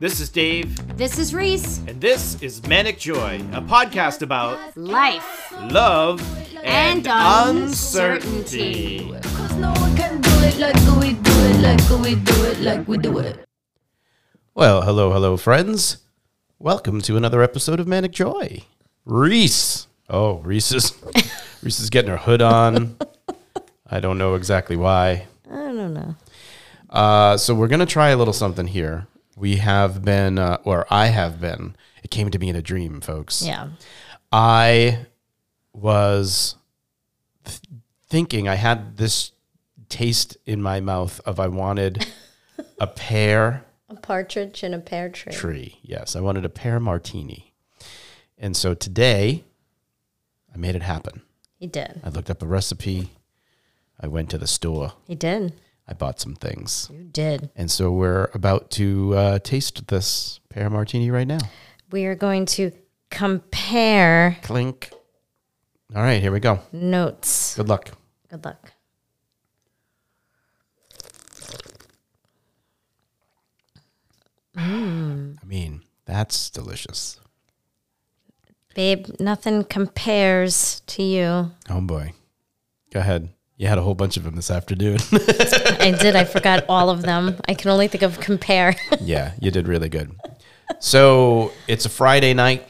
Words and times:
This 0.00 0.18
is 0.20 0.30
Dave, 0.30 0.96
This 0.96 1.18
is 1.18 1.34
Reese. 1.34 1.78
and 1.86 2.00
this 2.00 2.40
is 2.42 2.66
Manic 2.66 2.98
Joy, 2.98 3.36
a 3.52 3.60
podcast 3.60 4.22
about 4.22 4.74
Life 4.76 5.52
love 5.70 6.20
and, 6.64 7.06
And 7.06 7.66
uncertainty. 7.66 9.12
Cause 9.22 9.56
no 9.56 9.72
one 9.72 9.94
can 9.96 10.20
do 10.22 10.30
it 10.40 10.58
like 10.58 10.74
we 10.98 11.12
do 11.12 11.30
it, 11.30 11.60
like 11.60 12.00
we 12.00 12.14
do 12.14 12.44
it, 12.44 12.60
like 12.60 12.88
we 12.88 12.96
do 12.96 13.18
it. 13.18 13.44
Well, 14.54 14.82
hello, 14.82 15.12
hello, 15.12 15.36
friends. 15.36 15.98
Welcome 16.58 17.02
to 17.02 17.18
another 17.18 17.42
episode 17.42 17.78
of 17.78 17.86
Manic 17.86 18.12
Joy. 18.12 18.64
Reese. 19.04 19.86
Oh, 20.08 20.38
Reese 20.38 20.72
is 20.72 20.94
Reese 21.62 21.78
is 21.80 21.90
getting 21.90 22.10
her 22.10 22.16
hood 22.16 22.40
on. 22.40 22.96
I 23.86 24.00
don't 24.00 24.16
know 24.16 24.34
exactly 24.34 24.76
why. 24.76 25.26
I 25.50 25.56
don't 25.56 25.92
know. 25.92 26.14
Uh, 26.88 27.36
so 27.36 27.54
we're 27.54 27.68
gonna 27.68 27.84
try 27.84 28.08
a 28.08 28.16
little 28.16 28.32
something 28.32 28.66
here. 28.66 29.06
We 29.40 29.56
have 29.56 30.04
been, 30.04 30.38
uh, 30.38 30.58
or 30.64 30.86
I 30.90 31.06
have 31.06 31.40
been. 31.40 31.74
It 32.04 32.10
came 32.10 32.30
to 32.30 32.38
me 32.38 32.50
in 32.50 32.56
a 32.56 32.60
dream, 32.62 33.00
folks. 33.00 33.40
Yeah. 33.42 33.70
I 34.30 35.06
was 35.72 36.56
th- 37.46 37.58
thinking 38.06 38.48
I 38.48 38.56
had 38.56 38.98
this 38.98 39.32
taste 39.88 40.36
in 40.44 40.60
my 40.60 40.80
mouth 40.80 41.22
of 41.24 41.40
I 41.40 41.48
wanted 41.48 42.06
a 42.78 42.86
pear 42.86 43.64
A 43.88 43.94
partridge 43.94 44.62
in 44.62 44.74
a 44.74 44.78
pear 44.78 45.08
tree. 45.08 45.32
tree. 45.32 45.78
Yes, 45.80 46.14
I 46.14 46.20
wanted 46.20 46.44
a 46.44 46.50
pear 46.50 46.78
martini. 46.78 47.54
And 48.36 48.54
so 48.54 48.74
today 48.74 49.44
I 50.54 50.58
made 50.58 50.74
it 50.76 50.82
happen. 50.82 51.22
He 51.56 51.66
did. 51.66 51.98
I 52.04 52.10
looked 52.10 52.28
up 52.30 52.42
a 52.42 52.46
recipe. 52.46 53.08
I 53.98 54.06
went 54.06 54.28
to 54.30 54.38
the 54.38 54.46
store. 54.46 54.92
He 55.06 55.14
did. 55.14 55.54
I 55.90 55.94
bought 55.94 56.20
some 56.20 56.36
things. 56.36 56.88
You 56.92 57.02
did. 57.02 57.50
And 57.56 57.68
so 57.68 57.90
we're 57.90 58.30
about 58.32 58.70
to 58.72 59.14
uh, 59.16 59.38
taste 59.40 59.88
this 59.88 60.38
pear 60.48 60.70
martini 60.70 61.10
right 61.10 61.26
now. 61.26 61.40
We 61.90 62.06
are 62.06 62.14
going 62.14 62.46
to 62.46 62.70
compare 63.10 64.38
Clink. 64.42 64.90
All 65.94 66.02
right, 66.02 66.22
here 66.22 66.30
we 66.30 66.38
go. 66.38 66.60
notes. 66.72 67.56
Good 67.56 67.68
luck. 67.68 67.90
Good 68.28 68.44
luck. 68.44 68.72
I 74.56 75.44
mean, 75.44 75.82
that's 76.04 76.50
delicious. 76.50 77.18
Babe, 78.74 79.06
nothing 79.18 79.64
compares 79.64 80.80
to 80.86 81.02
you. 81.02 81.50
Oh 81.68 81.80
boy. 81.80 82.12
Go 82.92 83.00
ahead. 83.00 83.30
You 83.60 83.66
had 83.66 83.76
a 83.76 83.82
whole 83.82 83.94
bunch 83.94 84.16
of 84.16 84.24
them 84.24 84.36
this 84.36 84.50
afternoon. 84.50 84.96
I 85.12 85.94
did. 86.00 86.16
I 86.16 86.24
forgot 86.24 86.64
all 86.66 86.88
of 86.88 87.02
them. 87.02 87.36
I 87.46 87.52
can 87.52 87.70
only 87.70 87.88
think 87.88 88.02
of 88.02 88.18
compare. 88.18 88.74
yeah, 89.02 89.32
you 89.38 89.50
did 89.50 89.68
really 89.68 89.90
good. 89.90 90.18
So 90.78 91.52
it's 91.68 91.84
a 91.84 91.90
Friday 91.90 92.32
night. 92.32 92.66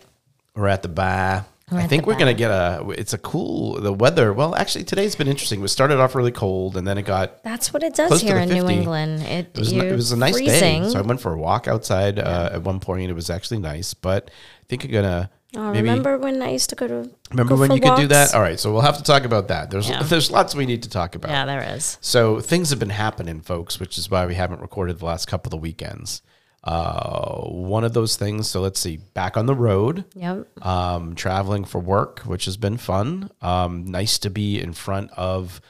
We're 0.56 0.66
at 0.66 0.82
the 0.82 0.88
bar. 0.88 1.46
I 1.70 1.86
think 1.86 2.08
we're 2.08 2.18
gonna 2.18 2.34
get 2.34 2.50
a. 2.50 2.84
It's 2.98 3.12
a 3.12 3.18
cool. 3.18 3.80
The 3.80 3.92
weather. 3.92 4.32
Well, 4.32 4.56
actually, 4.56 4.82
today's 4.82 5.14
been 5.14 5.28
interesting. 5.28 5.60
We 5.60 5.68
started 5.68 6.00
off 6.00 6.16
really 6.16 6.32
cold, 6.32 6.76
and 6.76 6.84
then 6.84 6.98
it 6.98 7.02
got. 7.02 7.44
That's 7.44 7.72
what 7.72 7.84
it 7.84 7.94
does 7.94 8.20
here 8.20 8.38
in 8.38 8.48
New 8.48 8.68
England. 8.68 9.22
It, 9.22 9.50
It 9.54 9.58
was, 9.60 9.72
it 9.72 9.92
was 9.92 10.10
a 10.10 10.16
nice 10.16 10.32
freezing. 10.32 10.82
day, 10.82 10.88
so 10.88 10.98
I 10.98 11.02
went 11.02 11.20
for 11.20 11.32
a 11.32 11.38
walk 11.38 11.68
outside 11.68 12.18
uh, 12.18 12.50
at 12.54 12.62
one 12.62 12.80
point. 12.80 13.08
It 13.08 13.14
was 13.14 13.30
actually 13.30 13.60
nice, 13.60 13.94
but 13.94 14.28
I 14.28 14.64
think 14.66 14.84
I'm 14.84 14.90
gonna 14.90 15.30
Oh, 15.56 15.72
maybe 15.72 15.88
remember 15.88 16.16
when 16.16 16.40
I 16.42 16.50
used 16.50 16.70
to 16.70 16.76
go 16.76 16.86
to 16.86 17.10
remember 17.30 17.54
go 17.56 17.60
when 17.60 17.72
you 17.72 17.80
could 17.80 17.96
do 17.96 18.06
that. 18.08 18.34
All 18.34 18.40
right, 18.40 18.58
so 18.58 18.72
we'll 18.72 18.82
have 18.82 18.98
to 18.98 19.02
talk 19.02 19.24
about 19.24 19.48
that. 19.48 19.70
There's 19.70 19.88
Yeah. 19.88 20.02
there's 20.02 20.30
lots 20.30 20.54
we 20.54 20.64
need 20.66 20.82
to 20.84 20.88
talk 20.88 21.14
about. 21.16 21.30
Yeah, 21.30 21.44
there 21.44 21.62
is. 21.76 21.98
So 22.00 22.40
things 22.40 22.70
have 22.70 22.78
been 22.78 22.90
happening, 22.90 23.40
folks, 23.40 23.80
which 23.80 23.98
is 23.98 24.10
why 24.10 24.26
we 24.26 24.34
haven't 24.36 24.60
recorded 24.60 24.98
the 25.00 25.06
last 25.06 25.26
couple 25.26 25.52
of 25.54 25.60
weekends. 25.60 26.22
Uh, 26.62 27.40
one 27.48 27.84
of 27.84 27.94
those 27.94 28.16
things. 28.16 28.48
So 28.48 28.60
let's 28.60 28.78
see. 28.78 28.98
Back 28.98 29.36
on 29.36 29.46
the 29.46 29.54
road, 29.54 30.04
Yep. 30.14 30.64
um, 30.64 31.14
traveling 31.14 31.64
for 31.64 31.80
work, 31.80 32.20
which 32.20 32.44
has 32.44 32.56
been 32.56 32.76
fun. 32.76 33.30
Um, 33.40 33.86
nice 33.86 34.18
to 34.20 34.30
be 34.30 34.60
in 34.60 34.72
front 34.74 35.10
of 35.16 35.60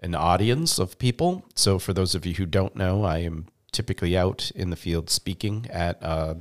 an 0.00 0.14
audience 0.16 0.78
of 0.80 0.98
people. 0.98 1.44
So 1.54 1.78
for 1.78 1.92
those 1.92 2.14
of 2.16 2.26
you 2.26 2.34
who 2.34 2.44
don't 2.44 2.74
know, 2.74 3.04
I 3.04 3.18
am 3.18 3.46
typically 3.70 4.16
out 4.18 4.50
in 4.54 4.70
the 4.70 4.76
field 4.76 5.08
speaking 5.10 5.66
at 5.70 6.02
uh, 6.02 6.34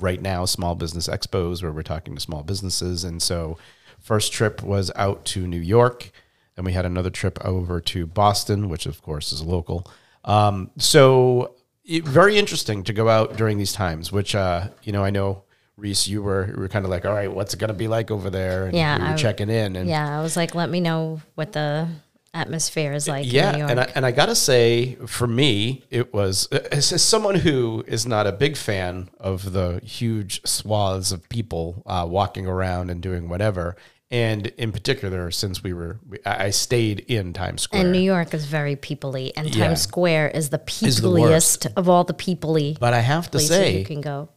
right 0.00 0.20
now 0.20 0.44
small 0.44 0.74
business 0.74 1.08
expos 1.08 1.62
where 1.62 1.72
we're 1.72 1.82
talking 1.82 2.14
to 2.14 2.20
small 2.20 2.42
businesses. 2.42 3.04
And 3.04 3.22
so 3.22 3.56
first 4.00 4.32
trip 4.32 4.62
was 4.62 4.90
out 4.96 5.24
to 5.24 5.46
new 5.46 5.58
york 5.58 6.10
then 6.56 6.64
we 6.64 6.72
had 6.72 6.84
another 6.84 7.08
trip 7.10 7.38
over 7.44 7.80
to 7.80 8.06
boston 8.06 8.68
which 8.68 8.84
of 8.86 9.00
course 9.02 9.32
is 9.32 9.42
local. 9.42 9.86
Um, 10.24 10.70
so 10.78 11.54
it, 11.84 12.04
very 12.04 12.36
interesting 12.38 12.82
to 12.84 12.92
go 12.92 13.08
out 13.08 13.36
during 13.36 13.56
these 13.58 13.72
times 13.72 14.12
which 14.12 14.34
uh, 14.34 14.68
you 14.82 14.92
know 14.92 15.02
i 15.04 15.10
know 15.10 15.42
reese 15.76 16.06
you 16.06 16.22
were 16.22 16.48
you 16.48 16.56
were 16.60 16.68
kind 16.68 16.84
of 16.84 16.90
like 16.90 17.04
all 17.06 17.12
right 17.14 17.32
what's 17.32 17.54
it 17.54 17.58
going 17.58 17.68
to 17.68 17.74
be 17.74 17.88
like 17.88 18.10
over 18.10 18.30
there? 18.30 18.66
And 18.66 18.76
Yeah, 18.76 18.96
we 18.98 19.02
were 19.04 19.08
I- 19.10 19.16
checking 19.16 19.48
in 19.48 19.74
and 19.76 19.88
Yeah, 19.88 20.18
I 20.18 20.22
was 20.22 20.36
like, 20.36 20.54
let 20.54 20.68
me 20.70 20.80
know 20.80 21.20
what 21.34 21.52
the 21.52 21.88
atmosphere 22.34 22.92
is 22.92 23.08
like 23.08 23.30
yeah, 23.30 23.54
and 23.68 23.80
I, 23.80 23.92
and 23.94 24.04
I 24.04 24.10
gotta 24.10 24.34
say, 24.34 24.96
for 25.06 25.26
me, 25.26 25.84
it 25.90 26.12
was 26.12 26.46
as, 26.48 26.92
as 26.92 27.02
someone 27.02 27.36
who 27.36 27.84
is 27.86 28.04
not 28.06 28.26
a 28.26 28.32
big 28.32 28.56
fan 28.56 29.08
of 29.18 29.52
the 29.52 29.80
huge 29.84 30.44
swaths 30.46 31.12
of 31.12 31.28
people 31.28 31.82
uh, 31.86 32.06
walking 32.08 32.46
around 32.46 32.90
and 32.90 33.00
doing 33.00 33.28
whatever, 33.28 33.76
and 34.10 34.48
in 34.58 34.72
particular, 34.72 35.30
since 35.30 35.62
we 35.62 35.72
were, 35.72 35.98
we, 36.08 36.18
I 36.26 36.50
stayed 36.50 37.00
in 37.00 37.32
Times 37.32 37.62
Square. 37.62 37.82
And 37.82 37.92
New 37.92 38.00
York 38.00 38.34
is 38.34 38.44
very 38.44 38.76
peoply, 38.76 39.32
and 39.36 39.46
Times 39.52 39.56
Yeah. 39.56 39.74
Square 39.74 40.28
is 40.30 40.50
the 40.50 40.58
peopliest 40.58 41.66
of 41.76 41.88
all 41.88 42.04
the 42.04 42.14
peoply 42.14 42.78
but 42.78 42.92
I 42.94 43.00
have 43.00 43.30
to 43.30 43.38
say, 43.38 43.78
you 43.78 43.84
can 43.84 44.00
go. 44.00 44.28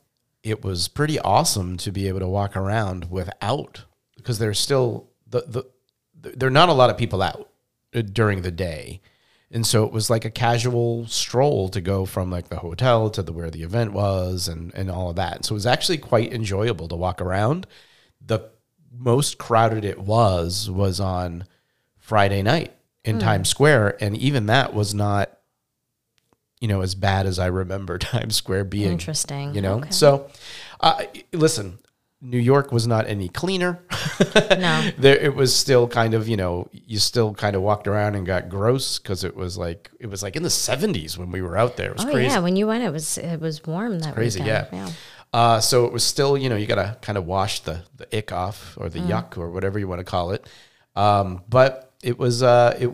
it 0.43 0.63
was 0.63 0.87
pretty 0.87 1.19
awesome 1.19 1.77
to 1.77 1.91
be 1.91 2.07
able 2.07 2.19
to 2.19 2.27
walk 2.27 2.55
around 2.55 3.09
without 3.11 3.83
because 4.15 4.39
there's 4.39 4.59
still 4.59 5.09
the, 5.27 5.41
the 5.41 5.63
there 6.37 6.47
are 6.47 6.51
not 6.51 6.69
a 6.69 6.73
lot 6.73 6.89
of 6.89 6.97
people 6.97 7.21
out 7.21 7.49
during 7.91 8.41
the 8.41 8.51
day. 8.51 9.01
And 9.49 9.65
so 9.65 9.85
it 9.85 9.93
was 9.93 10.09
like 10.09 10.25
a 10.25 10.29
casual 10.29 11.07
stroll 11.07 11.69
to 11.69 11.79
go 11.79 12.05
from 12.05 12.29
like 12.29 12.49
the 12.49 12.57
hotel 12.57 13.09
to 13.11 13.23
the 13.23 13.31
where 13.31 13.49
the 13.49 13.63
event 13.63 13.93
was 13.93 14.47
and 14.47 14.73
and 14.75 14.91
all 14.91 15.09
of 15.09 15.15
that. 15.15 15.45
So 15.45 15.53
it 15.53 15.55
was 15.55 15.65
actually 15.65 15.99
quite 15.99 16.33
enjoyable 16.33 16.87
to 16.89 16.95
walk 16.95 17.21
around. 17.21 17.65
The 18.25 18.49
most 18.91 19.37
crowded 19.37 19.85
it 19.85 19.99
was 19.99 20.69
was 20.69 20.99
on 20.99 21.45
friday 21.97 22.41
night 22.41 22.73
in 23.05 23.19
times 23.19 23.47
square. 23.47 23.95
And 24.03 24.17
even 24.17 24.47
that 24.47 24.73
was 24.73 24.93
not 24.93 25.37
you 26.59 26.67
know 26.67 26.81
as 26.81 26.95
bad 26.95 27.25
as 27.25 27.37
i 27.39 27.45
remember 27.45 27.97
times 27.99 28.35
square 28.35 28.63
being 28.63 28.91
Interesting. 28.91 29.53
you 29.53 29.61
know? 29.61 29.75
Okay. 29.75 29.91
so 29.91 30.29
uh, 30.79 31.03
listen 31.31 31.79
new 32.21 32.39
york 32.39 32.71
was 32.71 32.87
not 32.87 33.07
any 33.07 33.29
cleaner. 33.29 33.79
No. 34.57 34.89
there 34.97 35.15
it 35.17 35.35
was 35.35 35.55
still 35.55 35.87
kind 35.87 36.13
of 36.13 36.27
you 36.27 36.35
know 36.37 36.67
you 36.71 36.97
still 36.99 37.33
kind 37.33 37.55
of 37.55 37.61
walked 37.61 37.87
around 37.87 38.15
and 38.15 38.25
got 38.25 38.49
gross 38.49 38.97
because 38.99 39.23
it 39.23 39.35
was 39.35 39.57
like 39.57 39.91
it 39.99 40.07
was 40.07 40.23
like 40.23 40.35
in 40.35 40.43
the 40.43 40.49
70s 40.49 41.17
when 41.17 41.29
we 41.31 41.41
were 41.41 41.55
out 41.57 41.77
there. 41.77 41.91
It 41.91 41.97
was 41.97 42.05
Oh 42.05 42.11
crazy. 42.11 42.31
yeah, 42.33 42.39
when 42.39 42.55
you 42.55 42.65
went, 42.67 42.83
it 42.83 42.91
was 42.91 43.17
it 43.17 43.39
was 43.39 43.63
warm 43.65 43.99
that 43.99 44.07
was 44.07 44.15
crazy 44.15 44.39
weekend. 44.41 44.67
yeah, 44.71 44.89
Uh, 45.33 45.59
so 45.59 45.85
it 45.85 45.93
was 45.93 46.03
still 46.03 46.37
you 46.37 46.49
know 46.49 46.55
you 46.55 46.65
gotta 46.65 46.97
kind 47.01 47.17
of 47.17 47.25
wash 47.25 47.59
the 47.61 47.83
the 47.95 48.07
ick 48.17 48.31
off 48.31 48.75
or 48.77 48.89
the 48.89 48.99
yuck 48.99 49.37
or 49.37 49.51
whatever 49.51 49.77
you 49.77 49.87
want 49.87 49.99
to 49.99 50.05
call 50.05 50.31
it. 50.31 50.47
Um, 50.95 51.43
but 51.49 51.93
it 52.03 52.17
was 52.17 52.41
uh 52.43 52.75
it 52.79 52.89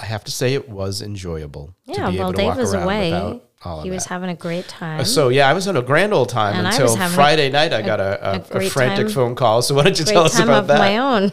i 0.00 0.04
have 0.06 0.24
to 0.24 0.32
say 0.32 0.54
it 0.54 0.68
was 0.68 1.02
enjoyable 1.02 1.74
Yeah, 1.84 2.06
to 2.06 2.12
be 2.12 2.18
well, 2.18 2.28
able 2.28 2.32
to 2.32 2.36
Dave 2.38 2.46
walk 2.48 2.56
was 2.58 2.74
around 2.74 2.82
away. 2.84 3.10
without 3.12 3.50
all 3.64 3.82
He 3.82 3.90
was 3.90 4.04
that. 4.04 4.08
having 4.10 4.30
a 4.30 4.34
great 4.34 4.68
time. 4.68 5.04
So 5.04 5.28
yeah, 5.28 5.48
I 5.48 5.52
was 5.52 5.64
having 5.64 5.82
a 5.82 5.84
grand 5.86 6.12
old 6.12 6.28
time 6.28 6.56
And 6.56 6.66
until 6.66 6.94
having 6.96 7.12
a- 7.12 7.16
Friday 7.16 7.50
night. 7.50 7.72
I 7.72 7.82
got 7.82 8.00
a, 8.00 8.28
a, 8.52 8.58
a 8.58 8.58
a, 8.66 8.70
frantic 8.70 9.06
time. 9.06 9.14
phone 9.14 9.34
call. 9.34 9.62
So 9.62 9.74
why 9.74 9.84
don't 9.84 9.98
you 9.98 10.04
tell 10.04 10.24
us 10.24 10.36
time 10.36 10.48
about 10.48 10.62
of 10.62 10.66
that? 10.68 10.78
my 10.78 10.98
own. 10.98 11.32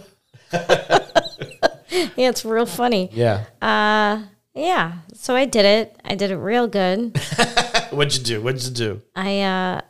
yeah, 2.16 2.30
it's 2.30 2.46
real 2.46 2.66
funny. 2.66 3.10
Yeah. 3.14 3.46
Yeah, 4.56 4.94
so 5.14 5.36
I 5.36 5.46
did 5.46 5.64
it. 5.66 5.96
I 6.04 6.16
did 6.16 6.32
it 6.32 6.38
real 6.38 6.68
good. 6.68 7.18
What'd 7.92 8.18
you 8.18 8.24
do? 8.24 8.42
What'd 8.42 8.64
you 8.64 8.72
do? 8.72 9.02
I 9.16 9.42
uh 9.42 9.82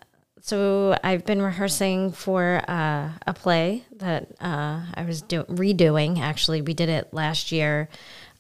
so 0.42 0.98
I've 1.04 1.26
been 1.26 1.42
rehearsing 1.42 2.12
for 2.12 2.62
uh, 2.68 3.10
a 3.28 3.34
play 3.36 3.84
that 3.98 4.30
uh, 4.42 4.82
I 4.96 5.04
was 5.06 5.22
do- 5.22 5.44
redoing. 5.44 6.18
Actually, 6.20 6.62
we 6.64 6.74
did 6.74 6.90
it 6.90 7.14
last 7.14 7.52
year 7.52 7.88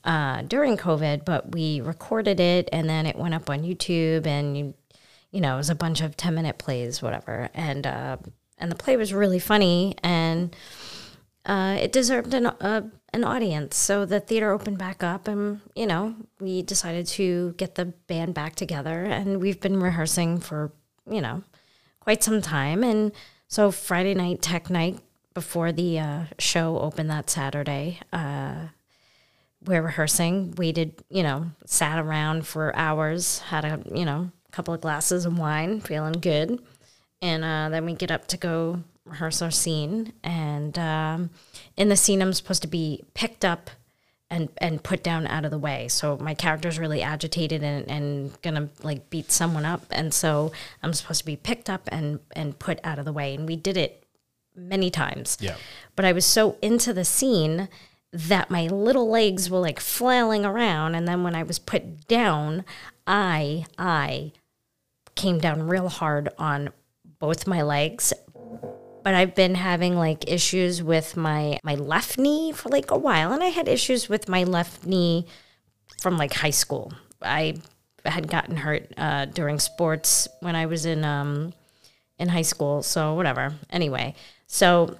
uh, 0.04 0.42
during 0.44 0.78
COVID, 0.78 1.25
but 1.25 1.51
we 1.54 1.81
recorded 1.81 2.40
it 2.40 2.69
and 2.72 2.90
then 2.90 3.06
it 3.06 3.16
went 3.16 3.34
up 3.34 3.50
on 3.50 3.63
YouTube, 3.63 4.25
and 4.25 4.57
you, 4.57 4.74
you 5.31 5.42
know, 5.42 5.56
it 5.56 5.57
was 5.57 5.69
a 5.69 5.75
bunch 5.75 6.01
of 6.01 6.16
ten 6.18 6.36
minute 6.36 6.57
plays, 6.57 7.01
whatever. 7.01 7.50
And 7.54 7.86
uh, 7.86 8.18
and 8.57 8.72
the 8.72 8.75
play 8.75 8.98
was 8.98 9.13
really 9.13 9.40
funny, 9.40 9.96
and 10.04 10.56
uh, 11.46 11.78
it 11.80 11.92
deserved 11.92 12.34
an 12.34 12.48
uh, 12.48 12.81
an 13.13 13.24
audience. 13.24 13.75
So 13.75 14.06
the 14.06 14.19
theater 14.19 14.51
opened 14.51 14.78
back 14.78 15.04
up, 15.04 15.28
and 15.28 15.62
you 15.75 15.86
know, 15.86 16.16
we 16.40 16.62
decided 16.62 17.07
to 17.07 17.54
get 17.57 17.75
the 17.75 17.86
band 17.86 18.34
back 18.34 18.56
together, 18.56 19.04
and 19.04 19.42
we've 19.42 19.60
been 19.60 19.80
rehearsing 19.80 20.40
for 20.40 20.72
you 21.10 21.22
know 21.22 21.44
quite 22.00 22.24
some 22.24 22.42
time. 22.42 22.84
And 22.84 23.12
so 23.48 23.72
Friday 23.72 24.13
night, 24.13 24.42
tech 24.42 24.69
night, 24.69 25.00
before 25.34 25.72
the 25.72 26.00
uh, 26.00 26.24
show 26.38 26.80
opened 26.80 27.10
that 27.10 27.30
Saturday, 27.30 28.00
uh, 28.12 28.68
we're 29.65 29.81
rehearsing. 29.81 30.53
Waited, 30.57 31.03
you 31.09 31.23
know, 31.23 31.51
sat 31.65 32.00
around 32.00 32.47
for 32.47 32.75
hours, 32.75 33.39
had 33.39 33.65
a 33.65 33.81
you 33.94 34.06
know 34.06 34.31
a 34.47 34.51
couple 34.51 34.73
of 34.73 34.81
glasses 34.81 35.25
of 35.25 35.38
wine, 35.38 35.81
feeling 35.81 36.13
good. 36.13 36.61
And 37.21 37.44
uh, 37.44 37.69
then 37.69 37.85
we 37.85 37.94
get 37.94 38.11
up 38.11 38.27
to 38.27 38.38
go 38.38 38.83
rehearse 39.06 39.41
our 39.41 39.51
scene. 39.51 40.13
And 40.23 40.77
um, 40.77 41.29
in 41.75 41.89
the 41.89 41.95
scene, 41.95 42.21
I'm 42.21 42.33
supposed 42.33 42.61
to 42.61 42.67
be 42.67 43.03
picked 43.13 43.44
up 43.44 43.69
and, 44.29 44.50
and 44.59 44.81
put 44.81 45.03
down 45.03 45.27
out 45.27 45.44
of 45.44 45.51
the 45.51 45.57
way. 45.57 45.88
So 45.88 46.17
my 46.17 46.33
character's 46.33 46.79
really 46.79 47.01
agitated 47.01 47.63
and, 47.63 47.89
and 47.89 48.41
gonna 48.41 48.69
like 48.83 49.09
beat 49.09 49.31
someone 49.31 49.65
up. 49.65 49.85
And 49.91 50.13
so 50.13 50.51
I'm 50.83 50.94
supposed 50.94 51.19
to 51.19 51.25
be 51.25 51.35
picked 51.35 51.69
up 51.69 51.89
and, 51.91 52.19
and 52.31 52.57
put 52.57 52.79
out 52.83 53.00
of 53.00 53.06
the 53.06 53.13
way. 53.13 53.35
And 53.35 53.47
we 53.47 53.56
did 53.56 53.75
it 53.75 54.06
many 54.56 54.91
times. 54.91 55.38
Yeah. 55.39 55.56
But 55.95 56.06
I 56.06 56.11
was 56.11 56.25
so 56.25 56.57
into 56.61 56.94
the 56.94 57.06
scene 57.06 57.69
that 58.11 58.50
my 58.50 58.67
little 58.67 59.09
legs 59.09 59.50
were 59.50 59.59
like 59.59 59.79
flailing 59.79 60.45
around. 60.45 60.95
And 60.95 61.07
then 61.07 61.23
when 61.23 61.35
I 61.35 61.44
was 61.44 61.59
put 61.59 62.07
down, 62.07 62.65
I, 63.06 63.65
I 63.77 64.31
came 65.15 65.39
down 65.39 65.67
real 65.67 65.89
hard 65.89 66.29
on 66.38 66.69
both 67.19 67.45
my 67.45 67.61
legs 67.61 68.13
but 69.03 69.15
I've 69.15 69.35
been 69.35 69.56
having 69.56 69.95
like 69.95 70.29
issues 70.29 70.83
with 70.83 71.17
my 71.17 71.59
my 71.63 71.75
left 71.75 72.17
knee 72.17 72.51
for 72.51 72.69
like 72.69 72.91
a 72.91 72.97
while 72.97 73.31
and 73.31 73.44
I 73.44 73.47
had 73.47 73.67
issues 73.67 74.09
with 74.09 74.29
my 74.29 74.44
left 74.44 74.85
knee 74.85 75.25
from 76.01 76.17
like 76.17 76.33
high 76.33 76.50
school. 76.51 76.94
I 77.21 77.56
had 78.06 78.29
gotten 78.29 78.56
hurt 78.56 78.91
uh, 78.97 79.25
during 79.25 79.59
sports 79.59 80.27
when 80.41 80.56
I 80.56 80.65
was 80.65 80.85
in 80.85 81.03
um 81.03 81.53
in 82.17 82.29
high 82.29 82.44
school, 82.44 82.83
so 82.83 83.13
whatever. 83.15 83.53
Anyway, 83.69 84.15
so 84.47 84.97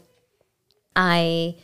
I 0.96 1.56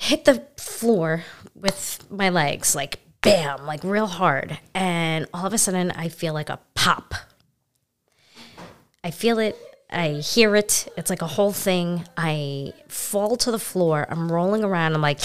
hit 0.00 0.24
the 0.24 0.42
floor 0.56 1.24
with 1.54 2.02
my 2.10 2.30
legs 2.30 2.74
like 2.74 2.98
bam, 3.20 3.66
like 3.66 3.84
real 3.84 4.06
hard, 4.06 4.58
and 4.74 5.26
all 5.34 5.44
of 5.46 5.52
a 5.52 5.58
sudden 5.58 5.90
I 5.90 6.08
feel 6.08 6.32
like 6.32 6.48
a 6.48 6.58
pop. 6.74 7.14
I 9.04 9.10
feel 9.10 9.38
it. 9.38 9.56
I 9.90 10.14
hear 10.14 10.56
it. 10.56 10.90
It's 10.96 11.10
like 11.10 11.20
a 11.20 11.26
whole 11.26 11.52
thing. 11.52 12.04
I 12.16 12.72
fall 12.88 13.36
to 13.36 13.50
the 13.50 13.58
floor. 13.58 14.06
I'm 14.08 14.32
rolling 14.32 14.64
around. 14.64 14.94
I'm 14.94 15.02
like, 15.02 15.18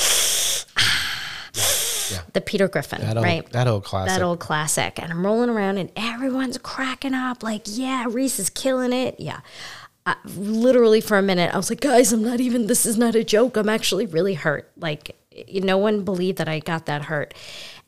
the 2.33 2.41
Peter 2.45 2.67
Griffin, 2.67 2.99
That 3.01 3.15
old, 3.17 3.25
right? 3.25 3.49
that 3.51 3.67
old 3.67 3.83
classic. 3.85 4.09
that 4.13 4.21
old 4.21 4.39
classic. 4.39 4.99
And 5.01 5.11
I'm 5.11 5.25
rolling 5.25 5.49
around 5.49 5.77
and 5.77 5.89
everyone's 5.95 6.57
cracking 6.57 7.13
up. 7.13 7.43
Like, 7.43 7.61
yeah, 7.65 8.05
Reese 8.09 8.39
is 8.39 8.49
killing 8.49 8.91
it. 8.91 9.19
Yeah. 9.19 9.39
I, 10.05 10.15
literally 10.35 11.01
for 11.01 11.17
a 11.17 11.21
minute, 11.21 11.53
I 11.53 11.57
was 11.57 11.69
like, 11.69 11.81
guys, 11.81 12.13
I'm 12.13 12.23
not 12.23 12.39
even, 12.39 12.67
this 12.67 12.85
is 12.85 12.97
not 12.97 13.15
a 13.15 13.23
joke. 13.23 13.57
I'm 13.57 13.69
actually 13.69 14.05
really 14.05 14.35
hurt. 14.35 14.71
Like, 14.77 15.15
no 15.51 15.77
one 15.77 16.03
believed 16.03 16.37
that 16.37 16.47
I 16.47 16.59
got 16.59 16.85
that 16.85 17.03
hurt. 17.03 17.33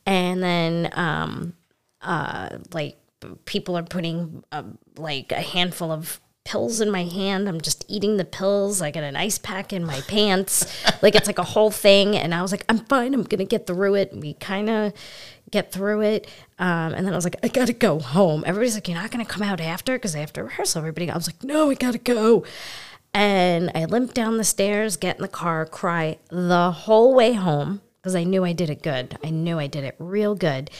And 0.05 0.41
then, 0.41 0.89
um, 0.93 1.53
uh, 2.01 2.57
like, 2.73 2.97
people 3.45 3.77
are 3.77 3.83
putting 3.83 4.43
uh, 4.51 4.63
like 4.97 5.31
a 5.31 5.41
handful 5.41 5.91
of 5.91 6.19
pills 6.47 6.79
in 6.79 6.89
my 6.89 7.03
hand. 7.03 7.49
I'm 7.49 7.59
just 7.59 7.83
eating 7.89 8.15
the 8.15 8.23
pills. 8.23 8.81
I 8.81 8.89
got 8.89 9.03
an 9.03 9.17
ice 9.17 9.37
pack 9.37 9.73
in 9.73 9.83
my 9.83 9.99
pants. 10.07 10.65
like 11.01 11.13
it's 11.13 11.27
like 11.27 11.39
a 11.39 11.43
whole 11.43 11.71
thing. 11.71 12.15
And 12.15 12.33
I 12.33 12.41
was 12.41 12.51
like, 12.51 12.63
I'm 12.69 12.79
fine. 12.79 13.13
I'm 13.13 13.23
gonna 13.23 13.43
get 13.43 13.67
through 13.67 13.95
it. 13.95 14.15
We 14.15 14.33
kind 14.35 14.69
of 14.69 14.93
get 15.51 15.73
through 15.73 16.01
it. 16.03 16.27
Um, 16.57 16.93
and 16.93 17.05
then 17.05 17.11
I 17.11 17.17
was 17.17 17.25
like, 17.25 17.35
I 17.43 17.49
gotta 17.49 17.73
go 17.73 17.99
home. 17.99 18.45
Everybody's 18.47 18.75
like, 18.75 18.87
you're 18.87 18.97
not 18.97 19.11
gonna 19.11 19.25
come 19.25 19.43
out 19.43 19.59
after 19.59 19.93
because 19.93 20.13
to 20.13 20.43
rehearsal. 20.43 20.79
Everybody, 20.79 21.11
I 21.11 21.15
was 21.15 21.27
like, 21.27 21.43
no, 21.43 21.67
we 21.67 21.75
gotta 21.75 21.97
go. 21.97 22.45
And 23.13 23.69
I 23.75 23.83
limp 23.83 24.13
down 24.13 24.37
the 24.37 24.45
stairs, 24.45 24.95
get 24.95 25.17
in 25.17 25.23
the 25.23 25.27
car, 25.27 25.65
cry 25.65 26.17
the 26.29 26.71
whole 26.71 27.13
way 27.13 27.33
home 27.33 27.81
because 28.07 28.15
I 28.15 28.23
knew 28.23 28.45
I 28.45 28.53
did 28.53 28.69
it 28.69 28.81
good. 28.81 29.17
I 29.21 29.31
knew 29.31 29.59
I 29.59 29.67
did 29.67 29.83
it 29.83 29.97
real 29.99 30.33
good. 30.33 30.71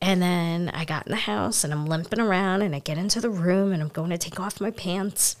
And 0.00 0.22
then 0.22 0.68
I 0.68 0.84
got 0.84 1.08
in 1.08 1.10
the 1.10 1.16
house 1.16 1.64
and 1.64 1.72
I'm 1.72 1.84
limping 1.84 2.20
around 2.20 2.62
and 2.62 2.76
I 2.76 2.78
get 2.78 2.96
into 2.96 3.20
the 3.20 3.28
room 3.28 3.72
and 3.72 3.82
I'm 3.82 3.88
going 3.88 4.10
to 4.10 4.18
take 4.18 4.38
off 4.38 4.60
my 4.60 4.70
pants. 4.70 5.34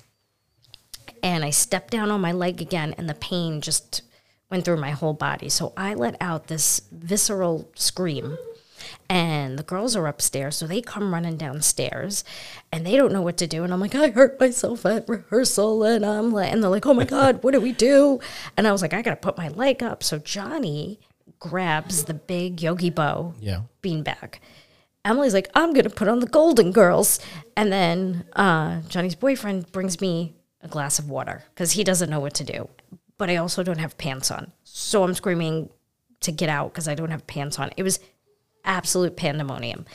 And 1.22 1.44
I 1.44 1.50
step 1.50 1.88
down 1.88 2.10
on 2.10 2.20
my 2.20 2.32
leg 2.32 2.60
again 2.60 2.96
and 2.98 3.08
the 3.08 3.14
pain 3.14 3.60
just 3.60 4.02
went 4.50 4.64
through 4.64 4.78
my 4.78 4.90
whole 4.90 5.12
body. 5.12 5.48
So 5.48 5.72
I 5.76 5.94
let 5.94 6.16
out 6.20 6.48
this 6.48 6.80
visceral 6.90 7.70
scream. 7.76 8.38
And 9.08 9.56
the 9.56 9.62
girls 9.62 9.94
are 9.94 10.08
upstairs, 10.08 10.56
so 10.56 10.66
they 10.66 10.80
come 10.80 11.14
running 11.14 11.36
downstairs 11.36 12.24
and 12.72 12.84
they 12.84 12.96
don't 12.96 13.12
know 13.12 13.22
what 13.22 13.36
to 13.36 13.46
do. 13.46 13.62
And 13.62 13.72
I'm 13.72 13.80
like, 13.80 13.94
I 13.94 14.08
hurt 14.08 14.40
myself 14.40 14.84
at 14.84 15.08
rehearsal. 15.08 15.84
And 15.84 16.04
I'm 16.04 16.32
like, 16.32 16.52
and 16.52 16.60
they're 16.60 16.70
like, 16.70 16.86
oh 16.86 16.94
my 16.94 17.04
God, 17.04 17.44
what 17.44 17.52
do 17.52 17.60
we 17.60 17.72
do? 17.72 18.18
And 18.56 18.66
I 18.66 18.72
was 18.72 18.82
like, 18.82 18.92
I 18.92 19.02
got 19.02 19.10
to 19.10 19.16
put 19.16 19.38
my 19.38 19.48
leg 19.48 19.80
up. 19.80 20.02
So 20.02 20.18
Johnny 20.18 20.98
grabs 21.38 22.04
the 22.04 22.14
big 22.14 22.56
Yogibo 22.58 23.34
Yeah. 23.40 23.62
beanbag. 23.82 24.34
Emily's 25.04 25.34
like, 25.34 25.48
I'm 25.54 25.72
gonna 25.72 25.90
put 25.90 26.08
on 26.08 26.18
the 26.20 26.26
Golden 26.26 26.72
Girls, 26.72 27.20
and 27.56 27.70
then 27.72 28.24
uh, 28.34 28.80
Johnny's 28.88 29.14
boyfriend 29.14 29.70
brings 29.72 30.00
me 30.00 30.34
a 30.62 30.68
glass 30.68 30.98
of 30.98 31.08
water 31.08 31.44
because 31.54 31.72
he 31.72 31.84
doesn't 31.84 32.10
know 32.10 32.18
what 32.20 32.34
to 32.34 32.44
do. 32.44 32.68
But 33.18 33.30
I 33.30 33.36
also 33.36 33.62
don't 33.62 33.78
have 33.78 33.96
pants 33.98 34.30
on, 34.30 34.52
so 34.64 35.04
I'm 35.04 35.14
screaming 35.14 35.70
to 36.20 36.32
get 36.32 36.48
out 36.48 36.72
because 36.72 36.88
I 36.88 36.94
don't 36.94 37.10
have 37.10 37.26
pants 37.26 37.58
on. 37.58 37.70
It 37.76 37.82
was 37.84 38.00
absolute 38.64 39.16
pandemonium. 39.16 39.86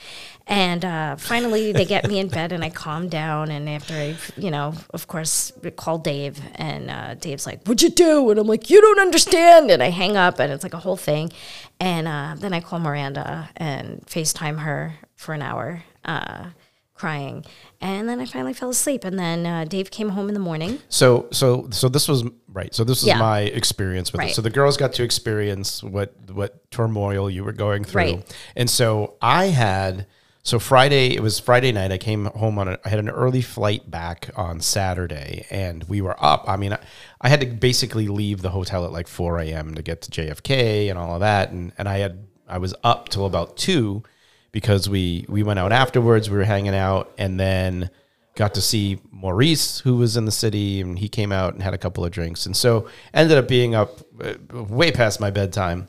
And 0.51 0.83
uh, 0.83 1.15
finally, 1.15 1.71
they 1.71 1.86
get 1.86 2.09
me 2.09 2.19
in 2.19 2.27
bed, 2.27 2.51
and 2.51 2.62
I 2.62 2.69
calm 2.69 3.07
down. 3.07 3.50
And 3.50 3.69
after 3.69 3.94
I, 3.94 4.18
you 4.36 4.51
know, 4.51 4.74
of 4.94 5.07
course, 5.07 5.53
call 5.77 5.98
Dave, 5.98 6.42
and 6.56 6.92
uh, 6.92 7.13
Dave's 7.13 7.45
like, 7.45 7.63
"What'd 7.63 7.81
you 7.81 7.89
do?" 7.89 8.30
And 8.30 8.38
I'm 8.38 8.48
like, 8.48 8.69
"You 8.69 8.81
don't 8.81 9.00
understand." 9.00 9.71
And 9.71 9.81
I 9.81 9.92
hang 9.92 10.18
up, 10.18 10.39
and 10.39 10.51
it's 10.51 10.63
like 10.63 10.74
a 10.74 10.80
whole 10.80 10.98
thing. 10.98 11.31
And 11.80 12.06
uh, 12.06 12.36
then 12.38 12.53
I 12.53 12.59
call 12.59 12.80
Miranda 12.80 13.50
and 13.56 14.06
FaceTime 14.07 14.59
her 14.59 14.95
for 15.15 15.33
an 15.33 15.42
hour, 15.42 15.83
uh, 16.03 16.48
crying. 16.95 17.45
And 17.80 18.09
then 18.09 18.19
I 18.19 18.25
finally 18.25 18.54
fell 18.54 18.69
asleep. 18.71 19.06
And 19.06 19.18
then 19.18 19.45
uh, 19.45 19.63
Dave 19.63 19.89
came 19.89 20.09
home 20.09 20.27
in 20.27 20.33
the 20.33 20.42
morning. 20.42 20.80
So 20.89 21.30
so 21.31 21.69
so 21.71 21.88
this 21.88 22.09
was 22.09 22.25
right. 22.50 22.75
So 22.75 22.83
this 22.83 23.04
was 23.04 23.07
Yeah. 23.07 23.19
my 23.19 23.39
experience 23.39 24.12
with 24.12 24.21
it. 24.21 24.36
So 24.36 24.42
the 24.42 24.50
girls 24.50 24.75
got 24.75 24.92
to 24.95 25.04
experience 25.04 25.81
what 25.81 26.13
what 26.30 26.69
turmoil 26.71 27.30
you 27.30 27.45
were 27.45 27.54
going 27.54 27.86
through. 27.86 28.01
Right. 28.01 28.36
And 28.57 28.69
so 28.69 29.15
I 29.21 29.45
had 29.45 30.07
so 30.44 30.60
Friday 30.60 31.16
it 31.16 31.22
was 31.22 31.40
Friday 31.40 31.72
night. 31.72 31.92
I 31.92 31.98
came 31.98 32.26
home 32.26 32.58
on 32.58 32.68
a, 32.68 32.80
I 32.84 32.90
had 32.90 33.00
an 33.00 33.10
early 33.10 33.42
flight 33.42 33.90
back 33.90 34.30
on 34.36 34.60
Saturday 34.62 35.46
and 35.50 35.84
we 35.86 36.02
were 36.02 36.16
up. 36.24 36.46
I 36.48 36.58
mean 36.58 36.74
I, 36.74 36.80
I 37.20 37.30
had 37.30 37.42
to 37.42 37.48
basically 37.48 38.08
leave 38.08 38.42
the 38.42 38.50
hotel 38.50 38.86
at 38.86 38.92
like 38.92 39.08
4 39.08 39.40
a.m. 39.40 39.76
to 39.76 39.82
get 39.82 40.02
to 40.04 40.12
JFK 40.12 40.90
and 40.90 40.98
all 40.98 41.14
of 41.16 41.20
that. 41.20 41.52
And 41.52 41.72
and 41.78 41.88
I 41.88 41.98
had 41.98 42.28
I 42.48 42.58
was 42.58 42.76
up 42.84 43.10
till 43.10 43.26
about 43.26 43.58
two 43.58 44.04
because 44.52 44.90
we 44.90 45.26
we 45.30 45.44
went 45.44 45.60
out 45.60 45.72
afterwards. 45.72 46.30
We 46.30 46.38
were 46.38 46.44
hanging 46.44 46.76
out 46.76 47.12
and 47.18 47.40
then 47.40 47.90
got 48.36 48.54
to 48.54 48.62
see 48.62 49.00
Maurice, 49.12 49.80
who 49.80 49.98
was 49.98 50.18
in 50.18 50.26
the 50.26 50.31
city, 50.31 50.81
and 50.81 51.00
he 51.00 51.10
came 51.10 51.31
out 51.31 51.54
and 51.54 51.62
had 51.62 51.74
a 51.74 51.78
couple 51.78 52.04
of 52.06 52.12
drinks, 52.12 52.45
and 52.45 52.56
so 52.56 52.88
ended 53.14 53.38
up 53.38 53.48
being 53.48 53.76
up 53.76 54.00
uh, 54.21 54.33
way 54.52 54.92
past 54.92 55.19
my 55.19 55.31
bedtime, 55.31 55.88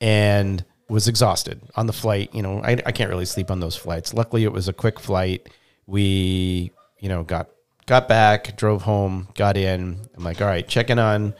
and 0.00 0.64
was 0.90 1.08
exhausted 1.08 1.60
on 1.76 1.86
the 1.86 1.92
flight. 1.92 2.34
You 2.34 2.42
know, 2.42 2.60
I, 2.62 2.72
I 2.84 2.92
can't 2.92 3.08
really 3.08 3.24
sleep 3.24 3.50
on 3.50 3.60
those 3.60 3.76
flights. 3.76 4.12
Luckily, 4.12 4.44
it 4.44 4.52
was 4.52 4.68
a 4.68 4.72
quick 4.72 5.00
flight. 5.00 5.48
We, 5.86 6.72
you 6.98 7.08
know, 7.08 7.22
got 7.22 7.48
got 7.86 8.08
back, 8.08 8.56
drove 8.56 8.82
home, 8.82 9.28
got 9.34 9.56
in. 9.56 9.98
I'm 10.16 10.24
like, 10.24 10.40
all 10.40 10.46
right, 10.46 10.66
checking 10.66 10.98
on, 10.98 11.34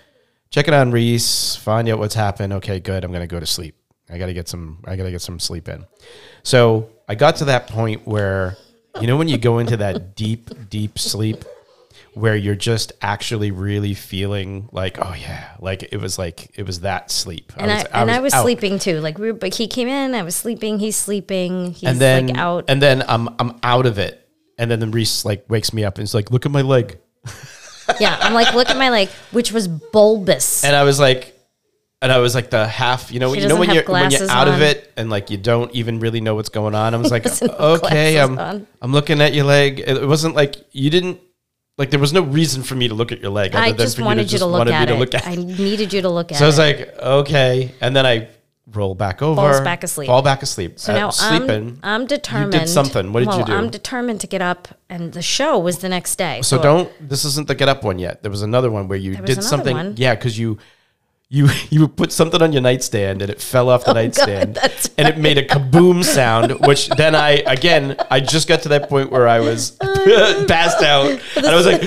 checking 0.51 0.75
on 0.75 0.91
Reese, 0.91 1.57
find 1.57 1.89
out 1.89 1.99
what's 1.99 2.15
happened. 2.15 2.53
Okay, 2.55 2.81
good. 2.81 3.05
I'm 3.05 3.13
gonna 3.13 3.27
go 3.27 3.41
to 3.41 3.47
sleep. 3.47 3.75
I 4.09 4.19
gotta 4.19 4.33
get 4.33 4.49
some. 4.49 4.79
I 4.87 4.97
gotta 4.97 5.11
get 5.11 5.23
some 5.23 5.39
sleep 5.39 5.69
in. 5.69 5.85
So 6.43 6.91
I 7.09 7.15
got 7.15 7.37
to 7.37 7.45
that 7.47 7.67
point 7.67 8.07
where, 8.07 8.57
you 9.01 9.07
know, 9.07 9.17
when 9.17 9.29
you 9.29 9.39
go 9.39 9.59
into 9.59 9.77
that 9.79 10.17
deep, 10.17 10.51
deep 10.69 10.99
sleep, 10.99 11.45
where 12.15 12.35
you're 12.35 12.57
just 12.57 12.93
actually 13.01 13.51
really 13.51 13.95
feeling 13.95 14.69
like, 14.73 14.99
oh 15.01 15.15
yeah, 15.15 15.55
like 15.61 15.83
it 15.93 15.99
was 15.99 16.19
like 16.19 16.51
it 16.59 16.67
was 16.67 16.81
that 16.81 17.11
sleep. 17.11 17.53
And 17.57 17.71
I, 17.71 17.87
and 17.93 18.11
I 18.11 18.21
was 18.21 18.35
out. 18.35 18.43
sleeping 18.43 18.79
too. 18.79 19.01
Like 19.01 19.19
we 19.19 19.31
were, 19.33 19.39
but 19.39 19.55
he 19.55 19.69
came 19.69 19.89
in, 19.89 20.15
I 20.15 20.23
was 20.23 20.35
sleeping, 20.37 20.79
he's 20.79 20.97
sleeping, 20.97 21.73
he's 21.73 21.89
and 21.89 22.01
then 22.01 22.29
like 22.29 22.37
out. 22.37 22.65
and 22.69 22.83
then 22.83 23.05
I'm 23.09 23.29
I'm 23.39 23.59
out 23.63 23.87
of 23.87 23.99
it, 23.99 24.27
and 24.59 24.71
then 24.71 24.81
the 24.81 24.89
Reese 24.89 25.25
like 25.25 25.45
wakes 25.49 25.73
me 25.73 25.85
up 25.85 25.99
and 25.99 26.05
is 26.05 26.15
like, 26.15 26.31
look 26.31 26.47
at 26.47 26.53
my 26.53 26.63
leg, 26.63 26.99
yeah, 28.01 28.19
I'm 28.21 28.35
like, 28.35 28.55
look 28.55 28.71
at 28.71 28.77
my 28.77 28.91
leg, 28.91 29.09
which 29.31 29.53
was 29.53 29.69
bulbous. 29.69 30.65
and 30.65 30.75
I 30.75 30.85
was 30.85 30.99
like. 30.99 31.37
And 32.03 32.11
I 32.11 32.17
was 32.17 32.35
like 32.35 32.49
the 32.49 32.67
half, 32.67 33.13
you 33.13 33.21
know, 33.21 33.35
She 33.35 33.43
you 33.43 33.49
know 33.49 33.57
when 33.57 33.75
you're 33.75 33.85
when 33.85 34.11
you're 34.11 34.31
out 34.31 34.49
of 34.49 34.63
it 34.63 34.91
and 34.97 35.11
like 35.11 35.29
you 35.29 35.37
don't 35.37 35.71
even 35.73 36.01
really 36.01 36.23
know 36.23 36.35
what's 36.35 36.49
going 36.49 36.75
on. 36.75 36.95
I 36.95 36.97
was 36.97 37.11
like, 37.11 37.27
okay, 37.43 38.19
I'm 38.19 38.39
on. 38.39 38.67
I'm 38.81 38.91
looking 38.91 39.21
at 39.21 39.35
your 39.35 39.45
leg. 39.45 39.81
It 39.81 40.09
wasn't 40.09 40.35
like 40.35 40.57
you 40.73 40.89
didn't 40.89 41.21
like 41.81 41.89
there 41.91 41.99
was 41.99 42.13
no 42.13 42.21
reason 42.21 42.63
for 42.63 42.75
me 42.75 42.89
to 42.89 42.95
look 42.95 43.11
at 43.11 43.21
your 43.21 43.31
leg. 43.31 43.55
I 43.55 43.73
just 43.73 43.99
wanted 43.99 44.25
you 44.25 44.39
just 44.39 44.43
to 44.43 44.47
look 44.47 44.69
at 44.69 44.91
it. 44.91 44.93
to 44.93 44.99
look 44.99 45.15
at 45.15 45.27
I 45.27 45.35
needed 45.35 45.95
you 45.95 46.03
to 46.03 46.11
look 46.11 46.31
at 46.31 46.35
it. 46.37 46.39
So 46.39 46.45
I 46.45 46.47
was 46.47 46.59
like, 46.59 46.95
okay, 46.99 47.73
and 47.81 47.97
then 47.97 48.05
I 48.05 48.29
roll 48.67 48.95
back 48.95 49.23
over, 49.23 49.41
Falls 49.41 49.63
back 49.63 49.83
asleep. 49.83 50.07
fall 50.07 50.21
back 50.21 50.43
asleep. 50.43 50.79
so 50.79 50.93
Uh, 50.93 50.97
now 50.99 51.11
sleeping. 51.11 51.81
I'm, 51.83 52.03
I'm 52.03 52.07
determined. 52.07 52.53
You 52.53 52.61
did 52.61 52.69
something. 52.69 53.15
What 53.15 53.25
did 53.25 53.35
you 53.35 53.45
do? 53.47 53.53
I'm 53.55 53.71
determined 53.71 54.21
to 54.21 54.27
get 54.27 54.43
up, 54.43 54.69
and 54.91 55.15
the 55.15 55.23
show 55.23 55.59
was 55.59 55.79
the 55.79 55.89
next 55.89 56.17
day. 56.17 56.43
So 56.43 56.61
don't. 56.63 56.93
This 57.09 57.25
isn't 57.25 57.49
the 57.49 57.55
get 57.55 57.71
up 57.71 57.83
one 57.83 57.99
yet. 57.99 58.23
There 58.23 58.31
was 58.31 58.43
another 58.43 58.71
one 58.71 58.87
where 58.87 58.99
you 58.99 59.17
did 59.17 59.43
something. 59.43 59.75
one. 59.75 59.95
Yeah, 59.97 60.15
because 60.15 60.39
you 60.39 60.59
you 61.31 61.49
you 61.71 61.89
put 61.89 62.13
something 62.13 62.43
on 62.43 62.53
your 62.53 62.61
nightstand 62.61 63.23
and 63.23 63.31
it 63.31 63.41
fell 63.41 63.71
off 63.71 63.85
the 63.85 63.95
nightstand 63.95 64.59
Oh, 64.59 64.61
that's 64.63 64.91
and 64.99 65.09
it 65.09 65.17
made 65.17 65.39
a 65.39 65.47
kaboom 65.47 66.05
sound 66.17 66.53
which 66.67 66.89
then 66.89 67.15
i 67.15 67.31
again 67.47 67.97
i 68.11 68.21
just 68.21 68.49
got 68.49 68.63
to 68.63 68.69
that 68.71 68.89
point 68.89 69.11
where 69.11 69.27
i 69.29 69.41
was 69.41 69.71
passed 70.49 70.83
out. 70.83 71.21
And 71.37 71.47
i 71.47 71.55
was 71.55 71.67
like 71.67 71.81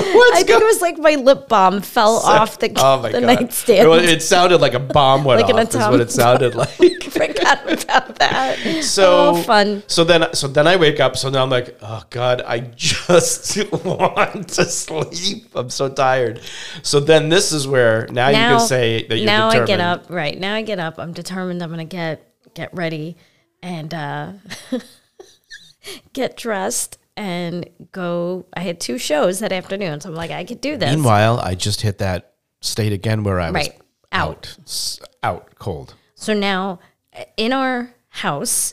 I 0.34 0.42
think 0.44 0.60
it 0.60 0.64
was 0.64 0.80
like 0.80 0.98
my 0.98 1.14
lip 1.16 1.48
balm 1.48 1.80
fell 1.80 2.16
off 2.16 2.58
the, 2.58 2.72
oh 2.76 3.02
my 3.02 3.12
the 3.12 3.20
god 3.20 3.26
nightstand. 3.26 3.88
Well, 3.88 3.98
it 3.98 4.22
sounded 4.22 4.60
like 4.60 4.74
a 4.74 4.80
bomb 4.80 5.24
went 5.24 5.40
Like 5.42 5.50
an 5.50 5.58
off 5.58 5.74
is 5.74 5.76
what 5.76 6.00
it 6.00 6.10
sounded 6.10 6.54
like 6.54 7.00
forgot 7.10 7.84
about 7.84 8.16
that. 8.16 8.58
so 8.82 9.34
oh, 9.34 9.42
fun. 9.42 9.82
So 9.86 10.04
then, 10.04 10.32
so 10.34 10.48
then 10.48 10.66
I 10.66 10.76
wake 10.76 11.00
up. 11.00 11.16
So 11.16 11.28
now 11.30 11.42
I'm 11.42 11.50
like, 11.50 11.76
oh 11.82 12.02
god, 12.10 12.42
I 12.42 12.60
just 12.60 13.08
want 13.08 14.48
to 14.48 14.64
sleep. 14.64 15.48
I'm 15.54 15.70
so 15.70 15.88
tired. 15.88 16.40
So 16.82 17.00
then 17.00 17.28
this 17.28 17.52
is 17.52 17.66
where 17.66 18.06
now, 18.10 18.28
you 18.28 18.36
can 18.36 18.60
say 18.60 19.06
that 19.06 19.16
you're 19.16 19.26
now 19.26 19.48
I 19.48 19.64
get 19.64 19.80
up. 19.80 20.06
Right 20.08 20.38
now 20.38 20.54
I 20.54 20.62
get 20.62 20.78
up. 20.78 20.98
I'm 20.98 21.12
determined. 21.12 21.62
I'm 21.62 21.70
gonna 21.70 21.84
get 21.84 22.26
get 22.54 22.72
ready 22.74 23.16
and 23.62 23.92
uh, 23.92 24.32
get 26.12 26.36
dressed 26.36 26.98
and 27.20 27.68
go. 27.92 28.46
I 28.54 28.60
had 28.60 28.80
two 28.80 28.96
shows 28.96 29.40
that 29.40 29.52
afternoon, 29.52 30.00
so 30.00 30.08
I'm 30.08 30.14
like, 30.14 30.30
I 30.30 30.42
could 30.44 30.62
do 30.62 30.78
this. 30.78 30.90
Meanwhile, 30.90 31.38
I 31.40 31.54
just 31.54 31.82
hit 31.82 31.98
that 31.98 32.32
state 32.62 32.94
again 32.94 33.22
where 33.24 33.38
I 33.38 33.50
was 33.50 33.54
Right. 33.54 33.80
Out. 34.10 34.56
out, 34.58 35.08
out 35.22 35.54
cold. 35.58 35.94
So 36.14 36.32
now 36.32 36.80
uh, 37.14 37.24
in 37.36 37.52
our 37.52 37.94
house, 38.08 38.72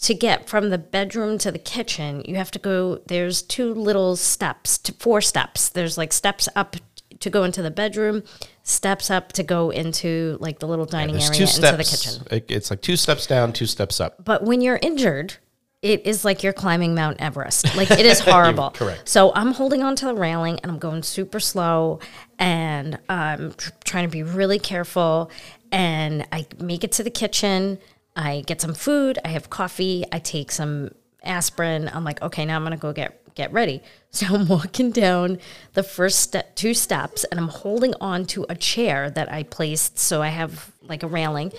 to 0.00 0.14
get 0.14 0.48
from 0.48 0.70
the 0.70 0.78
bedroom 0.78 1.36
to 1.38 1.52
the 1.52 1.58
kitchen, 1.58 2.24
you 2.26 2.36
have 2.36 2.50
to 2.52 2.58
go. 2.58 3.02
There's 3.06 3.42
two 3.42 3.74
little 3.74 4.16
steps, 4.16 4.78
to 4.78 4.92
four 4.94 5.20
steps. 5.20 5.68
There's 5.68 5.98
like 5.98 6.14
steps 6.14 6.48
up 6.56 6.76
to 7.20 7.28
go 7.30 7.44
into 7.44 7.60
the 7.60 7.70
bedroom, 7.70 8.22
steps 8.62 9.10
up 9.10 9.32
to 9.34 9.42
go 9.42 9.68
into 9.68 10.38
like 10.40 10.58
the 10.58 10.66
little 10.66 10.86
dining 10.86 11.16
There's 11.16 11.28
area 11.28 11.42
into 11.42 11.76
the 11.76 11.84
kitchen. 11.84 12.26
It's 12.48 12.70
like 12.70 12.80
two 12.80 12.96
steps 12.96 13.26
down, 13.26 13.52
two 13.52 13.66
steps 13.66 14.00
up. 14.00 14.24
But 14.24 14.42
when 14.42 14.62
you're 14.62 14.78
injured, 14.80 15.36
it 15.80 16.06
is 16.06 16.24
like 16.24 16.42
you're 16.42 16.52
climbing 16.52 16.94
Mount 16.94 17.20
Everest. 17.20 17.66
Like 17.76 17.90
it 17.92 18.06
is 18.06 18.18
horrible. 18.18 18.70
Correct. 18.70 19.08
So 19.08 19.32
I'm 19.34 19.52
holding 19.52 19.82
on 19.84 19.94
to 19.96 20.06
the 20.06 20.14
railing 20.14 20.58
and 20.60 20.72
I'm 20.72 20.78
going 20.78 21.04
super 21.04 21.38
slow 21.38 22.00
and 22.38 22.98
I'm 23.08 23.52
tr- 23.52 23.70
trying 23.84 24.04
to 24.04 24.10
be 24.10 24.24
really 24.24 24.58
careful. 24.58 25.30
And 25.70 26.26
I 26.32 26.46
make 26.58 26.82
it 26.82 26.90
to 26.92 27.04
the 27.04 27.10
kitchen. 27.10 27.78
I 28.16 28.42
get 28.46 28.60
some 28.60 28.74
food. 28.74 29.20
I 29.24 29.28
have 29.28 29.48
coffee. 29.48 30.04
I 30.10 30.18
take 30.18 30.50
some 30.50 30.90
aspirin. 31.22 31.88
I'm 31.92 32.02
like, 32.02 32.20
okay, 32.20 32.44
now 32.44 32.56
I'm 32.56 32.64
gonna 32.64 32.76
go 32.76 32.92
get 32.92 33.34
get 33.34 33.52
ready. 33.52 33.82
So 34.10 34.26
I'm 34.34 34.48
walking 34.48 34.90
down 34.90 35.38
the 35.74 35.82
first 35.82 36.20
step, 36.20 36.56
two 36.56 36.72
steps, 36.72 37.24
and 37.24 37.38
I'm 37.38 37.48
holding 37.48 37.92
on 38.00 38.24
to 38.28 38.46
a 38.48 38.54
chair 38.54 39.10
that 39.10 39.30
I 39.30 39.42
placed. 39.42 39.98
So 39.98 40.22
I 40.22 40.28
have 40.28 40.72
like 40.80 41.02
a 41.02 41.06
railing 41.06 41.52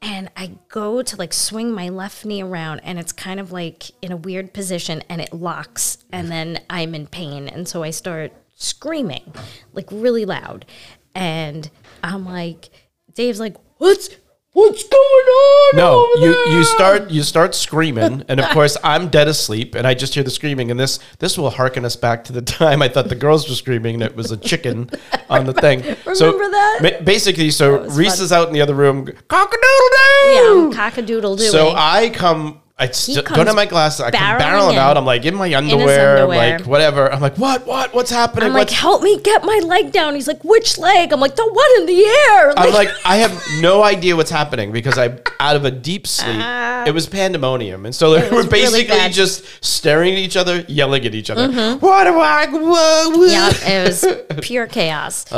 and 0.00 0.30
I 0.36 0.52
go 0.68 1.02
to 1.02 1.16
like 1.16 1.32
swing 1.32 1.72
my 1.72 1.88
left 1.88 2.24
knee 2.24 2.42
around 2.42 2.80
and 2.80 2.98
it's 2.98 3.12
kind 3.12 3.40
of 3.40 3.52
like 3.52 3.90
in 4.00 4.12
a 4.12 4.16
weird 4.16 4.52
position 4.52 5.02
and 5.08 5.20
it 5.20 5.32
locks 5.32 5.98
and 6.12 6.26
mm. 6.26 6.30
then 6.30 6.60
I'm 6.70 6.94
in 6.94 7.06
pain 7.06 7.48
and 7.48 7.66
so 7.68 7.82
I 7.82 7.90
start 7.90 8.32
screaming 8.54 9.32
like 9.72 9.88
really 9.90 10.24
loud. 10.24 10.66
And 11.14 11.68
I'm 12.02 12.24
like 12.24 12.70
Dave's 13.14 13.40
like 13.40 13.56
what's 13.78 14.10
what's 14.52 14.82
going 14.82 14.94
on 14.94 15.76
No, 15.76 16.08
you 16.16 16.32
there?" 16.32 16.46
you 16.56 16.64
start 16.64 17.10
you 17.10 17.22
start 17.22 17.54
screaming, 17.54 18.24
and 18.28 18.40
of 18.40 18.48
course 18.50 18.76
I'm 18.82 19.08
dead 19.08 19.28
asleep, 19.28 19.74
and 19.74 19.86
I 19.86 19.94
just 19.94 20.14
hear 20.14 20.24
the 20.24 20.30
screaming, 20.30 20.70
and 20.70 20.78
this 20.80 20.98
this 21.18 21.36
will 21.38 21.50
harken 21.50 21.84
us 21.84 21.96
back 21.96 22.24
to 22.24 22.32
the 22.32 22.42
time 22.42 22.82
I 22.82 22.88
thought 22.88 23.08
the 23.08 23.14
girls 23.14 23.48
were 23.48 23.54
screaming, 23.54 23.94
and 23.94 24.02
it 24.02 24.16
was 24.16 24.30
a 24.30 24.36
chicken 24.36 24.90
on 25.30 25.44
the 25.46 25.52
thing. 25.54 25.82
so 26.14 26.32
Remember 26.32 26.50
that? 26.50 26.78
ma- 26.82 27.04
basically, 27.04 27.50
so 27.50 27.84
Reese 27.90 28.20
is 28.20 28.32
out 28.32 28.48
in 28.48 28.54
the 28.54 28.60
other 28.60 28.74
room, 28.74 29.06
cock 29.28 29.52
a 29.52 29.56
doodle 29.56 29.88
doo. 29.90 30.66
I'm 30.66 30.72
cock-a-doodle 30.72 31.36
doing 31.36 31.50
So 31.50 31.72
I 31.76 32.10
come. 32.10 32.60
I 32.80 32.88
st- 32.90 33.26
don't 33.26 33.46
have 33.46 33.56
my 33.56 33.66
glasses. 33.66 34.00
I 34.00 34.10
come 34.10 34.20
barreling 34.20 34.40
barreling 34.40 34.72
in 34.74 34.78
out. 34.78 34.96
I'm 34.96 35.04
like 35.04 35.24
in 35.24 35.34
my 35.34 35.52
underwear, 35.52 36.18
underwear. 36.18 36.58
like 36.58 36.66
whatever. 36.66 37.12
I'm 37.12 37.20
like, 37.20 37.36
what? 37.36 37.66
What? 37.66 37.92
What's 37.92 38.10
happening? 38.10 38.48
I'm 38.48 38.52
like 38.54 38.70
help 38.70 39.02
me 39.02 39.20
get 39.20 39.44
my 39.44 39.60
leg 39.64 39.90
down 39.90 40.14
he's 40.14 40.28
like 40.28 40.44
which 40.44 40.78
leg 40.78 41.12
I'm 41.12 41.20
like 41.20 41.34
the 41.34 41.44
one 41.44 41.80
in 41.80 41.86
the 41.86 42.04
air 42.04 42.52
I'm 42.56 42.72
like, 42.72 42.90
I 43.04 43.16
have 43.16 43.42
no 43.60 43.82
idea 43.82 44.14
what's 44.14 44.30
happening 44.30 44.70
because 44.70 44.96
I'm 44.96 45.18
out 45.40 45.56
of 45.56 45.64
a 45.64 45.70
deep 45.70 46.06
sleep. 46.06 46.36
Uh-huh. 46.36 46.84
it 46.86 46.92
was 46.92 47.06
pandemonium. 47.06 47.84
And 47.84 47.94
so 47.94 48.10
we're 48.10 48.30
really 48.30 48.48
basically 48.48 48.86
bad. 48.86 49.12
just 49.12 49.44
staring 49.64 50.12
at 50.12 50.18
each 50.18 50.36
other, 50.36 50.64
yelling 50.68 51.04
at 51.04 51.14
each 51.14 51.30
other. 51.30 51.48
Mm-hmm. 51.48 51.78
What 51.84 52.04
do 52.04 52.18
I? 52.18 52.46
Whoa, 52.46 53.24
yeah 53.24 53.50
it 53.62 53.88
was 53.88 54.40
pure 54.42 54.66
chaos 54.66 55.28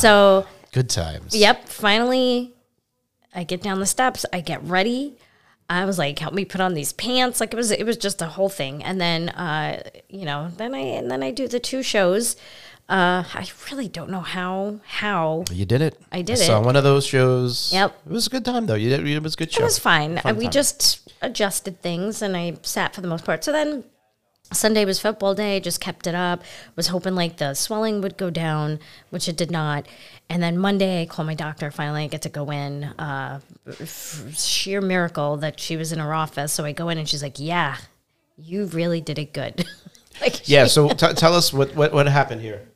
so 0.00 0.46
Good 0.72 0.88
times. 0.88 1.34
Yep. 1.34 1.68
Finally, 1.68 2.54
I 3.34 3.44
get 3.44 3.62
down 3.62 3.80
the 3.80 3.86
steps. 3.86 4.24
I 4.32 4.40
get 4.40 4.62
ready. 4.62 5.16
I 5.70 5.84
was 5.86 5.98
like, 5.98 6.18
"Help 6.18 6.34
me 6.34 6.44
put 6.44 6.60
on 6.60 6.74
these 6.74 6.92
pants." 6.92 7.40
Like 7.40 7.54
it 7.54 7.56
was, 7.56 7.70
it 7.70 7.86
was 7.86 7.96
just 7.96 8.20
a 8.20 8.26
whole 8.26 8.48
thing. 8.50 8.82
And 8.84 9.00
then, 9.00 9.30
uh, 9.30 9.82
you 10.08 10.24
know, 10.26 10.50
then 10.56 10.74
I 10.74 10.80
and 10.80 11.10
then 11.10 11.22
I 11.22 11.30
do 11.30 11.48
the 11.48 11.60
two 11.60 11.82
shows. 11.82 12.36
Uh, 12.88 13.22
I 13.32 13.46
really 13.70 13.86
don't 13.86 14.10
know 14.10 14.20
how 14.20 14.80
how 14.84 15.44
You 15.52 15.64
did 15.64 15.80
it. 15.80 15.96
I 16.10 16.22
did 16.22 16.38
saw 16.38 16.60
it. 16.60 16.64
one 16.66 16.74
of 16.74 16.82
those 16.82 17.06
shows. 17.06 17.70
Yep. 17.72 17.96
It 18.04 18.12
was 18.12 18.26
a 18.26 18.30
good 18.30 18.44
time, 18.44 18.66
though. 18.66 18.74
You 18.74 18.90
did, 18.90 19.06
it 19.06 19.22
was 19.22 19.34
a 19.34 19.36
good 19.36 19.52
show. 19.52 19.60
it 19.60 19.64
was 19.64 19.78
fine. 19.78 20.14
We 20.36 20.44
time. 20.44 20.50
just 20.50 21.12
adjusted 21.22 21.80
things, 21.80 22.20
and 22.20 22.36
I 22.36 22.56
sat 22.62 22.94
for 22.94 23.00
the 23.00 23.08
most 23.08 23.24
part. 23.24 23.44
So 23.44 23.52
then. 23.52 23.84
Sunday 24.52 24.84
was 24.84 25.00
football 25.00 25.34
day, 25.34 25.60
just 25.60 25.80
kept 25.80 26.06
it 26.06 26.14
up. 26.14 26.42
Was 26.76 26.88
hoping 26.88 27.14
like 27.14 27.36
the 27.36 27.54
swelling 27.54 28.00
would 28.00 28.16
go 28.16 28.30
down, 28.30 28.80
which 29.10 29.28
it 29.28 29.36
did 29.36 29.50
not. 29.50 29.86
And 30.28 30.42
then 30.42 30.58
Monday, 30.58 31.02
I 31.02 31.06
call 31.06 31.24
my 31.24 31.34
doctor. 31.34 31.70
Finally, 31.70 32.04
I 32.04 32.06
get 32.08 32.22
to 32.22 32.28
go 32.28 32.50
in. 32.50 32.84
Uh, 32.84 33.40
sheer 34.32 34.80
miracle 34.80 35.36
that 35.38 35.60
she 35.60 35.76
was 35.76 35.92
in 35.92 35.98
her 35.98 36.12
office. 36.14 36.52
So 36.52 36.64
I 36.64 36.72
go 36.72 36.88
in 36.88 36.98
and 36.98 37.08
she's 37.08 37.22
like, 37.22 37.38
"Yeah, 37.38 37.76
you 38.36 38.66
really 38.66 39.00
did 39.00 39.18
it 39.18 39.32
good." 39.32 39.64
like, 40.20 40.48
Yeah. 40.48 40.66
So 40.66 40.88
t- 40.88 41.14
tell 41.14 41.34
us 41.34 41.52
what, 41.52 41.74
what, 41.76 41.92
what 41.92 42.06
happened 42.08 42.40
here. 42.40 42.68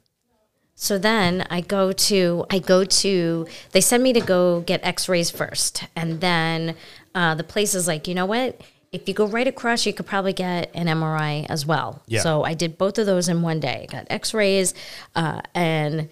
so 0.75 0.99
then 0.99 1.47
I 1.51 1.61
go 1.61 1.93
to 1.93 2.45
I 2.51 2.59
go 2.59 2.85
to 2.85 3.47
they 3.73 3.81
send 3.81 4.03
me 4.03 4.13
to 4.13 4.21
go 4.21 4.61
get 4.61 4.81
X-rays 4.85 5.31
first, 5.31 5.85
and 5.97 6.21
then 6.21 6.77
uh, 7.15 7.35
the 7.35 7.45
place 7.45 7.75
is 7.75 7.87
like, 7.87 8.07
you 8.09 8.15
know 8.15 8.27
what? 8.27 8.61
If 8.95 9.09
you 9.09 9.15
go 9.15 9.27
right 9.27 9.47
across, 9.47 9.85
you 9.87 9.93
could 9.93 10.07
probably 10.07 10.33
get 10.33 10.71
an 10.75 10.87
MRI 10.87 11.47
as 11.49 11.67
well. 11.67 12.03
Yeah. 12.07 12.21
So 12.21 12.45
I 12.45 12.55
did 12.55 12.79
both 12.79 12.99
of 12.99 13.07
those 13.07 13.29
in 13.29 13.43
one 13.43 13.61
day. 13.61 13.87
I 13.89 13.93
got 13.93 14.07
X-rays, 14.09 14.73
uh, 15.15 15.41
and 15.55 16.09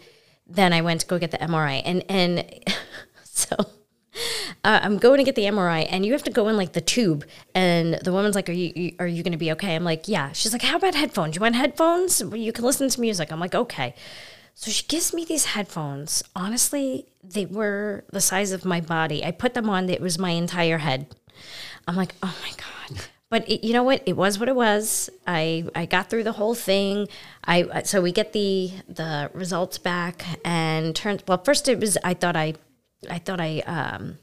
then 0.47 0.73
I 0.73 0.81
went 0.83 1.03
to 1.03 1.07
go 1.07 1.19
get 1.19 1.31
the 1.31 1.39
MRI, 1.39 1.83
and 1.85 2.05
and 2.09 2.45
so. 3.25 3.57
Uh, 4.65 4.79
I'm 4.83 4.99
going 4.99 5.19
to 5.19 5.25
get 5.25 5.37
the 5.37 5.45
MRI, 5.45 5.89
and 5.91 6.05
you 6.05 6.13
have 6.13 6.23
to 6.25 6.31
go 6.31 6.47
in 6.49 6.57
like 6.57 6.75
the 6.75 6.83
tube. 6.83 7.25
And 7.55 7.95
the 7.95 8.13
woman's 8.13 8.35
like, 8.35 8.49
"Are 8.51 8.53
you, 8.53 8.95
are 8.99 9.07
you 9.07 9.23
going 9.23 9.33
to 9.33 9.39
be 9.39 9.51
okay?" 9.53 9.75
I'm 9.75 9.85
like, 9.85 10.07
"Yeah." 10.07 10.33
She's 10.33 10.53
like, 10.53 10.61
"How 10.63 10.77
about 10.77 10.95
headphones? 10.95 11.35
You 11.35 11.41
want 11.41 11.57
headphones? 11.57 12.23
Well, 12.23 12.37
You 12.37 12.53
can 12.53 12.65
listen 12.65 12.91
to 12.91 13.01
music." 13.01 13.33
I'm 13.33 13.41
like, 13.41 13.55
"Okay." 13.55 13.95
So 14.55 14.71
she 14.71 14.85
gives 14.87 15.15
me 15.15 15.25
these 15.25 15.47
headphones. 15.47 16.23
Honestly, 16.37 17.07
they 17.23 17.47
were 17.47 18.05
the 18.13 18.21
size 18.21 18.53
of 18.53 18.65
my 18.65 18.81
body. 18.81 19.25
I 19.25 19.31
put 19.31 19.55
them 19.55 19.69
on, 19.69 19.89
it 19.89 20.01
was 20.01 20.19
my 20.19 20.31
entire 20.31 20.79
head. 20.79 21.07
I'm 21.89 21.97
like, 21.97 22.15
oh 22.23 22.35
my 22.43 22.51
God. 22.51 23.05
But 23.31 23.49
it, 23.49 23.67
you 23.67 23.73
know 23.73 23.83
what? 23.83 24.03
It 24.05 24.17
was 24.17 24.39
what 24.39 24.49
it 24.49 24.55
was. 24.57 25.09
I, 25.27 25.65
I 25.75 25.87
got 25.87 26.11
through 26.11 26.25
the 26.25 26.33
whole 26.33 26.55
thing. 26.55 27.09
I 27.45 27.83
so 27.85 28.03
we 28.03 28.13
get 28.13 28.33
the 28.33 28.73
the 28.89 29.31
results 29.33 29.79
back 29.79 30.25
and 30.45 30.95
turned 30.95 31.25
well 31.27 31.43
first 31.43 31.67
it 31.69 31.81
was 31.81 31.97
I 32.05 32.15
thought 32.15 32.37
I 32.37 32.55
I 33.11 33.19
thought 33.19 33.41
I 33.41 33.61
um 33.61 34.19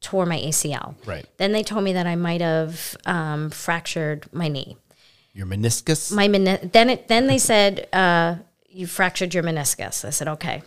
tore 0.00 0.26
my 0.26 0.38
ACL. 0.38 0.94
Right. 1.06 1.26
Then 1.36 1.52
they 1.52 1.62
told 1.62 1.84
me 1.84 1.92
that 1.92 2.06
I 2.06 2.16
might 2.16 2.40
have 2.40 2.96
um, 3.06 3.50
fractured 3.50 4.26
my 4.32 4.48
knee 4.48 4.76
Your 5.34 5.46
meniscus. 5.46 6.10
my 6.12 6.26
meni- 6.26 6.56
then 6.72 6.90
it 6.90 7.06
then 7.08 7.26
they 7.26 7.38
said 7.38 7.86
uh, 7.92 8.36
you 8.68 8.86
fractured 8.86 9.32
your 9.34 9.42
meniscus. 9.44 10.04
I 10.04 10.10
said 10.10 10.26
okay. 10.28 10.62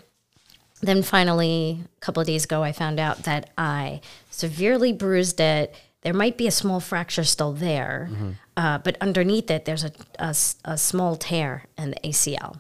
Then 0.82 1.02
finally, 1.02 1.80
a 1.98 2.00
couple 2.02 2.20
of 2.22 2.28
days 2.28 2.44
ago, 2.44 2.62
I 2.62 2.74
found 2.74 3.00
out 3.00 3.24
that 3.24 3.50
I 3.58 4.02
severely 4.30 4.92
bruised 4.94 5.40
it. 5.40 5.74
There 6.04 6.14
might 6.14 6.38
be 6.38 6.48
a 6.48 6.52
small 6.52 6.80
fracture 6.80 7.24
still 7.24 7.54
there, 7.54 8.10
uh, 8.58 8.78
but 8.80 8.98
underneath 9.02 9.50
it, 9.50 9.66
there's 9.66 9.84
a 9.86 9.92
a 10.66 10.78
small 10.78 11.16
tear 11.16 11.66
in 11.78 11.92
the 11.92 12.00
ACL. 12.04 12.60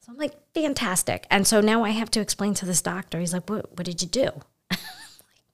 So 0.00 0.12
I'm 0.12 0.16
like, 0.16 0.34
fantastic. 0.54 1.26
And 1.30 1.46
so 1.46 1.60
now 1.60 1.84
I 1.84 1.90
have 1.90 2.10
to 2.12 2.20
explain 2.20 2.54
to 2.54 2.66
this 2.66 2.80
doctor. 2.80 3.18
He's 3.20 3.32
like, 3.32 3.48
what, 3.50 3.76
what 3.76 3.84
did 3.84 4.00
you 4.00 4.08
do? 4.08 4.30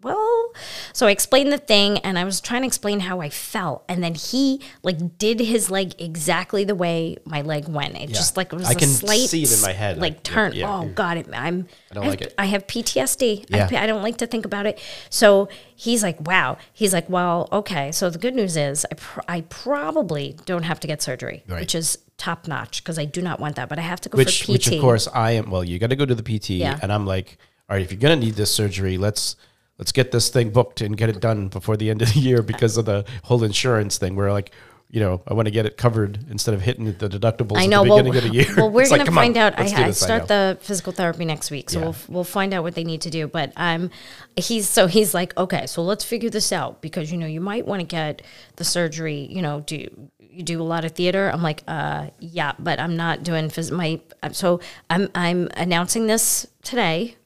well, 0.04 0.52
so 0.92 1.06
I 1.06 1.10
explained 1.10 1.50
the 1.52 1.58
thing 1.58 1.98
and 1.98 2.18
I 2.18 2.24
was 2.24 2.40
trying 2.40 2.60
to 2.62 2.66
explain 2.66 3.00
how 3.00 3.20
I 3.20 3.30
felt. 3.30 3.84
And 3.88 4.04
then 4.04 4.14
he 4.14 4.60
like 4.82 5.18
did 5.18 5.40
his 5.40 5.70
leg 5.70 5.94
exactly 5.98 6.62
the 6.64 6.74
way 6.74 7.16
my 7.24 7.40
leg 7.42 7.66
went. 7.68 7.96
It 7.96 8.10
just 8.10 8.36
like 8.36 8.52
it 8.52 8.56
was 8.56 8.68
I 8.68 8.72
a 8.72 8.74
can 8.74 8.88
slight 8.88 9.28
see 9.28 9.42
it 9.42 9.52
in 9.52 9.60
my 9.62 9.72
head. 9.72 9.98
Like 9.98 10.22
turn. 10.22 10.52
yeah, 10.52 10.70
oh. 10.82 10.88
God, 10.94 11.16
it, 11.16 11.28
I'm. 11.32 11.66
I 11.90 11.94
don't 11.94 12.04
have, 12.04 12.12
like 12.12 12.20
it. 12.22 12.34
I 12.38 12.44
have 12.46 12.66
PTSD. 12.66 13.46
Yeah. 13.48 13.68
I, 13.72 13.84
I 13.84 13.86
don't 13.86 14.02
like 14.02 14.18
to 14.18 14.26
think 14.26 14.44
about 14.44 14.66
it. 14.66 14.78
So 15.10 15.48
he's 15.74 16.02
like, 16.02 16.20
wow. 16.26 16.58
He's 16.72 16.92
like, 16.92 17.08
well, 17.08 17.48
okay. 17.50 17.90
So 17.90 18.10
the 18.10 18.18
good 18.18 18.34
news 18.34 18.56
is 18.56 18.86
I, 18.90 18.94
pr- 18.94 19.20
I 19.26 19.40
probably 19.42 20.36
don't 20.44 20.62
have 20.64 20.78
to 20.80 20.86
get 20.86 21.02
surgery, 21.02 21.42
Right. 21.48 21.60
which 21.60 21.74
is 21.74 21.98
top 22.16 22.46
notch 22.46 22.82
because 22.84 22.98
I 22.98 23.06
do 23.06 23.20
not 23.22 23.40
want 23.40 23.56
that. 23.56 23.68
But 23.68 23.78
I 23.78 23.82
have 23.82 24.00
to 24.02 24.08
go 24.08 24.18
which 24.18 24.42
for 24.42 24.46
PT. 24.46 24.48
which 24.52 24.68
of 24.72 24.80
course 24.80 25.08
I 25.12 25.32
am. 25.32 25.50
Well, 25.50 25.64
you 25.64 25.78
got 25.78 25.90
to 25.90 25.96
go 25.96 26.04
to 26.06 26.14
the 26.14 26.22
PT, 26.22 26.50
Yeah. 26.50 26.78
and 26.82 26.92
I'm 26.92 27.06
like, 27.06 27.38
all 27.68 27.76
right, 27.76 27.82
if 27.82 27.90
you're 27.90 28.00
gonna 28.00 28.16
need 28.16 28.34
this 28.34 28.52
surgery, 28.52 28.98
let's 28.98 29.36
let's 29.78 29.92
get 29.92 30.10
this 30.12 30.28
thing 30.28 30.50
booked 30.50 30.80
and 30.80 30.96
get 30.96 31.08
it 31.08 31.20
done 31.20 31.48
before 31.48 31.76
the 31.76 31.90
end 31.90 32.02
of 32.02 32.12
the 32.14 32.20
year 32.20 32.42
because 32.42 32.76
of 32.76 32.84
the 32.84 33.04
whole 33.24 33.42
insurance 33.44 33.98
thing. 33.98 34.14
We're 34.16 34.32
like. 34.32 34.50
You 34.90 35.00
know, 35.00 35.22
I 35.26 35.34
want 35.34 35.46
to 35.46 35.50
get 35.50 35.66
it 35.66 35.76
covered 35.76 36.20
instead 36.30 36.54
of 36.54 36.60
hitting 36.62 36.84
the 36.84 37.08
deductibles 37.08 37.56
I 37.56 37.64
at 37.64 37.68
know. 37.70 37.82
the 37.82 37.90
Well, 37.90 38.06
of 38.06 38.22
the 38.22 38.28
year. 38.32 38.46
well, 38.56 38.70
we're 38.70 38.82
It's 38.82 38.92
like, 38.92 39.00
gonna 39.00 39.08
come 39.08 39.18
on, 39.18 39.24
find 39.24 39.36
out. 39.36 39.58
I, 39.58 39.62
I 39.62 39.86
this, 39.88 40.00
I 40.02 40.06
start 40.06 40.28
the 40.28 40.56
physical 40.60 40.92
therapy 40.92 41.24
next 41.24 41.50
week, 41.50 41.68
so 41.68 41.80
Yeah. 41.80 41.84
we'll 41.86 41.96
we'll 42.08 42.24
find 42.24 42.54
out 42.54 42.62
what 42.62 42.76
they 42.76 42.84
need 42.84 43.00
to 43.00 43.10
do. 43.10 43.26
But 43.26 43.52
um, 43.56 43.90
he's 44.36 44.68
so 44.68 44.86
he's 44.86 45.12
like, 45.12 45.36
okay, 45.36 45.66
so 45.66 45.82
let's 45.82 46.04
figure 46.04 46.30
this 46.30 46.52
out 46.52 46.80
because 46.80 47.10
you 47.10 47.18
know 47.18 47.26
you 47.26 47.40
might 47.40 47.66
want 47.66 47.80
to 47.80 47.86
get 47.86 48.22
the 48.54 48.62
surgery. 48.62 49.26
You 49.28 49.42
know, 49.42 49.62
do 49.66 49.88
you 50.20 50.42
do 50.44 50.62
a 50.62 50.68
lot 50.74 50.84
of 50.84 50.92
theater? 50.92 51.28
I'm 51.28 51.42
like, 51.42 51.64
uh, 51.66 52.10
yeah, 52.20 52.52
but 52.60 52.78
I'm 52.78 52.94
not 52.96 53.24
doing 53.24 53.48
phys- 53.48 53.72
my. 53.72 54.00
So 54.30 54.60
I'm 54.90 55.08
I'm 55.16 55.48
announcing 55.56 56.06
this 56.06 56.46
today. 56.62 57.16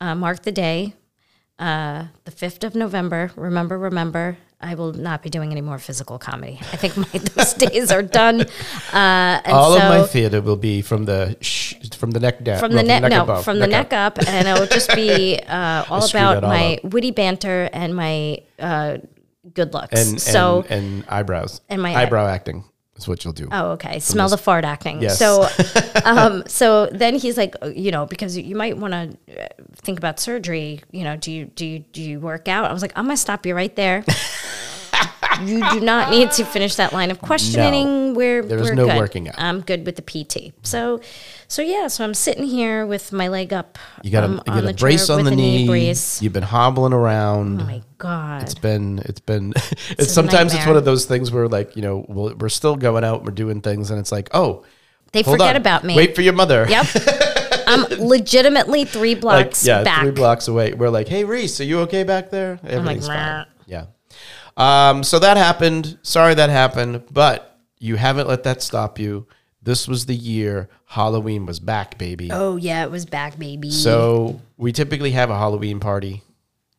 Uh, 0.00 0.16
mark 0.16 0.42
the 0.42 0.50
day, 0.52 0.94
uh, 1.64 2.06
the 2.24 2.30
fifth 2.30 2.62
of 2.64 2.74
November. 2.74 3.30
Remember, 3.36 3.78
remember. 3.78 4.36
I 4.60 4.74
will 4.76 4.94
not 4.94 5.22
be 5.22 5.28
doing 5.28 5.50
any 5.52 5.60
more 5.60 5.78
physical 5.78 6.18
comedy. 6.18 6.58
I 6.72 6.76
think 6.76 6.96
my 6.96 7.18
those 7.34 7.52
days 7.54 7.92
are 7.92 8.02
done. 8.02 8.40
Uh, 8.40 9.44
and 9.44 9.52
All 9.52 9.72
so, 9.76 9.82
of 9.82 9.88
my 10.00 10.02
theater 10.06 10.40
will 10.40 10.56
be 10.56 10.80
from 10.80 11.04
the 11.04 11.36
sh- 11.40 11.74
from 12.00 12.12
the 12.12 12.20
neck 12.20 12.42
down. 12.42 12.58
from 12.60 12.72
well, 12.72 12.82
the 12.82 12.88
neck, 12.88 13.02
no, 13.10 13.22
above, 13.24 13.44
from 13.44 13.58
the 13.58 13.66
neck 13.66 13.92
up. 13.92 14.18
up, 14.18 14.26
and 14.26 14.48
it'll 14.48 14.66
just 14.78 14.94
be 14.94 15.38
uh, 15.46 15.84
all 15.90 16.04
about 16.08 16.44
all 16.44 16.50
my 16.50 16.76
up. 16.82 16.92
witty 16.92 17.10
banter 17.10 17.68
and 17.74 17.94
my 17.94 18.38
uh, 18.58 18.98
good 19.52 19.74
looks. 19.74 19.92
and 20.00 20.20
so, 20.20 20.64
and, 20.70 21.02
and 21.02 21.04
eyebrows 21.08 21.60
And 21.68 21.82
my- 21.82 21.94
eyebrow 21.94 22.26
acting 22.26 22.64
is 22.96 23.08
what 23.08 23.24
you'll 23.24 23.32
do. 23.32 23.48
oh, 23.50 23.72
okay, 23.72 23.98
smell 23.98 24.28
the 24.28 24.38
fart 24.38 24.64
acting. 24.64 25.02
Yes. 25.02 25.18
So, 25.18 25.48
um, 26.04 26.44
so 26.46 26.86
then 26.86 27.16
he's 27.16 27.36
like, 27.36 27.56
uh, 27.62 27.66
you 27.68 27.90
know, 27.90 28.06
because 28.06 28.36
you 28.36 28.54
might 28.54 28.76
want 28.76 28.92
to 28.92 29.48
think 29.76 29.98
about 29.98 30.20
surgery. 30.20 30.80
You 30.90 31.04
know, 31.04 31.16
do 31.16 31.32
you 31.32 31.46
do 31.46 31.66
you 31.66 31.80
do 31.80 32.02
you 32.02 32.20
work 32.20 32.48
out? 32.48 32.70
I 32.70 32.72
was 32.72 32.82
like, 32.82 32.92
I'm 32.96 33.04
gonna 33.06 33.16
stop 33.16 33.46
you 33.46 33.54
right 33.54 33.74
there. 33.74 34.04
you 35.42 35.68
do 35.70 35.80
not 35.80 36.10
need 36.10 36.30
to 36.32 36.44
finish 36.44 36.76
that 36.76 36.92
line 36.92 37.10
of 37.10 37.20
questioning. 37.20 38.14
We're 38.14 38.42
There 38.42 38.58
is 38.58 38.68
we're 38.68 38.74
no 38.74 38.86
good. 38.86 38.96
working 38.98 39.28
out. 39.28 39.34
I'm 39.38 39.60
good 39.60 39.84
with 39.86 39.96
the 39.96 40.02
PT. 40.02 40.52
So, 40.62 41.00
so 41.48 41.62
yeah. 41.62 41.88
So 41.88 42.04
I'm 42.04 42.14
sitting 42.14 42.44
here 42.44 42.86
with 42.86 43.12
my 43.12 43.28
leg 43.28 43.52
up. 43.52 43.78
You 44.02 44.10
got 44.10 44.24
a, 44.24 44.26
um, 44.26 44.42
you 44.46 44.52
got 44.62 44.64
a 44.64 44.74
brace 44.74 45.10
on 45.10 45.24
the 45.24 45.32
a 45.32 45.36
knee. 45.36 45.66
brace. 45.66 46.22
You've 46.22 46.32
been 46.32 46.42
hobbling 46.42 46.92
around. 46.92 47.62
Oh 47.62 47.64
my 47.64 47.82
god. 47.98 48.42
It's 48.42 48.54
been 48.54 48.98
it's 49.04 49.20
been 49.20 49.52
it's, 49.90 50.02
a 50.02 50.04
sometimes 50.04 50.54
it's 50.54 50.66
one 50.66 50.76
of 50.76 50.84
those 50.84 51.06
things 51.06 51.30
where 51.32 51.48
like 51.48 51.74
you 51.76 51.82
know 51.82 52.04
we'll, 52.08 52.34
we're 52.34 52.48
still 52.48 52.76
going 52.76 53.02
out 53.04 53.24
we're 53.24 53.30
doing 53.32 53.60
things 53.60 53.90
and 53.90 53.98
it's 53.98 54.12
like 54.12 54.28
oh 54.34 54.64
they 55.12 55.22
forget 55.22 55.50
on, 55.50 55.56
about 55.56 55.84
me. 55.84 55.96
wait 55.96 56.14
for 56.14 56.22
your 56.22 56.32
mother 56.34 56.66
Yep. 56.68 56.86
I'm 57.66 57.84
legitimately 58.06 58.84
three 58.84 59.14
like 59.14 59.20
blocks 59.22 59.66
yeah 59.66 59.82
back. 59.84 60.02
three 60.02 60.10
blocks 60.10 60.48
away 60.48 60.74
we're 60.74 60.90
like 60.90 61.08
hey 61.08 61.24
Reese 61.24 61.60
are 61.60 61.64
you 61.64 61.80
okay 61.80 62.02
back 62.04 62.30
there 62.30 62.58
like, 62.62 62.72
everything's 62.72 63.06
fine 63.06 63.46
yeah 63.66 63.86
um 64.56 65.02
so 65.02 65.18
that 65.18 65.36
happened 65.36 65.98
sorry 66.02 66.34
that 66.34 66.50
happened 66.50 67.02
but 67.12 67.58
you 67.78 67.96
haven't 67.96 68.28
let 68.28 68.42
that 68.44 68.62
stop 68.62 68.98
you 68.98 69.26
this 69.62 69.88
was 69.88 70.06
the 70.06 70.14
year 70.14 70.68
Halloween 70.86 71.46
was 71.46 71.58
back 71.58 71.96
baby 71.98 72.28
Oh 72.30 72.56
yeah, 72.56 72.84
it 72.84 72.90
was 72.90 73.06
back, 73.06 73.38
baby. 73.38 73.70
so 73.70 74.40
we 74.58 74.72
typically 74.72 75.10
have 75.12 75.30
a 75.30 75.36
Halloween 75.38 75.80
party 75.80 76.22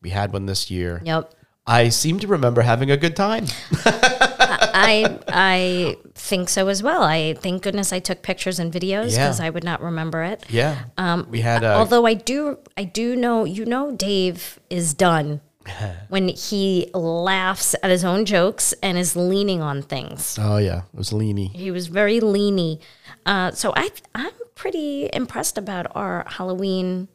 we 0.00 0.10
had 0.10 0.32
one 0.32 0.46
this 0.46 0.70
year 0.70 1.02
Yep. 1.04 1.32
I 1.66 1.88
seem 1.90 2.20
to 2.20 2.28
remember 2.28 2.62
having 2.62 2.90
a 2.92 2.96
good 2.96 3.16
time 3.16 3.46
I 3.84 5.18
I 5.28 5.96
think 6.14 6.48
so 6.48 6.68
as 6.68 6.82
well. 6.82 7.02
I 7.02 7.34
thank 7.34 7.62
goodness 7.62 7.92
I 7.92 7.98
took 7.98 8.22
pictures 8.22 8.58
and 8.58 8.72
videos 8.72 9.12
Yeah. 9.12 9.26
because 9.26 9.40
I 9.40 9.50
would 9.50 9.64
not 9.64 9.82
remember 9.82 10.22
it. 10.22 10.44
yeah 10.48 10.84
um 10.96 11.26
we 11.30 11.40
had 11.40 11.64
a 11.64 11.74
Although 11.74 12.06
I 12.06 12.14
do 12.14 12.58
I 12.76 12.84
do 12.84 13.16
know 13.16 13.44
you 13.44 13.64
know 13.64 13.92
Dave 13.92 14.60
is 14.70 14.94
done 14.94 15.40
when 16.08 16.28
he 16.28 16.90
laughs 16.94 17.74
at 17.82 17.90
his 17.90 18.04
own 18.04 18.24
jokes 18.24 18.72
and 18.82 18.96
is 18.98 19.16
leaning 19.16 19.60
on 19.62 19.82
things. 19.82 20.38
oh 20.40 20.56
yeah 20.58 20.82
it 20.92 20.96
was 20.96 21.10
leany 21.10 21.50
He 21.54 21.70
was 21.70 21.86
very 21.88 22.20
leany. 22.20 22.80
Uh, 23.24 23.50
so 23.50 23.72
I 23.76 23.90
I'm 24.14 24.32
pretty 24.54 25.08
impressed 25.12 25.58
about 25.58 25.86
our 25.96 26.24
Halloween 26.28 27.08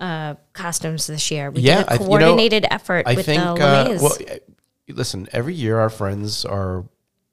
uh, 0.00 0.34
costumes 0.52 1.06
this 1.06 1.30
year. 1.30 1.50
We 1.50 1.60
Yeah, 1.62 1.78
did 1.84 1.88
I- 1.88 1.94
a 1.94 1.98
you 1.98 2.00
know, 2.00 2.06
coordinated 2.06 2.66
effort 2.70 3.04
I 3.06 3.14
with 3.14 3.26
think. 3.26 3.42
the 3.42 3.50
Uh, 3.64 3.98
well, 4.00 4.16
uh, 4.30 4.34
listen. 4.88 5.28
Every 5.32 5.54
year, 5.54 5.78
our 5.78 5.90
friends 5.90 6.44
are 6.44 6.84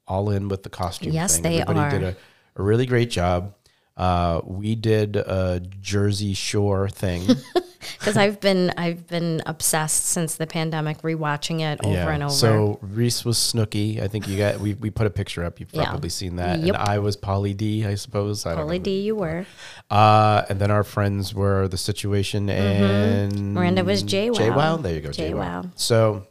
all 0.07 0.29
in 0.29 0.47
with 0.47 0.63
the 0.63 0.69
costume. 0.69 1.11
Yes, 1.13 1.35
thing. 1.35 1.43
they 1.43 1.61
Everybody 1.61 1.79
are. 1.79 1.89
did 1.99 2.03
a, 2.03 2.15
a 2.57 2.63
really 2.63 2.85
great 2.85 3.09
job. 3.09 3.53
Uh, 4.01 4.41
we 4.45 4.73
did 4.75 5.15
a 5.15 5.61
Jersey 5.79 6.33
Shore 6.33 6.89
thing. 6.89 7.21
because 7.99 8.17
I've 8.17 8.39
been 8.39 8.71
I've 8.77 9.05
been 9.07 9.43
obsessed 9.45 10.05
since 10.07 10.35
the 10.35 10.47
pandemic, 10.47 11.01
rewatching 11.03 11.61
it 11.61 11.79
over 11.85 12.09
and 12.11 12.23
over. 12.23 12.33
So 12.33 12.79
Reese 12.81 13.23
was 13.23 13.37
Snooki. 13.37 14.01
I 14.01 14.07
think 14.07 14.27
you 14.27 14.37
got. 14.39 14.59
We, 14.59 14.73
we 14.73 14.89
put 14.89 15.05
a 15.05 15.11
picture 15.11 15.43
up. 15.43 15.59
You've 15.59 15.69
Yeah. 15.71 15.85
probably 15.85 16.09
seen 16.09 16.37
that. 16.37 16.59
Yep. 16.59 16.75
And 16.75 16.77
I 16.77 16.97
was 16.99 17.15
Pauly 17.15 17.55
D. 17.55 17.85
I 17.85 17.93
suppose. 17.95 18.45
I 18.47 18.51
don't 18.55 18.61
Holy 18.63 18.79
know. 18.79 18.83
D, 18.85 19.01
you 19.01 19.15
were. 19.15 19.45
Uh, 19.91 20.43
and 20.49 20.59
then 20.59 20.71
our 20.71 20.83
friends 20.83 21.33
were 21.35 21.67
the 21.67 21.77
situation 21.77 22.49
and 22.49 23.31
Mm-hmm. 23.33 23.53
Miranda 23.53 23.83
was 23.83 24.03
JWoww. 24.03 24.35
JWoww. 24.35 24.81
There 24.81 24.93
you 24.95 25.01
go. 25.01 25.09
JWoww. 25.09 25.33
JWoww. 25.35 25.71
So 25.75 26.25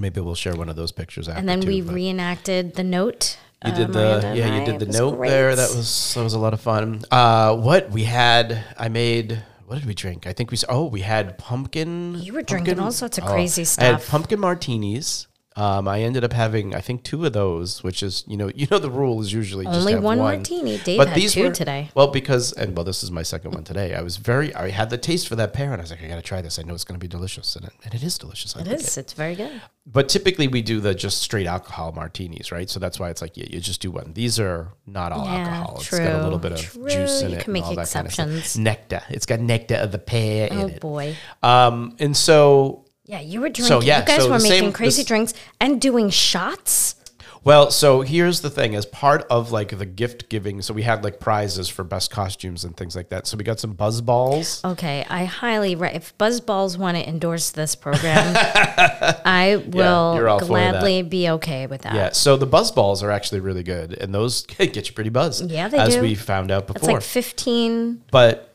maybe 0.00 0.20
we'll 0.20 0.34
share 0.34 0.56
one 0.56 0.68
of 0.68 0.74
those 0.76 0.90
pictures 0.92 1.28
after. 1.28 1.38
And 1.38 1.48
then 1.48 1.60
too, 1.60 1.68
we 1.68 1.80
but- 1.82 1.94
reenacted 1.94 2.74
the 2.74 2.82
note. 2.84 3.38
You 3.64 3.72
uh, 3.72 3.76
did 3.76 3.92
the 3.92 4.20
Miranda 4.22 4.36
yeah, 4.36 4.58
you 4.58 4.64
did 4.64 4.78
the 4.80 4.86
note 4.86 5.20
there. 5.20 5.54
That 5.54 5.74
was 5.76 6.14
that 6.14 6.22
was 6.22 6.32
a 6.32 6.38
lot 6.38 6.54
of 6.54 6.62
fun. 6.62 7.02
Uh, 7.10 7.54
what 7.56 7.90
we 7.90 8.04
had, 8.04 8.64
I 8.78 8.88
made. 8.88 9.42
What 9.66 9.78
did 9.78 9.86
we 9.86 9.94
drink? 9.94 10.26
I 10.26 10.32
think 10.32 10.50
we 10.50 10.56
oh 10.68 10.86
we 10.86 11.00
had 11.02 11.36
pumpkin. 11.36 12.14
You 12.22 12.32
were 12.32 12.42
drinking 12.42 12.80
all 12.80 12.90
sorts 12.90 13.18
of 13.18 13.24
oh, 13.24 13.28
crazy 13.28 13.62
I 13.78 13.84
had 13.84 14.00
stuff. 14.00 14.08
pumpkin 14.08 14.40
martinis. 14.40 15.26
Um, 15.56 15.88
I 15.88 16.02
ended 16.02 16.22
up 16.22 16.32
having 16.32 16.76
I 16.76 16.80
think 16.80 17.02
two 17.02 17.26
of 17.26 17.32
those, 17.32 17.82
which 17.82 18.04
is 18.04 18.22
you 18.28 18.36
know 18.36 18.50
you 18.54 18.68
know 18.70 18.78
the 18.78 18.90
rule 18.90 19.20
is 19.20 19.32
usually 19.32 19.64
just 19.64 19.78
Only 19.80 19.94
have 19.94 20.02
one 20.02 20.18
one 20.18 20.36
martini. 20.36 20.78
Dave 20.78 21.04
had 21.08 21.20
two 21.30 21.50
today. 21.52 21.90
Well, 21.94 22.06
because 22.08 22.52
and 22.52 22.76
well, 22.76 22.84
this 22.84 23.02
is 23.02 23.10
my 23.10 23.22
second 23.24 23.50
one 23.52 23.64
today. 23.64 23.94
I 23.94 24.00
was 24.02 24.16
very 24.16 24.54
I 24.54 24.70
had 24.70 24.90
the 24.90 24.98
taste 24.98 25.26
for 25.26 25.34
that 25.36 25.52
pear, 25.52 25.72
and 25.72 25.80
I 25.80 25.82
was 25.82 25.90
like, 25.90 26.02
I 26.04 26.08
got 26.08 26.16
to 26.16 26.22
try 26.22 26.40
this. 26.40 26.58
I 26.58 26.62
know 26.62 26.72
it's 26.74 26.84
going 26.84 26.98
to 26.98 27.02
be 27.04 27.08
delicious, 27.08 27.56
and 27.56 27.64
it, 27.66 27.72
and 27.84 27.92
it 27.94 28.02
is 28.04 28.16
delicious. 28.16 28.56
I 28.56 28.60
It. 28.60 28.96
It's 28.96 29.12
very 29.12 29.34
good. 29.34 29.60
but 29.86 30.08
typically 30.08 30.46
we 30.46 30.62
do 30.62 30.78
the 30.80 30.94
just 30.94 31.20
straight 31.20 31.48
alcohol 31.48 31.90
martinis, 31.92 32.52
right? 32.52 32.70
So 32.70 32.78
that's 32.78 33.00
why 33.00 33.10
it's 33.10 33.20
like 33.20 33.36
yeah, 33.36 33.46
you 33.50 33.58
just 33.60 33.80
do 33.82 33.90
one. 33.90 34.12
These 34.14 34.38
are 34.38 34.68
not 34.86 35.10
all 35.10 35.24
Yeah, 35.24 35.48
alcohol. 35.48 35.76
It's 35.80 35.90
got 35.90 36.20
a 36.20 36.22
little 36.22 36.38
bit 36.38 36.52
of 36.52 36.60
True. 36.60 36.88
juice 36.88 37.22
in 37.22 37.30
You 37.32 37.36
it. 37.38 37.40
can 37.44 37.50
and 37.50 37.52
make 37.54 37.64
all 37.64 37.74
that 37.74 37.90
kind 37.90 38.06
of 38.06 38.12
stuff. 38.12 38.28
exceptions. 38.28 38.56
Nectar. 38.56 39.02
It's 39.10 39.26
got 39.26 39.40
nectar 39.40 39.74
of 39.76 39.90
the 39.90 39.98
pear 39.98 40.48
Oh 40.52 40.60
in 40.60 40.70
it. 40.70 40.80
boy. 40.80 41.16
Um, 41.42 41.96
and 41.98 42.16
so 42.16 42.84
Yeah, 43.10 43.20
you 43.20 43.40
were 43.40 43.48
drinking. 43.48 43.82
yeah, 43.82 44.00
you 44.00 44.06
guys 44.06 44.22
so 44.22 44.30
were 44.30 44.38
the 44.38 44.42
making 44.44 44.58
same- 44.60 44.72
crazy 44.72 45.02
this- 45.02 45.08
drinks 45.08 45.34
and 45.60 45.80
doing 45.80 46.10
shots. 46.10 46.94
Well, 47.42 47.70
so 47.70 48.02
here's 48.02 48.42
the 48.42 48.50
thing: 48.50 48.74
as 48.76 48.84
part 48.84 49.26
of 49.30 49.50
like 49.50 49.76
the 49.78 49.86
gift 49.86 50.28
giving, 50.28 50.60
so 50.60 50.74
we 50.74 50.82
had 50.82 51.02
like 51.02 51.20
prizes 51.20 51.70
for 51.70 51.82
best 51.84 52.10
costumes 52.10 52.64
and 52.64 52.76
things 52.76 52.94
like 52.94 53.08
that. 53.08 53.26
So 53.26 53.38
we 53.38 53.44
got 53.44 53.58
some 53.58 53.72
buzz 53.72 54.02
balls. 54.02 54.62
Okay, 54.62 55.06
I 55.08 55.24
highly 55.24 55.74
re- 55.74 55.94
if 55.94 56.16
Buzzballs 56.18 56.76
want 56.76 56.98
to 56.98 57.08
endorse 57.08 57.48
this 57.48 57.74
program, 57.74 58.34
I 59.24 59.64
will 59.68 60.16
you're 60.16 60.28
all 60.28 60.38
for 60.40 60.44
gladly 60.44 61.00
be 61.02 61.30
okay 61.30 61.66
with 61.66 61.80
that. 61.82 61.94
Yeah, 61.94 62.10
so 62.12 62.36
the 62.36 62.44
buzz 62.46 62.70
balls 62.72 63.02
are 63.02 63.10
actually 63.10 63.40
really 63.40 63.62
good, 63.62 63.94
and 63.94 64.14
those 64.14 64.42
get 64.46 64.76
you 64.88 64.92
pretty 64.94 65.08
buzzed. 65.10 65.50
Yeah, 65.50 65.68
they 65.68 65.78
as 65.78 65.94
do. 65.94 66.02
we 66.02 66.14
found 66.14 66.50
out 66.50 66.66
before. 66.66 66.76
It's 66.76 66.82
before. 66.86 66.94
like 66.98 67.02
fifteen. 67.02 68.02
but 68.10 68.49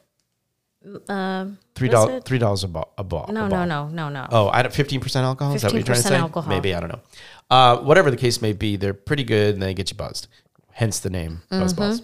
Uh, 1.09 1.47
three 1.73 1.89
dollars, 1.89 2.23
three 2.25 2.37
dollars 2.37 2.63
a 2.63 2.67
ball. 2.67 2.93
no, 3.29 3.47
no, 3.47 3.65
no, 3.65 3.87
no, 3.87 4.09
no. 4.09 4.27
Oh, 4.31 4.49
I 4.49 4.61
don't 4.63 4.73
fifteen 4.73 4.99
percent 5.01 5.25
alcohol. 5.25 5.53
Is 5.55 5.61
that 5.63 5.73
what 5.73 5.77
you're 5.77 5.83
trying 5.85 6.01
to 6.01 6.07
15% 6.07 6.09
say? 6.09 6.15
alcohol. 6.17 6.49
Maybe 6.49 6.73
I 6.75 6.79
don't 6.79 6.89
know. 6.91 7.01
Uh, 7.49 7.77
whatever 7.77 8.11
the 8.11 8.17
case 8.17 8.41
may 8.41 8.53
be, 8.53 8.75
they're 8.75 8.93
pretty 8.93 9.23
good 9.23 9.53
and 9.55 9.63
they 9.63 9.73
get 9.73 9.89
you 9.91 9.97
buzzed. 9.97 10.27
Hence 10.71 10.99
the 10.99 11.09
name 11.09 11.41
Buzz 11.49 11.73
Mm-hmm. 11.73 11.81
Balls. 11.81 12.01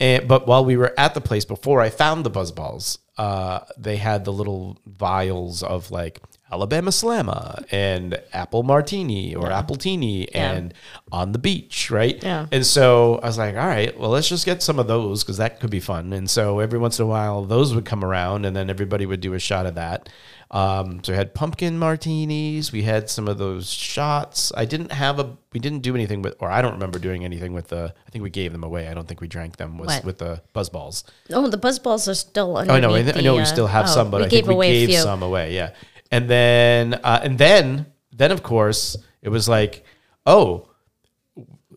And 0.00 0.28
but 0.28 0.46
while 0.46 0.64
we 0.64 0.76
were 0.76 0.92
at 0.98 1.14
the 1.14 1.20
place 1.20 1.44
before 1.44 1.80
I 1.80 1.90
found 1.90 2.24
the 2.24 2.30
Buzz 2.30 2.52
Balls, 2.52 2.98
uh, 3.18 3.60
they 3.76 3.96
had 3.96 4.24
the 4.24 4.32
little 4.32 4.78
vials 4.86 5.62
of 5.62 5.90
like 5.90 6.20
Alabama 6.54 6.92
Slammer 6.92 7.64
and 7.72 8.16
apple 8.32 8.62
martini 8.62 9.34
or 9.34 9.48
Yeah. 10.32 10.52
and 10.52 10.74
on 11.10 11.32
the 11.32 11.38
beach, 11.38 11.90
right? 11.90 12.22
Yeah. 12.22 12.46
And 12.52 12.64
so 12.64 13.18
I 13.24 13.26
was 13.26 13.38
like, 13.38 13.56
all 13.56 13.66
right, 13.66 13.98
well, 13.98 14.10
let's 14.10 14.28
just 14.28 14.46
get 14.46 14.62
some 14.62 14.78
of 14.78 14.86
those 14.86 15.24
because 15.24 15.38
that 15.38 15.58
could 15.58 15.70
be 15.70 15.80
fun. 15.80 16.12
And 16.12 16.30
so 16.30 16.60
every 16.60 16.78
once 16.78 17.00
in 17.00 17.04
a 17.04 17.08
while, 17.08 17.44
those 17.44 17.74
would 17.74 17.84
come 17.84 18.04
around, 18.04 18.44
and 18.46 18.54
then 18.54 18.70
everybody 18.70 19.04
would 19.04 19.20
do 19.20 19.34
a 19.34 19.38
shot 19.40 19.66
of 19.66 19.74
that. 19.74 20.08
Um, 20.50 21.02
so 21.02 21.12
we 21.12 21.16
had 21.16 21.34
pumpkin 21.34 21.76
martinis. 21.78 22.70
We 22.70 22.82
had 22.82 23.10
some 23.10 23.26
of 23.26 23.38
those 23.38 23.68
shots. 23.68 24.52
I 24.56 24.64
didn't 24.64 24.92
have 24.92 25.18
a. 25.18 25.36
We 25.52 25.58
didn't 25.58 25.80
do 25.82 25.94
anything 25.96 26.22
with, 26.22 26.36
or 26.38 26.48
I 26.50 26.62
don't 26.62 26.74
remember 26.74 26.98
doing 27.00 27.24
anything 27.24 27.52
with 27.54 27.68
the. 27.68 27.92
I 28.06 28.10
think 28.10 28.22
we 28.22 28.30
gave 28.30 28.52
them 28.52 28.62
away. 28.62 28.86
I 28.86 28.94
don't 28.94 29.08
think 29.08 29.20
we 29.20 29.26
drank 29.26 29.56
them. 29.56 29.78
Was 29.78 29.88
What? 29.88 30.04
with 30.04 30.18
the 30.18 30.42
buzz 30.52 30.68
balls. 30.68 31.02
Oh, 31.32 31.48
the 31.48 31.56
buzz 31.56 31.78
balls 31.80 32.06
are 32.06 32.14
still 32.14 32.56
Oh 32.56 32.60
I, 32.60 32.66
kn- 32.66 32.76
I 32.76 32.80
know 32.80 32.92
the, 33.02 33.32
we 33.34 33.40
uh, 33.40 33.44
still 33.44 33.66
have 33.66 33.86
oh, 33.86 33.94
some, 33.96 34.10
but 34.12 34.18
we 34.20 34.26
I 34.26 34.28
gave 34.28 34.44
think 34.44 34.48
we 34.48 34.54
away 34.54 34.86
gave 34.86 34.98
some 35.00 35.22
away. 35.24 35.54
Yeah, 35.54 35.70
and 36.14 36.30
then 36.30 36.94
uh, 36.94 37.20
and 37.22 37.38
then 37.38 37.86
then 38.12 38.30
of 38.30 38.42
course 38.42 38.96
it 39.20 39.28
was 39.30 39.48
like, 39.48 39.84
oh, 40.26 40.68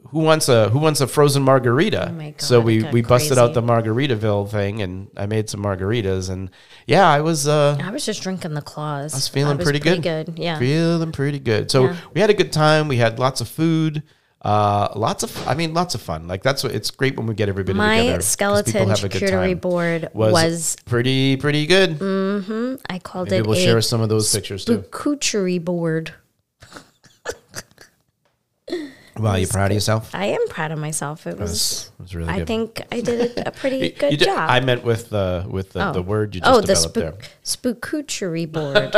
who 0.10 0.20
wants 0.20 0.48
a 0.48 0.70
who 0.70 0.80
wants 0.80 1.02
a 1.02 1.08
frozen 1.08 1.44
margarita? 1.44 2.10
Oh 2.12 2.14
God, 2.18 2.42
so 2.42 2.62
we 2.62 2.84
we 2.84 3.02
busted 3.02 3.38
out 3.38 3.54
the 3.54 3.62
Margaritaville 3.62 4.50
thing, 4.50 4.82
and 4.82 5.10
I 5.18 5.26
made 5.26 5.50
some 5.50 5.64
margaritas, 5.64 6.30
and 6.30 6.50
yeah, 6.86 7.08
I 7.10 7.22
was 7.22 7.48
uh, 7.48 7.78
I 7.84 7.90
was 7.92 8.06
just 8.06 8.22
drinking 8.22 8.54
the 8.54 8.62
claws. 8.62 9.14
I 9.14 9.18
was 9.18 9.28
feeling 9.28 9.58
pretty, 9.58 9.80
good. 9.80 10.02
good. 10.04 10.40
Yeah. 10.40 10.60
feeling 10.60 11.12
pretty 11.12 11.40
good. 11.40 11.72
So 11.72 11.86
Yeah. 11.86 11.98
we 12.14 12.22
had 12.22 12.30
a 12.30 12.34
good 12.34 12.54
time. 12.54 12.88
We 12.88 12.98
had 12.98 13.20
lots 13.20 13.42
of 13.42 13.48
food. 13.48 14.04
Uh, 14.42 14.88
lots 14.96 15.24
of, 15.24 15.48
I 15.48 15.56
mean, 15.56 15.74
lots 15.74 15.96
of 15.96 16.02
fun. 16.02 16.28
Like 16.28 16.44
that's 16.44 16.64
what 16.64 16.74
it's 16.74 16.92
great 16.92 17.18
when 17.18 17.26
we 17.26 17.34
get 17.34 17.50
everybody 17.50 17.78
together. 17.78 18.14
My 18.14 18.20
skeleton 18.20 18.74
people 18.74 18.88
have 18.90 19.04
a 19.04 19.10
charcuterie 19.10 19.60
board 19.60 20.10
was, 20.14 20.32
was, 20.32 20.78
pretty 20.86 21.38
pretty 21.38 21.66
good. 21.66 21.98
Mm-hmm. 21.98 22.76
I 22.90 23.00
called 23.00 23.30
Maybe 23.30 23.38
it 23.38 23.48
we'll 23.48 23.58
a 23.58 23.62
share 23.62 23.82
some 23.82 24.02
of 24.02 24.10
those 24.10 24.34
pictures 24.34 24.64
too. 24.64 24.80
charcuterie 24.80 25.64
board. 25.64 26.14
Wow, 29.20 29.36
you 29.36 29.48
proud 29.48 29.72
of 29.72 29.76
yourself? 29.76 30.14
I 30.14 30.28
am 30.28 30.48
proud 30.48 30.72
of 30.72 30.80
myself. 30.80 31.26
It 31.28 31.38
was. 31.38 31.92
it 32.00 32.02
was 32.04 32.16
really 32.16 32.28
good. 32.28 32.34
I 32.36 32.38
good. 32.40 32.48
think 32.48 32.82
I 32.92 33.02
did 33.02 33.38
a 33.46 33.52
pretty 33.52 33.90
good 34.00 34.12
you 34.12 34.18
did- 34.18 34.26
job. 34.26 34.50
I 34.50 34.60
meant 34.60 34.84
with 34.84 35.10
the 35.10 35.46
with 35.50 35.72
the, 35.74 35.92
the 35.92 36.02
word 36.02 36.36
you 36.36 36.42
just 36.42 36.52
oh, 36.52 36.62
the 36.62 36.68
developed 36.68 36.94
there. 36.96 37.14
spook, 37.44 37.82
spookuchery 37.82 38.52
board. 38.52 38.94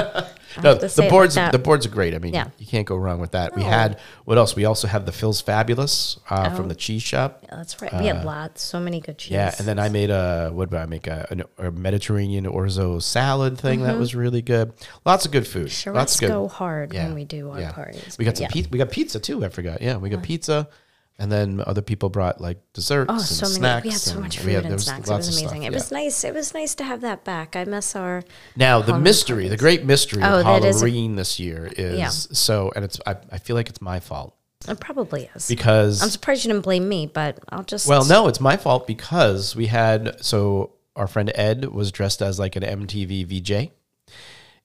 No, 0.63 0.71
have 0.71 0.79
to 0.79 0.89
say 0.89 1.03
the 1.03 1.09
boards 1.09 1.37
like 1.37 1.51
the 1.51 1.59
boards 1.59 1.85
are 1.85 1.89
great. 1.89 2.15
I 2.15 2.17
mean, 2.19 2.33
Yeah. 2.33 2.47
you 2.57 2.65
can't 2.65 2.87
go 2.87 2.95
wrong 2.95 3.19
with 3.19 3.31
that. 3.31 3.55
We 3.55 3.61
had 3.63 3.99
what 4.25 4.37
else? 4.37 4.55
We 4.55 4.65
also 4.65 4.87
have 4.87 5.05
the 5.05 5.11
Phil's 5.11 5.41
Fabulous 5.41 6.19
uh, 6.29 6.49
Oh. 6.51 6.55
from 6.55 6.67
the 6.69 6.75
cheese 6.75 7.03
shop. 7.03 7.39
Yeah, 7.43 7.55
that's 7.57 7.79
right. 7.81 7.93
We 7.93 8.07
had 8.07 8.25
lots, 8.25 8.61
so 8.63 8.79
many 8.79 8.99
good 8.99 9.17
cheese. 9.19 9.33
Uh, 9.33 9.35
Yeah, 9.35 9.55
and 9.59 9.67
then 9.67 9.77
I 9.79 9.89
made 9.89 10.09
a 10.09 10.49
what 10.51 10.71
did 10.71 10.79
I 10.79 10.85
make 10.87 11.05
a, 11.07 11.27
an- 11.29 11.43
a 11.59 11.71
Mediterranean 11.71 12.45
orzo 12.45 13.01
salad 13.01 13.59
thing 13.59 13.83
that 13.83 13.97
was 13.97 14.15
really 14.15 14.41
good. 14.41 14.73
Lots 15.05 15.25
of 15.25 15.31
good 15.31 15.47
food. 15.47 15.69
Sure, 15.71 15.93
Lots 15.93 16.13
let's 16.13 16.19
good. 16.19 16.29
go 16.29 16.47
hard 16.47 16.93
Yeah, 16.93 17.05
when 17.05 17.13
we 17.15 17.25
do 17.25 17.51
our 17.51 17.59
yeah. 17.59 17.71
parties. 17.71 18.17
We 18.17 18.25
got 18.25 18.37
some 18.37 18.45
yeah. 18.45 18.49
pizza. 18.49 18.69
We 18.71 18.79
got 18.79 18.89
pizza 18.91 19.19
too. 19.19 19.45
I 19.45 19.49
forgot. 19.49 19.81
Yeah, 19.83 19.97
we 19.97 20.08
got 20.09 20.23
pizza, 20.23 20.67
and 21.17 21.31
then 21.31 21.61
other 21.67 21.81
people 21.81 22.09
brought 22.09 22.39
like 22.39 22.59
desserts 22.73 23.09
Oh, 23.09 23.15
and 23.15 23.21
so 23.21 23.45
many! 23.47 23.55
snacks. 23.59 23.83
We 23.85 23.91
had 23.91 23.99
so 24.01 24.19
much 24.19 24.39
food 24.39 24.53
had- 24.53 24.65
and 24.65 24.81
snacks. 24.81 25.09
It 25.09 25.13
was 25.13 25.37
amazing. 25.41 25.63
It 25.63 25.73
was 25.73 25.91
nice. 25.91 26.23
It 26.23 26.33
was 26.33 26.53
nice 26.53 26.75
to 26.75 26.83
have 26.83 27.01
that 27.01 27.23
back. 27.23 27.55
I 27.55 27.65
miss 27.65 27.95
our. 27.95 28.23
Now 28.55 28.81
the 28.81 28.97
mystery, 28.99 29.47
the 29.47 29.57
great 29.57 29.83
mystery 29.85 30.23
Oh, 30.23 30.39
of 30.39 30.45
a- 30.45 30.61
Halloween 30.61 31.15
this 31.15 31.39
year 31.39 31.69
is 31.77 31.97
Yeah. 31.99 32.09
so, 32.09 32.71
and 32.75 32.85
it's 32.85 32.99
I, 33.05 33.17
I 33.31 33.37
feel 33.37 33.55
like 33.55 33.69
it's 33.69 33.81
my 33.81 33.99
fault 33.99 34.35
It 34.67 34.79
probably 34.79 35.29
is. 35.35 35.47
because 35.47 36.01
I'm 36.01 36.09
surprised 36.09 36.45
you 36.45 36.51
didn't 36.53 36.63
blame 36.63 36.87
me, 36.87 37.05
but 37.07 37.39
I'll 37.49 37.63
just. 37.63 37.87
Well, 37.87 38.05
no, 38.05 38.27
it's 38.27 38.39
my 38.39 38.55
fault 38.57 38.87
because 38.87 39.55
we 39.55 39.67
had 39.67 40.23
so 40.23 40.73
our 40.95 41.07
friend 41.07 41.31
Ed 41.35 41.65
was 41.65 41.91
dressed 41.91 42.21
as 42.21 42.39
like 42.39 42.55
an 42.55 42.63
MTV 42.63 43.25
VJ, 43.25 43.71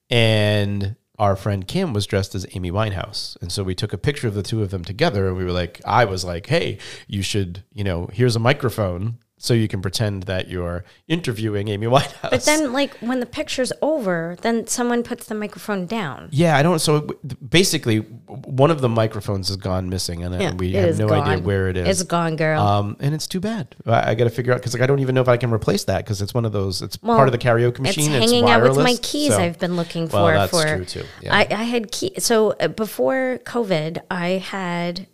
and 0.09 0.95
our 1.17 1.35
friend 1.35 1.67
Kim 1.67 1.93
was 1.93 2.05
dressed 2.05 2.35
as 2.35 2.45
Amy 2.53 2.71
Winehouse, 2.71 3.37
and 3.41 3.51
so 3.51 3.63
we 3.63 3.75
took 3.75 3.93
a 3.93 3.97
picture 3.97 4.27
of 4.27 4.33
the 4.33 4.43
two 4.43 4.61
of 4.61 4.71
them 4.71 4.83
together, 4.83 5.27
and 5.27 5.37
we 5.37 5.43
were 5.43 5.51
like, 5.51 5.81
I 5.85 6.05
was 6.05 6.23
like, 6.23 6.47
hey, 6.47 6.77
you 7.07 7.21
should, 7.21 7.63
you 7.73 7.83
know, 7.83 8.09
here's 8.13 8.35
a 8.35 8.39
microphone 8.39 9.19
so 9.45 9.53
you 9.53 9.67
can 9.67 9.81
pretend 9.81 10.23
that 10.23 10.47
you're 10.49 10.83
interviewing 11.07 11.67
Amy 11.67 11.87
Winehouse. 11.95 12.29
But 12.29 12.43
then, 12.45 12.73
like 12.73 12.95
when 12.97 13.19
the 13.19 13.25
picture's 13.25 13.71
over, 13.81 14.35
then 14.41 14.67
someone 14.67 15.03
puts 15.03 15.27
the 15.27 15.35
microphone 15.35 15.85
down. 15.85 16.29
Yeah, 16.31 16.57
I 16.57 16.63
don't. 16.63 16.79
So 16.79 16.95
it- 16.97 17.49
basically, 17.49 17.99
one 17.99 18.71
of 18.71 18.81
the 18.81 18.89
microphones 18.89 19.47
has 19.49 19.57
gone 19.57 19.89
missing, 19.89 20.23
and 20.23 20.35
uh, 20.35 20.53
we 20.57 20.73
have 20.73 20.97
no 20.97 21.09
idea 21.09 21.43
where 21.43 21.69
it 21.69 21.77
is. 21.77 21.87
It's 21.87 22.03
gone, 22.07 22.35
girl. 22.35 22.61
Um, 22.61 22.97
and 22.99 23.13
it's 23.13 23.27
too 23.27 23.39
bad. 23.39 23.75
I, 23.85 24.11
I 24.11 24.15
got 24.15 24.25
to 24.25 24.29
figure 24.29 24.53
out 24.53 24.57
because 24.59 24.73
like 24.73 24.81
I 24.83 24.87
don't 24.87 24.99
even 24.99 25.15
know 25.15 25.21
if 25.21 25.29
I 25.29 25.37
can 25.37 25.51
replace 25.51 25.83
that 25.85 26.03
because 26.03 26.21
it's 26.21 26.33
one 26.33 26.45
of 26.45 26.51
those. 26.51 26.81
It's 26.81 26.97
Well, 27.01 27.15
part 27.15 27.27
of 27.27 27.31
the 27.31 27.37
karaoke 27.37 27.79
machine. 27.79 28.11
It's 28.11 28.31
hanging 28.31 28.49
out 28.49 28.63
with 28.63 28.77
my 28.77 28.95
keys. 29.01 29.29
so- 29.33 29.39
I've 29.39 29.59
been 29.59 29.75
looking 29.75 30.07
for. 30.07 30.17
Well, 30.17 30.27
that's 30.27 30.51
for 30.51 30.75
true, 30.75 30.85
too. 30.85 31.03
Yeah. 31.21 31.35
I, 31.35 31.47
I 31.51 31.63
had 31.63 31.91
key. 31.91 32.13
So 32.19 32.51
uh, 32.59 32.67
before 32.67 33.39
COVID, 33.45 33.99
I 34.09 34.29
had 34.29 35.07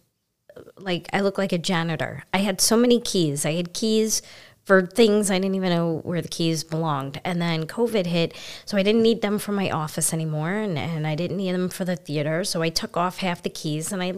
like 0.83 1.07
I 1.13 1.21
look 1.21 1.37
like 1.37 1.51
a 1.51 1.57
janitor. 1.57 2.23
I 2.33 2.39
had 2.39 2.61
so 2.61 2.75
many 2.77 2.99
keys. 2.99 3.45
I 3.45 3.53
had 3.53 3.73
keys 3.73 4.21
for 4.63 4.85
things 4.85 5.31
I 5.31 5.39
didn't 5.39 5.55
even 5.55 5.69
know 5.69 6.01
where 6.03 6.21
the 6.21 6.27
keys 6.27 6.63
belonged. 6.63 7.19
And 7.25 7.41
then 7.41 7.65
COVID 7.65 8.05
hit, 8.05 8.35
so 8.65 8.77
I 8.77 8.83
didn't 8.83 9.01
need 9.01 9.21
them 9.21 9.39
for 9.39 9.51
my 9.51 9.69
office 9.71 10.13
anymore, 10.13 10.51
and, 10.51 10.77
and 10.77 11.07
I 11.07 11.15
didn't 11.15 11.37
need 11.37 11.53
them 11.53 11.69
for 11.69 11.83
the 11.83 11.95
theater. 11.95 12.43
So 12.43 12.61
I 12.61 12.69
took 12.69 12.95
off 12.95 13.17
half 13.17 13.41
the 13.41 13.49
keys, 13.49 13.91
and 13.91 14.03
I 14.03 14.13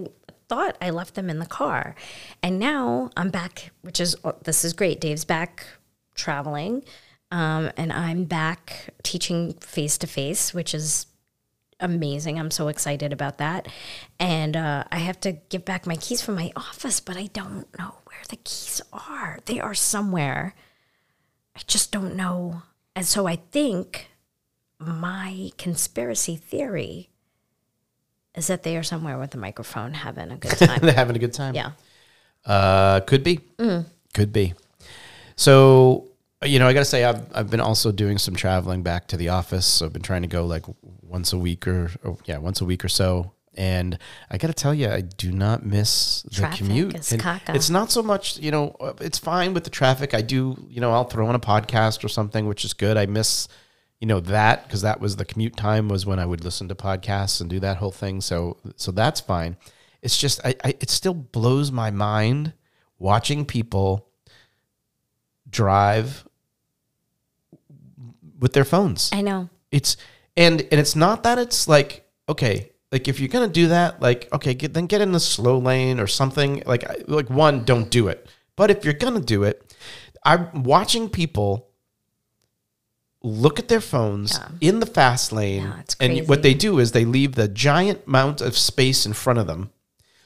thought 0.49 0.78
I 0.82 0.89
left 0.89 1.15
them 1.15 1.30
in 1.30 1.39
the 1.39 1.45
car. 1.45 1.95
And 2.41 2.60
now 2.60 3.10
I'm 3.15 3.30
back, 3.30 3.71
which 3.82 3.99
is 3.99 4.15
this 4.43 4.65
is 4.65 4.73
great. 4.73 4.99
Dave's 4.99 5.26
back 5.26 5.65
traveling. 6.15 6.84
Um, 7.32 7.71
and 7.78 7.91
I'm 7.91 8.26
back 8.26 8.93
teaching 9.02 9.54
face 9.54 9.97
to 9.97 10.08
face, 10.08 10.54
which 10.54 10.76
is 10.76 11.08
amazing. 11.84 12.39
I'm 12.39 12.50
so 12.52 12.67
excited 12.69 13.13
about 13.13 13.38
that. 13.38 13.67
And 14.19 14.56
uh, 14.58 14.86
I 14.91 15.00
have 15.00 15.19
to 15.22 15.34
give 15.50 15.65
back 15.65 15.86
my 15.86 15.96
keys 15.96 16.22
from 16.22 16.36
my 16.36 16.52
office, 16.56 17.00
but 17.00 17.17
I 17.17 17.28
don't 17.28 17.67
know 17.78 17.96
where 18.06 18.24
the 18.30 18.38
keys 18.38 18.82
are. 18.91 19.39
They 19.46 19.60
are 19.60 19.74
somewhere. 19.74 20.56
I 21.56 21.62
just 21.67 21.91
don't 21.91 22.15
know. 22.15 22.63
And 22.96 23.06
so 23.06 23.28
I 23.28 23.36
think 23.52 24.10
my 24.80 25.52
conspiracy 25.58 26.36
theory 26.36 27.10
is 28.36 28.48
that 28.48 28.63
they 28.63 28.76
are 28.78 28.84
somewhere 28.84 29.19
with 29.19 29.32
the 29.32 29.38
microphone 29.38 29.93
having 29.93 30.32
a 30.32 30.38
good 30.38 30.52
time. 30.58 30.80
They're 30.82 30.93
having 30.93 31.15
a 31.15 31.19
good 31.19 31.34
time. 31.34 31.54
yeah. 31.56 31.72
Uh, 32.46 33.00
could 33.02 33.24
be. 33.24 33.39
Mm. 33.58 33.86
Could 34.13 34.34
be. 34.34 34.54
So 35.36 36.08
you 36.45 36.60
know, 36.60 36.67
I 36.67 36.73
got 36.73 36.79
to 36.79 36.86
say, 36.86 37.03
I've 37.03 37.25
I've 37.34 37.49
been 37.49 37.60
also 37.60 37.91
doing 37.91 38.17
some 38.17 38.36
traveling 38.36 38.84
back 38.84 39.08
to 39.10 39.17
the 39.17 39.29
office. 39.29 39.65
So 39.65 39.86
I've 39.86 39.93
been 39.93 40.01
trying 40.01 40.23
to 40.23 40.27
go 40.27 40.45
like 40.45 40.65
once 41.01 41.34
a 41.34 41.38
week 41.38 41.67
or, 41.67 41.91
or 42.03 42.17
yeah, 42.25 42.38
once 42.38 42.62
a 42.62 42.65
week 42.65 42.84
or 42.84 42.89
so. 42.89 43.34
And 43.56 43.99
I 44.32 44.38
got 44.39 44.47
to 44.47 44.53
tell 44.53 44.73
you, 44.73 44.89
I 44.89 45.01
do 45.01 45.32
not 45.32 45.63
miss 45.63 46.23
the 46.23 46.32
Traffic 46.32 46.58
commute. 46.58 46.95
It's 47.56 47.69
not 47.69 47.91
so 47.91 48.01
much, 48.01 48.39
you 48.39 48.49
know, 48.49 48.75
it's 48.99 49.19
fine 49.19 49.53
with 49.53 49.63
the 49.63 49.69
traffic. 49.69 50.15
I 50.15 50.21
do, 50.21 50.65
you 50.69 50.82
know, 50.82 50.91
I'll 50.91 51.03
throw 51.03 51.29
in 51.29 51.36
a 51.36 51.39
podcast 51.39 52.03
or 52.03 52.08
something, 52.08 52.47
which 52.47 52.65
is 52.65 52.73
good. 52.73 52.97
I 52.97 53.06
miss, 53.06 53.47
you 53.99 54.08
know, 54.08 54.19
that 54.21 54.63
because 54.63 54.82
that 54.82 54.99
was 54.99 55.17
the 55.17 55.25
commute 55.25 55.56
time 55.56 55.88
was 55.88 56.03
when 56.03 56.17
I 56.17 56.25
would 56.25 56.43
listen 56.43 56.67
to 56.69 56.75
podcasts 56.75 57.41
and 57.41 57.49
do 57.49 57.60
that 57.60 57.77
whole 57.77 57.91
thing. 57.91 58.21
So, 58.21 58.58
so 58.75 58.91
that's 58.91 59.19
fine. 59.19 59.56
It's 60.01 60.17
just, 60.17 60.43
I, 60.43 60.56
I 60.63 60.69
it 60.79 60.89
still 60.89 61.13
blows 61.13 61.71
my 61.71 61.91
mind 61.91 62.53
watching 62.97 63.45
people 63.45 64.08
drive 65.47 66.27
with 68.43 68.53
their 68.53 68.65
phones. 68.73 69.10
I 69.13 69.21
know. 69.29 69.49
it's 69.71 69.91
and 70.38 70.56
and 70.71 70.77
it's 70.84 70.95
not 71.06 71.23
that 71.23 71.38
it's 71.45 71.67
like 71.75 71.91
okay 72.34 72.56
like 72.91 73.08
if 73.08 73.19
you're 73.19 73.34
gonna 73.36 73.47
do 73.63 73.67
that 73.69 74.01
like 74.08 74.21
okay 74.38 74.53
get, 74.53 74.73
then 74.75 74.86
get 74.88 75.01
in 75.01 75.12
the 75.13 75.19
slow 75.19 75.58
lane 75.69 75.99
or 76.03 76.08
something. 76.08 76.62
Like 76.65 76.84
like 77.08 77.29
one 77.29 77.63
don't 77.71 77.89
do 77.99 78.08
it. 78.13 78.19
But 78.56 78.69
if 78.69 78.79
you're 78.86 79.01
gonna 79.06 79.21
do 79.36 79.43
it 79.43 79.56
i'm 80.25 80.63
watching 80.63 81.10
people 81.10 81.67
look 83.21 83.60
at 83.60 83.67
their 83.67 83.82
phones 83.82 84.38
Yeah. 84.38 84.69
in 84.69 84.79
the 84.79 84.86
fast 84.86 85.32
lane 85.34 85.63
Yeah, 85.63 85.82
and 85.99 86.27
what 86.29 86.41
they 86.43 86.53
do 86.53 86.79
is 86.79 86.91
they 86.91 87.06
leave 87.06 87.36
the 87.36 87.47
giant 87.49 88.01
amount 88.08 88.41
of 88.41 88.58
space 88.58 89.06
in 89.06 89.13
front 89.13 89.39
of 89.39 89.47
them 89.47 89.71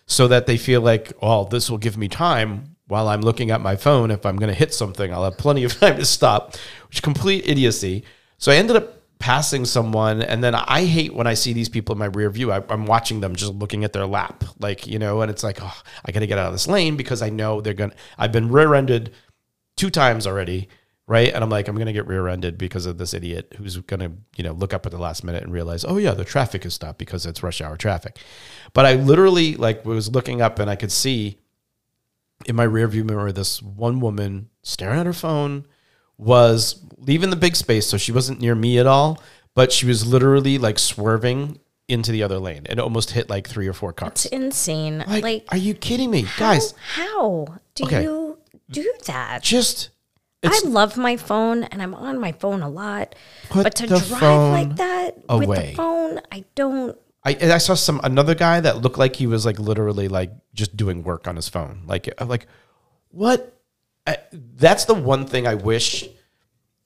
so 0.06 0.28
that 0.28 0.46
they 0.46 0.58
feel 0.58 0.82
like 0.82 1.14
oh 1.22 1.46
this 1.46 1.70
will 1.70 1.78
give 1.80 1.98
me 1.98 2.08
time 2.08 2.76
while 2.88 3.08
i'm 3.08 3.22
looking 3.22 3.52
at 3.52 3.62
my 3.62 3.76
phone 3.76 4.12
if 4.12 4.26
i'm 4.26 4.38
going 4.38 4.52
to 4.52 4.58
hit 4.58 4.74
something 4.74 5.14
i'll 5.14 5.24
have 5.24 5.38
plenty 5.38 5.64
of 5.64 5.74
time 5.80 5.98
to 5.98 6.06
stop 6.06 6.54
which 6.88 6.98
is 6.98 7.02
complete 7.02 7.48
idiocy 7.48 8.04
so 8.38 8.52
i 8.52 8.56
ended 8.56 8.76
up 8.76 8.94
passing 9.20 9.66
someone 9.66 10.22
and 10.22 10.44
then 10.44 10.54
i 10.54 10.86
hate 10.86 11.14
when 11.14 11.26
i 11.26 11.34
see 11.34 11.52
these 11.52 11.70
people 11.70 11.94
in 11.94 11.98
my 11.98 12.06
rear 12.06 12.30
view 12.30 12.52
I, 12.52 12.62
i'm 12.70 12.86
watching 12.86 13.20
them 13.20 13.36
just 13.36 13.52
looking 13.54 13.84
at 13.84 13.92
their 13.92 14.06
lap 14.06 14.44
like 14.60 14.86
you 14.86 15.00
know 15.00 15.22
and 15.22 15.32
it's 15.32 15.44
like 15.44 15.58
oh 15.62 15.82
i 16.06 16.12
got 16.12 16.20
to 16.20 16.28
get 16.28 16.38
out 16.38 16.48
of 16.48 16.54
this 16.54 16.68
lane 16.68 16.98
because 16.98 17.24
i 17.24 17.30
know 17.30 17.60
they're 17.60 17.74
going 17.74 17.90
to 17.90 17.96
i've 18.20 18.32
been 18.32 18.52
rear-ended 18.52 19.12
two 19.78 19.90
times 19.90 20.28
already, 20.28 20.68
right? 21.06 21.32
And 21.34 21.44
I'm 21.44 21.50
like, 21.50 21.70
I'm 21.70 21.78
gonna 21.78 21.94
get 21.94 22.08
rear-ended 22.08 22.58
because 22.58 22.86
of 22.86 22.98
this 22.98 23.14
idiot 23.14 23.54
who's 23.58 23.78
gonna, 23.78 24.12
you 24.36 24.44
know, 24.44 24.52
look 24.52 24.74
up 24.74 24.86
at 24.86 24.92
the 24.92 24.98
last 24.98 25.24
minute 25.24 25.44
and 25.44 25.54
realize, 25.54 25.86
oh 25.86 25.98
yeah, 25.98 26.14
the 26.14 26.26
traffic 26.26 26.66
is 26.66 26.74
stopped 26.74 27.00
because 27.00 27.26
it's 27.26 27.42
rush 27.42 27.62
hour 27.62 27.78
traffic. 27.78 28.18
But 28.74 28.86
I 28.86 28.96
literally 28.96 29.56
like 29.56 29.86
was 29.86 30.10
looking 30.10 30.42
up 30.42 30.60
and 30.60 30.70
I 30.70 30.76
could 30.76 30.92
see 30.92 31.40
in 32.46 32.56
my 32.56 32.66
rearview 32.68 33.04
mirror 33.04 33.32
this 33.32 33.62
one 33.62 34.00
woman 34.00 34.50
staring 34.62 35.00
at 35.00 35.06
her 35.06 35.14
phone 35.14 35.66
was 36.18 36.84
leaving 36.98 37.30
the 37.30 37.36
big 37.36 37.56
space, 37.56 37.88
so 37.88 37.98
she 37.98 38.12
wasn't 38.12 38.40
near 38.42 38.56
me 38.56 38.80
at 38.80 38.88
all, 38.88 39.22
but 39.54 39.72
she 39.72 39.86
was 39.86 40.06
literally 40.06 40.58
like 40.58 40.80
swerving 40.80 41.60
into 41.88 42.12
the 42.12 42.24
other 42.24 42.40
lane 42.40 42.64
and 42.68 42.80
almost 42.80 43.12
hit 43.12 43.30
like 43.30 43.48
three 43.48 43.68
or 43.68 43.74
four 43.74 43.94
cars. 43.94 44.12
It's 44.12 44.26
insane. 44.28 45.04
Like, 45.08 45.24
Like, 45.24 45.46
are 45.50 45.58
you 45.58 45.74
kidding 45.74 46.12
me, 46.12 46.24
how, 46.24 46.40
guys? 46.54 46.74
how 46.96 47.60
do 47.76 47.86
Okay. 47.86 48.04
you 48.04 48.38
do 48.70 48.94
that? 49.06 49.42
Just 49.44 49.90
I 50.44 50.60
love 50.66 50.98
my 50.98 51.18
phone 51.18 51.64
and 51.64 51.82
I'm 51.82 51.94
on 51.94 52.20
my 52.20 52.32
phone 52.32 52.62
a 52.62 52.70
lot. 52.70 53.16
But 53.54 53.76
to 53.76 53.88
drive 53.88 54.52
like 54.52 54.76
that 54.78 55.18
with 55.30 55.50
the 55.50 55.74
phone, 55.76 56.22
I 56.32 56.46
don't. 56.56 56.98
I, 57.28 57.32
and 57.42 57.52
I 57.52 57.58
saw 57.58 57.74
some 57.74 58.00
another 58.04 58.36
guy 58.36 58.60
that 58.62 58.78
looked 58.82 58.98
like 58.98 59.16
he 59.18 59.28
was 59.28 59.46
like 59.46 59.60
literally 59.60 60.08
like 60.08 60.32
just 60.54 60.78
doing 60.78 61.04
work 61.04 61.28
on 61.28 61.36
his 61.36 61.50
phone. 61.50 61.84
Like 61.86 62.10
I'm 62.18 62.30
like, 62.30 62.48
what? 63.10 63.54
I, 64.06 64.18
that's 64.32 64.86
the 64.86 64.94
one 64.94 65.26
thing 65.28 65.46
I 65.46 65.56
wish. 65.56 66.08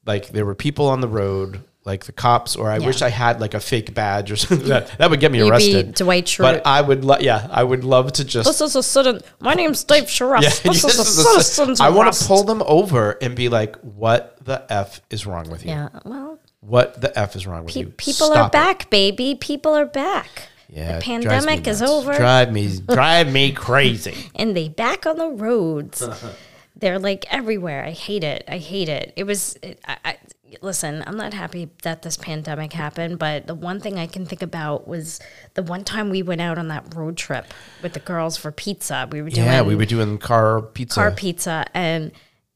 Like 0.06 0.30
there 0.30 0.46
were 0.46 0.56
people 0.56 0.88
on 0.90 1.00
the 1.02 1.08
road, 1.08 1.64
like 1.86 2.06
the 2.06 2.12
cops, 2.12 2.56
or 2.56 2.72
I 2.72 2.78
Yeah. 2.80 2.88
wish 2.88 3.04
I 3.04 3.10
had 3.10 3.40
like 3.40 3.54
a 3.54 3.60
fake 3.60 3.94
badge 3.94 4.32
or 4.32 4.36
something 4.44 4.68
that 4.70 4.98
that 4.98 5.12
would 5.12 5.20
get 5.20 5.32
me 5.32 5.38
You'd 5.38 5.46
be 5.46 5.52
arrested. 5.52 5.94
Dwight 5.94 6.26
Schrute. 6.26 6.40
But 6.42 6.66
I 6.66 6.82
would, 6.82 7.06
lo- 7.06 7.18
yeah, 7.20 7.48
I 7.52 7.64
would 7.64 7.84
love 7.84 8.12
to 8.14 8.26
just. 8.26 8.48
This 8.48 8.62
is 8.62 8.76
a 8.76 8.82
sudden. 8.82 9.22
My 9.40 9.54
name's 9.54 9.84
Dave 9.84 10.06
Sharaf. 10.06 10.42
Yeah, 10.42 10.50
this 10.50 10.62
this 10.82 10.84
is 10.86 10.98
a 10.98 11.02
is 11.02 11.18
a- 11.20 11.24
citizen's 11.44 11.80
I 11.80 11.90
want 11.90 12.12
to 12.12 12.26
pull 12.26 12.44
them 12.46 12.64
over 12.66 13.12
and 13.22 13.36
be 13.36 13.48
like, 13.50 13.76
"What 13.82 14.44
the 14.44 14.66
f 14.74 15.02
is 15.12 15.28
wrong 15.28 15.52
with 15.52 15.64
you? 15.64 15.70
Yeah, 15.72 15.90
well, 16.04 16.40
What 16.62 17.02
the 17.02 17.18
f 17.18 17.36
is 17.36 17.46
wrong 17.48 17.66
with 17.66 17.74
pe- 17.74 17.82
you? 17.82 17.90
people 17.90 18.28
are 18.28 18.36
Stop 18.36 18.50
it." 18.50 18.52
back, 18.54 18.90
baby. 18.90 19.36
People 19.36 19.74
are 19.74 19.86
back. 19.86 20.50
Yeah, 20.70 20.94
the 20.94 20.98
it 20.98 21.04
drives 21.04 21.26
me 21.46 21.52
pandemic 21.52 21.68
is 21.68 21.82
over. 21.82 22.14
Drive 22.14 22.54
me, 22.54 22.78
drive 22.88 23.32
me 23.32 23.52
crazy. 23.52 24.30
and 24.36 24.56
they 24.56 24.70
back 24.70 25.06
on 25.06 25.18
the 25.18 25.28
roads. 25.30 26.02
They're 26.76 27.00
like 27.00 27.26
everywhere. 27.32 27.84
I 27.84 27.92
hate 27.92 28.24
it. 28.24 28.44
I 28.48 28.58
hate 28.58 28.90
it. 28.90 29.12
It 29.16 29.26
was. 29.26 29.58
It, 29.62 29.80
I, 29.86 29.98
I, 30.06 30.18
listen, 30.62 31.04
I'm 31.06 31.18
not 31.18 31.34
happy 31.34 31.70
that 31.84 32.04
this 32.04 32.16
pandemic 32.18 32.74
happened, 32.74 33.20
but 33.20 33.48
the 33.48 33.54
one 33.56 33.80
thing 33.80 34.00
I 34.00 34.08
can 34.08 34.26
think 34.26 34.42
about 34.42 34.88
was 34.88 35.20
the 35.56 35.64
one 35.64 35.84
time 35.84 36.10
we 36.10 36.24
went 36.24 36.42
out 36.42 36.58
on 36.58 36.70
that 36.70 36.96
road 36.96 37.18
trip 37.18 37.46
with 37.84 37.94
the 37.94 38.00
girls 38.00 38.38
for 38.38 38.52
pizza. 38.52 39.08
We 39.12 39.22
were 39.22 39.30
doing 39.30 39.46
Yeah, 39.48 39.62
we 39.64 39.76
were 39.76 39.86
doing 39.86 40.18
car 40.20 40.62
pizza. 40.62 40.96
car 40.96 41.12
pizza 41.12 41.66
and. 41.74 42.12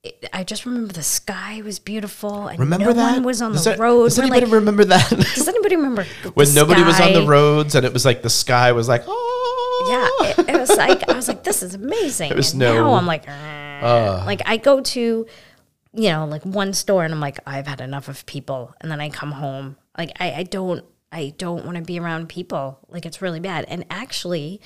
It- 0.05 0.29
I 0.33 0.43
just 0.43 0.65
remember 0.65 0.93
the 0.93 1.03
sky 1.03 1.61
was 1.63 1.79
beautiful 1.79 2.47
and 2.47 2.59
Remember 2.59 2.85
no 2.87 2.93
that? 2.93 3.13
one 3.15 3.23
was 3.23 3.41
on 3.41 3.51
Does 3.53 3.63
the 3.63 3.71
that- 3.71 3.79
road. 3.79 4.05
Does 4.05 4.17
We're 4.17 4.23
anybody 4.25 4.45
like, 4.45 4.53
remember 4.53 4.85
that? 4.85 5.09
does 5.09 5.47
anybody 5.47 5.75
remember 5.75 6.05
the 6.23 6.29
when 6.31 6.53
nobody 6.53 6.83
was 6.83 6.99
on 6.99 7.13
the 7.13 7.25
roads 7.25 7.75
and 7.75 7.85
it 7.85 7.93
was 7.93 8.05
like 8.05 8.21
the 8.21 8.29
sky 8.29 8.71
was 8.71 8.87
like, 8.87 9.03
oh. 9.07 9.31
Yeah, 9.87 10.29
it, 10.29 10.49
it 10.55 10.59
was 10.59 10.69
like 10.77 11.07
I 11.09 11.13
was 11.13 11.27
like, 11.27 11.43
this 11.43 11.61
is 11.61 11.75
amazing. 11.75 12.35
was 12.35 12.51
and 12.51 12.59
no- 12.61 12.73
now 12.85 12.93
I'm 12.93 13.05
like, 13.05 13.25
"Ugh." 13.27 14.25
like 14.25 14.41
I 14.45 14.57
go 14.57 14.81
to, 14.81 15.25
you 15.93 16.09
know, 16.09 16.25
like 16.25 16.43
one 16.43 16.73
store 16.73 17.03
and 17.03 17.13
I'm 17.13 17.19
like, 17.19 17.39
I've 17.45 17.67
had 17.67 17.81
enough 17.81 18.07
of 18.07 18.25
people, 18.25 18.73
and 18.81 18.89
then 18.89 18.99
I 19.01 19.09
come 19.09 19.31
home, 19.33 19.75
like 19.97 20.11
I, 20.19 20.31
I 20.31 20.43
don't, 20.43 20.83
I 21.11 21.33
don't 21.37 21.65
want 21.65 21.77
to 21.77 21.83
be 21.83 21.99
around 21.99 22.29
people. 22.29 22.79
Like 22.89 23.05
it's 23.05 23.21
really 23.21 23.39
bad. 23.41 23.65
And 23.67 23.85
actually, 23.91 24.59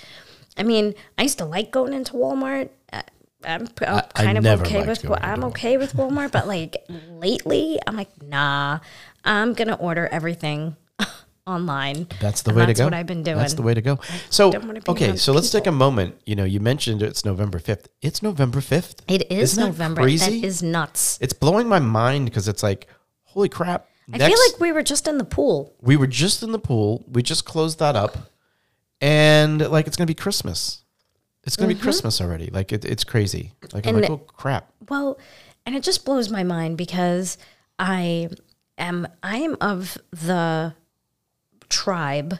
I 0.58 0.64
mean, 0.64 0.94
I 1.18 1.24
used 1.24 1.40
to 1.40 1.46
like 1.46 1.72
going 1.72 1.92
into 1.94 2.14
Walmart. 2.14 2.70
Uh, 2.94 3.02
I'm, 3.44 3.68
I'm 3.82 3.96
I 3.98 4.02
kind 4.14 4.38
of 4.38 4.62
okay 4.62 4.86
with. 4.86 5.06
I'm 5.22 5.44
okay 5.46 5.78
with 5.78 5.94
Walmart, 5.94 6.32
but 6.32 6.48
like 6.48 6.86
lately, 7.10 7.80
I'm 7.88 7.96
like, 7.96 8.22
nah. 8.22 8.80
I'm 9.24 9.54
gonna 9.54 9.76
order 9.76 10.08
everything 10.12 10.76
online. 11.48 12.08
That's 12.20 12.42
the 12.42 12.54
way 12.54 12.66
that's 12.66 12.80
to 12.80 12.84
go. 12.84 12.86
what 12.86 12.94
I've 12.94 13.06
been 13.06 13.24
doing. 13.24 13.38
That's 13.38 13.54
the 13.54 13.62
way 13.62 13.74
to 13.74 13.82
go. 13.82 14.00
So, 14.30 14.52
okay, 14.88 15.16
so 15.16 15.34
let's 15.34 15.50
take 15.52 15.68
a 15.68 15.72
moment. 15.72 16.16
You 16.26 16.36
know, 16.36 16.44
you 16.46 16.60
mentioned 16.60 17.02
it's 17.02 17.26
November 17.26 17.60
5th. 17.60 17.88
It's 18.02 18.22
November 18.22 18.60
5th. 18.60 19.02
It 19.08 19.32
is 19.32 19.54
Isn't 19.54 19.64
that 19.64 19.68
November. 19.70 20.02
crazy? 20.02 20.40
That 20.42 20.48
is 20.48 20.64
nuts. 20.64 21.18
It's 21.22 21.34
blowing 21.34 21.68
my 21.68 21.80
mind 21.80 22.26
because 22.26 22.48
it's 22.48 22.64
like, 22.64 22.88
holy 23.24 23.50
crap. 23.50 23.88
I 24.12 24.18
feel 24.18 24.30
like 24.30 24.60
we 24.60 24.72
were 24.72 24.84
just 24.84 25.08
in 25.08 25.18
the 25.18 25.24
pool. 25.24 25.76
we 25.82 25.96
were 25.96 26.08
just 26.08 26.42
in 26.42 26.52
the 26.52 26.60
pool. 26.60 27.06
We 27.08 27.22
just 27.22 27.46
closed 27.46 27.78
that 27.80 27.96
up. 27.96 28.18
And 29.02 29.70
like, 29.70 29.86
it's 29.88 29.96
going 29.98 30.08
to 30.08 30.12
be 30.12 30.16
Christmas. 30.16 30.84
It's 31.44 31.56
going 31.56 31.70
to 31.70 31.76
be 31.76 31.82
Christmas 31.82 32.22
already. 32.22 32.50
Like, 32.52 32.72
it, 32.72 32.86
it's 32.86 33.04
crazy. 33.04 33.54
Like, 33.74 33.88
I'm 33.88 33.96
Mm-hmm. 33.96 34.02
Like, 34.02 34.12
oh, 34.12 34.18
crap. 34.18 34.72
Well, 34.88 35.18
and 35.66 35.76
it 35.76 35.84
just 35.84 36.06
blows 36.06 36.30
my 36.30 36.44
mind 36.44 36.78
because 36.78 37.38
I 37.78 38.30
am 38.78 39.08
I 39.22 39.38
am 39.38 39.56
of 39.62 39.98
the 40.12 40.74
tribe 41.70 42.40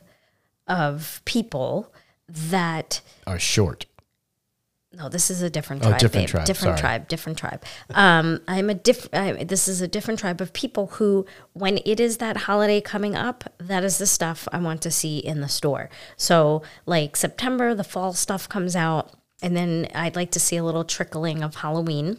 of 0.68 1.22
people 1.26 1.94
that 2.28 3.02
are 3.28 3.40
short. 3.40 3.86
No, 4.92 5.08
this 5.08 5.30
is 5.30 5.44
a 5.44 5.50
different 5.52 5.84
tribe. 5.84 5.94
Oh, 5.96 5.98
tribe. 6.00 6.02
different 6.02 6.26
babe. 6.26 6.32
tribe, 6.32 6.46
Different 6.48 6.78
sorry. 6.80 6.80
tribe. 6.80 7.08
Different 7.08 7.38
tribe. 7.38 7.64
Um, 7.94 8.42
I'm 8.48 8.72
a 8.72 8.74
diff. 8.74 9.08
I, 9.14 9.34
this 9.44 9.68
is 9.68 9.82
a 9.82 9.88
different 9.88 10.20
tribe 10.20 10.42
of 10.42 10.52
people 10.52 10.88
who, 10.88 11.28
when 11.54 11.78
it 11.86 12.00
is 12.00 12.18
that 12.18 12.38
holiday 12.38 12.82
coming 12.82 13.16
up, 13.16 13.44
that 13.60 13.84
is 13.84 14.00
the 14.00 14.08
stuff 14.08 14.48
I 14.52 14.58
want 14.58 14.82
to 14.82 14.92
see 14.92 15.20
in 15.20 15.42
the 15.42 15.48
store. 15.48 15.90
So, 16.18 16.64
like 16.88 17.16
September, 17.16 17.76
the 17.76 17.84
fall 17.84 18.14
stuff 18.14 18.50
comes 18.50 18.76
out, 18.76 19.14
and 19.44 19.56
then 19.56 19.88
I'd 19.94 20.16
like 20.16 20.32
to 20.32 20.40
see 20.40 20.58
a 20.58 20.64
little 20.64 20.84
trickling 20.84 21.44
of 21.44 21.56
Halloween. 21.56 22.18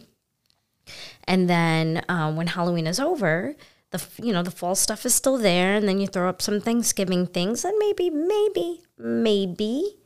And 1.25 1.49
then 1.49 2.03
um, 2.07 2.37
when 2.37 2.47
Halloween 2.47 2.87
is 2.87 2.99
over, 3.01 3.55
the 3.91 3.97
f- 3.97 4.17
you 4.23 4.31
know 4.31 4.43
the 4.43 4.49
fall 4.51 4.75
stuff 4.75 5.05
is 5.05 5.13
still 5.13 5.37
there, 5.37 5.75
and 5.75 5.89
then 5.89 5.99
you 5.99 6.07
throw 6.07 6.29
up 6.29 6.41
some 6.41 6.61
Thanksgiving 6.61 7.27
things, 7.27 7.65
and 7.65 7.77
maybe, 7.79 8.09
maybe, 8.09 8.81
maybe 8.97 9.97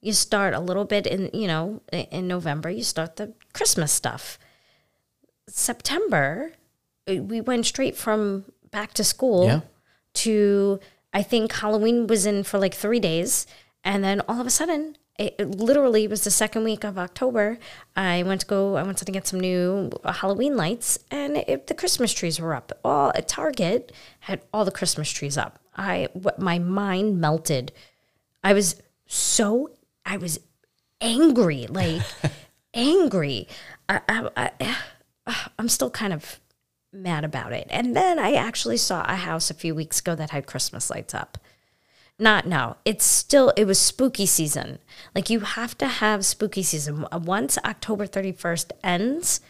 you 0.00 0.12
start 0.12 0.54
a 0.54 0.60
little 0.60 0.84
bit 0.84 1.06
in 1.06 1.30
you 1.32 1.46
know 1.46 1.82
in 1.92 2.26
November. 2.28 2.70
You 2.70 2.82
start 2.84 3.16
the 3.16 3.32
Christmas 3.52 3.92
stuff. 3.92 4.38
September, 5.48 6.52
we 7.06 7.40
went 7.40 7.66
straight 7.66 7.96
from 7.96 8.44
back 8.70 8.94
to 8.94 9.04
school 9.04 9.46
Yeah. 9.46 9.60
to 10.14 10.80
I 11.12 11.22
think 11.22 11.52
Halloween 11.52 12.06
was 12.06 12.24
in 12.24 12.44
for 12.44 12.58
like 12.58 12.74
three 12.74 13.00
days, 13.00 13.46
and 13.82 14.04
then 14.04 14.20
all 14.28 14.40
of 14.40 14.46
a 14.46 14.50
sudden, 14.50 14.96
it, 15.18 15.34
it 15.40 15.48
literally 15.58 16.06
was 16.06 16.22
the 16.22 16.30
second 16.30 16.62
week 16.62 16.84
of 16.84 16.96
October. 16.98 17.58
I 17.96 18.22
went 18.22 18.42
to 18.42 18.46
go. 18.46 18.76
I 18.76 18.84
wanted 18.84 19.06
to 19.06 19.12
get 19.12 19.26
some 19.26 19.40
new 19.40 19.90
Halloween 20.04 20.56
lights, 20.56 21.00
and 21.10 21.38
it, 21.38 21.66
the 21.66 21.74
Christmas 21.74 22.12
trees 22.12 22.38
were 22.40 22.54
up. 22.54 22.72
All 22.84 23.10
at 23.16 23.26
Target 23.26 23.90
had 24.20 24.40
all 24.52 24.64
the 24.64 24.70
Christmas 24.70 25.10
trees 25.10 25.36
up. 25.36 25.58
I 25.76 26.08
my 26.38 26.60
mind 26.60 27.20
melted. 27.20 27.72
I 28.44 28.52
was 28.52 28.80
so 29.06 29.70
I 30.10 30.16
was 30.16 30.40
angry, 31.00 31.68
like 31.68 32.02
angry. 32.74 33.46
I, 33.88 34.00
I, 34.08 34.50
I, 35.26 35.46
I'm 35.56 35.68
still 35.68 35.88
kind 35.88 36.12
of 36.12 36.40
mad 36.92 37.24
about 37.24 37.52
it. 37.52 37.68
And 37.70 37.94
then 37.94 38.18
I 38.18 38.32
actually 38.32 38.76
saw 38.76 39.04
a 39.06 39.14
house 39.14 39.50
a 39.50 39.54
few 39.54 39.72
weeks 39.72 40.00
ago 40.00 40.16
that 40.16 40.30
had 40.30 40.48
Christmas 40.48 40.90
lights 40.90 41.14
up. 41.14 41.38
Not 42.18 42.44
no, 42.44 42.76
it's 42.84 43.04
still 43.04 43.52
it 43.56 43.66
was 43.66 43.78
spooky 43.78 44.26
season. 44.26 44.80
Like 45.14 45.30
you 45.30 45.40
have 45.40 45.78
to 45.78 45.86
have 45.86 46.26
spooky 46.26 46.64
season. 46.64 47.06
Once 47.12 47.56
October 47.64 48.06
31st 48.06 48.72
ends, 48.82 49.40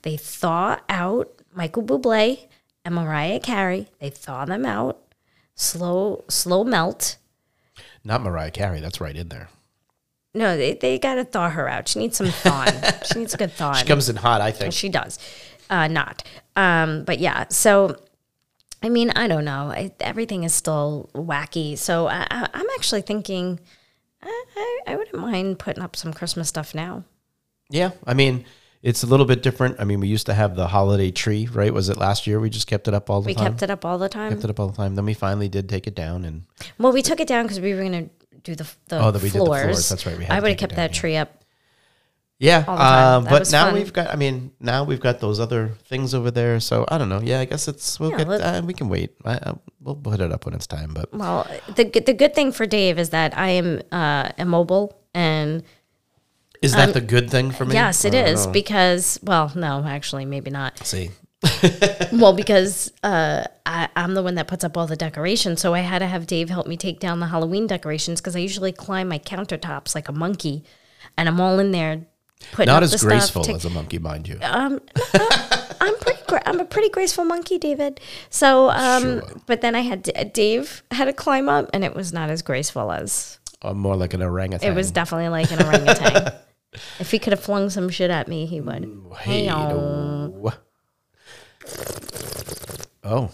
they 0.00 0.16
thaw 0.16 0.80
out 0.88 1.30
Michael 1.54 1.84
Bublé 1.84 2.48
and 2.82 2.94
Mariah 2.94 3.40
Carey. 3.40 3.88
They 4.00 4.08
thaw 4.08 4.46
them 4.46 4.64
out, 4.64 5.14
slow 5.54 6.24
slow 6.28 6.64
melt. 6.64 7.18
Not 8.02 8.22
Mariah 8.22 8.50
Carey. 8.50 8.80
That's 8.80 9.00
right 9.00 9.14
in 9.14 9.28
there. 9.28 9.48
No, 10.34 10.56
they, 10.56 10.74
they 10.74 10.98
got 10.98 11.16
to 11.16 11.24
thaw 11.24 11.50
her 11.50 11.68
out. 11.68 11.88
She 11.88 11.98
needs 11.98 12.16
some 12.16 12.28
thawing. 12.28 12.72
she 13.12 13.18
needs 13.18 13.34
a 13.34 13.36
good 13.36 13.52
thawing. 13.52 13.76
She 13.76 13.86
comes 13.86 14.08
in 14.08 14.16
hot, 14.16 14.40
I 14.40 14.50
think. 14.50 14.72
She 14.72 14.88
does. 14.88 15.18
Uh, 15.68 15.88
not. 15.88 16.22
Um, 16.56 17.04
but 17.04 17.18
yeah, 17.18 17.46
so 17.50 17.96
I 18.82 18.88
mean, 18.88 19.10
I 19.10 19.28
don't 19.28 19.44
know. 19.44 19.70
I, 19.70 19.92
everything 20.00 20.44
is 20.44 20.52
still 20.54 21.10
wacky. 21.14 21.78
So 21.78 22.08
I, 22.08 22.26
I, 22.30 22.48
I'm 22.52 22.66
actually 22.74 23.02
thinking 23.02 23.60
I, 24.22 24.44
I, 24.56 24.78
I 24.88 24.96
wouldn't 24.96 25.16
mind 25.18 25.58
putting 25.58 25.82
up 25.82 25.96
some 25.96 26.12
Christmas 26.12 26.48
stuff 26.48 26.74
now. 26.74 27.04
Yeah, 27.70 27.92
I 28.06 28.14
mean, 28.14 28.44
it's 28.82 29.02
a 29.02 29.06
little 29.06 29.24
bit 29.24 29.42
different. 29.42 29.76
I 29.78 29.84
mean, 29.84 30.00
we 30.00 30.08
used 30.08 30.26
to 30.26 30.34
have 30.34 30.56
the 30.56 30.66
holiday 30.66 31.10
tree, 31.10 31.48
right? 31.50 31.72
Was 31.72 31.88
it 31.88 31.96
last 31.96 32.26
year? 32.26 32.38
We 32.38 32.50
just 32.50 32.66
kept 32.66 32.88
it 32.88 32.94
up 32.94 33.08
all 33.08 33.22
the 33.22 33.28
We 33.28 33.34
time. 33.34 33.44
We 33.44 33.50
kept 33.50 33.62
it 33.62 33.70
up 33.70 33.84
all 33.84 33.98
the 33.98 34.08
time. 34.08 34.32
Kept 34.32 34.44
it 34.44 34.50
up 34.50 34.60
all 34.60 34.68
the 34.68 34.76
time. 34.76 34.94
Then 34.94 35.04
we 35.06 35.14
finally 35.14 35.48
did 35.48 35.68
take 35.68 35.86
it 35.86 35.94
down, 35.94 36.24
and 36.24 36.42
Well, 36.78 36.92
we 36.92 37.02
took 37.02 37.20
it 37.20 37.28
down 37.28 37.44
because 37.44 37.60
we 37.60 37.72
were 37.72 37.80
going 37.80 38.08
to 38.08 38.21
do 38.42 38.54
the, 38.54 38.64
the, 38.88 39.00
Oh, 39.02 39.10
that 39.10 39.22
we 39.22 39.28
did 39.30 39.40
the 39.40 39.44
floors. 39.44 39.62
floors. 39.62 39.88
That's 39.88 40.06
right, 40.06 40.18
we 40.18 40.26
I 40.26 40.40
would 40.40 40.50
have 40.50 40.58
kept 40.58 40.76
that 40.76 40.90
yeah. 40.92 40.98
tree 41.00 41.16
up. 41.16 41.42
yeah. 42.38 42.64
All 42.66 42.76
the 42.76 42.82
time. 42.82 43.26
Uh, 43.26 43.30
but 43.30 43.52
now 43.52 43.64
fun. 43.66 43.74
we've 43.74 43.92
got. 43.92 44.08
I 44.12 44.16
mean, 44.16 44.50
now 44.60 44.84
we've 44.84 45.00
got 45.00 45.20
those 45.20 45.38
other 45.40 45.68
things 45.84 46.12
over 46.14 46.30
there. 46.30 46.58
So 46.60 46.84
I 46.88 46.98
don't 46.98 47.08
know. 47.08 47.20
Yeah, 47.22 47.40
I 47.40 47.44
guess 47.44 47.68
it's 47.68 48.00
we'll 48.00 48.10
Yeah, 48.10 48.24
get. 48.24 48.28
Uh, 48.40 48.62
we 48.64 48.74
can 48.74 48.88
wait. 48.88 49.10
I, 49.24 49.34
I, 49.34 49.52
we'll 49.80 49.94
put 49.96 50.20
it 50.20 50.32
up 50.32 50.44
when 50.44 50.54
it's 50.54 50.66
time. 50.66 50.92
But 50.94 51.12
Well, 51.14 51.46
the 51.76 51.84
good- 51.84 52.06
the 52.06 52.14
good 52.14 52.34
thing 52.34 52.52
for 52.52 52.66
Dave 52.66 52.98
is 52.98 53.10
that 53.10 53.36
I 53.38 53.50
am 53.50 53.80
uh, 53.92 54.30
immobile 54.38 54.98
and 55.14 55.62
is 56.62 56.72
that 56.74 56.94
the 56.94 57.00
good 57.00 57.28
thing 57.28 57.50
for 57.50 57.64
me? 57.64 57.70
Um, 57.70 57.74
yes, 57.74 58.04
it 58.04 58.14
is 58.14 58.46
because 58.46 59.18
well, 59.22 59.50
no, 59.54 59.82
actually, 59.84 60.24
maybe 60.24 60.50
not. 60.50 60.78
See, 60.86 61.10
Well, 62.12 62.34
because 62.34 62.92
uh, 63.02 63.44
I, 63.64 63.88
I'm 63.96 64.14
the 64.14 64.22
one 64.22 64.34
that 64.36 64.46
puts 64.46 64.64
up 64.64 64.76
all 64.76 64.86
the 64.86 64.96
decorations, 64.96 65.60
so 65.60 65.72
I 65.74 65.80
had 65.80 66.00
to 66.00 66.06
have 66.06 66.26
Dave 66.26 66.50
help 66.50 66.66
me 66.66 66.76
take 66.76 67.00
down 67.00 67.20
the 67.20 67.26
Halloween 67.26 67.66
decorations 67.66 68.20
because 68.20 68.36
I 68.36 68.40
usually 68.40 68.70
climb 68.72 69.08
my 69.08 69.18
countertops 69.18 69.94
like 69.94 70.08
a 70.08 70.12
monkey, 70.12 70.62
and 71.16 71.28
I'm 71.28 71.40
all 71.40 71.58
in 71.58 71.70
there 71.72 72.06
putting 72.52 72.66
not 72.66 72.78
up 72.78 72.82
as 72.84 72.92
the 72.92 72.98
stuff 72.98 73.08
graceful 73.08 73.44
to- 73.44 73.54
as 73.54 73.64
a 73.64 73.70
monkey, 73.70 73.98
mind 73.98 74.28
you. 74.28 74.38
I'm 74.42 74.80
pretty. 76.00 76.18
Gra- 76.28 76.42
I'm 76.46 76.60
a 76.60 76.64
pretty 76.64 76.88
graceful 76.90 77.24
monkey, 77.24 77.58
David. 77.58 78.00
So, 78.30 78.70
um, 78.70 79.02
Sure. 79.02 79.22
but 79.46 79.60
then 79.62 79.74
I 79.74 79.80
had 79.80 80.02
D- 80.04 80.12
Dave 80.32 80.82
had 80.90 81.06
to 81.06 81.12
climb 81.12 81.48
up, 81.48 81.70
and 81.74 81.82
it 81.84 81.94
was 81.94 82.12
not 82.12 82.30
as 82.30 82.42
graceful 82.42 82.92
as 82.92 83.38
Uh, 83.62 83.72
more 83.74 83.96
like 83.96 84.14
an 84.14 84.22
orangutan. 84.22 84.70
it 84.70 84.74
was. 84.74 84.90
Definitely 84.90 85.28
like 85.30 85.50
an 85.50 85.62
orangutan. 85.62 86.32
if 87.00 87.10
he 87.10 87.18
could 87.18 87.32
have 87.32 87.42
flung 87.42 87.68
some 87.70 87.88
shit 87.88 88.10
at 88.10 88.28
me, 88.28 88.46
he 88.46 88.60
would. 88.60 88.88
Hey. 89.20 89.48
Oh, 93.04 93.30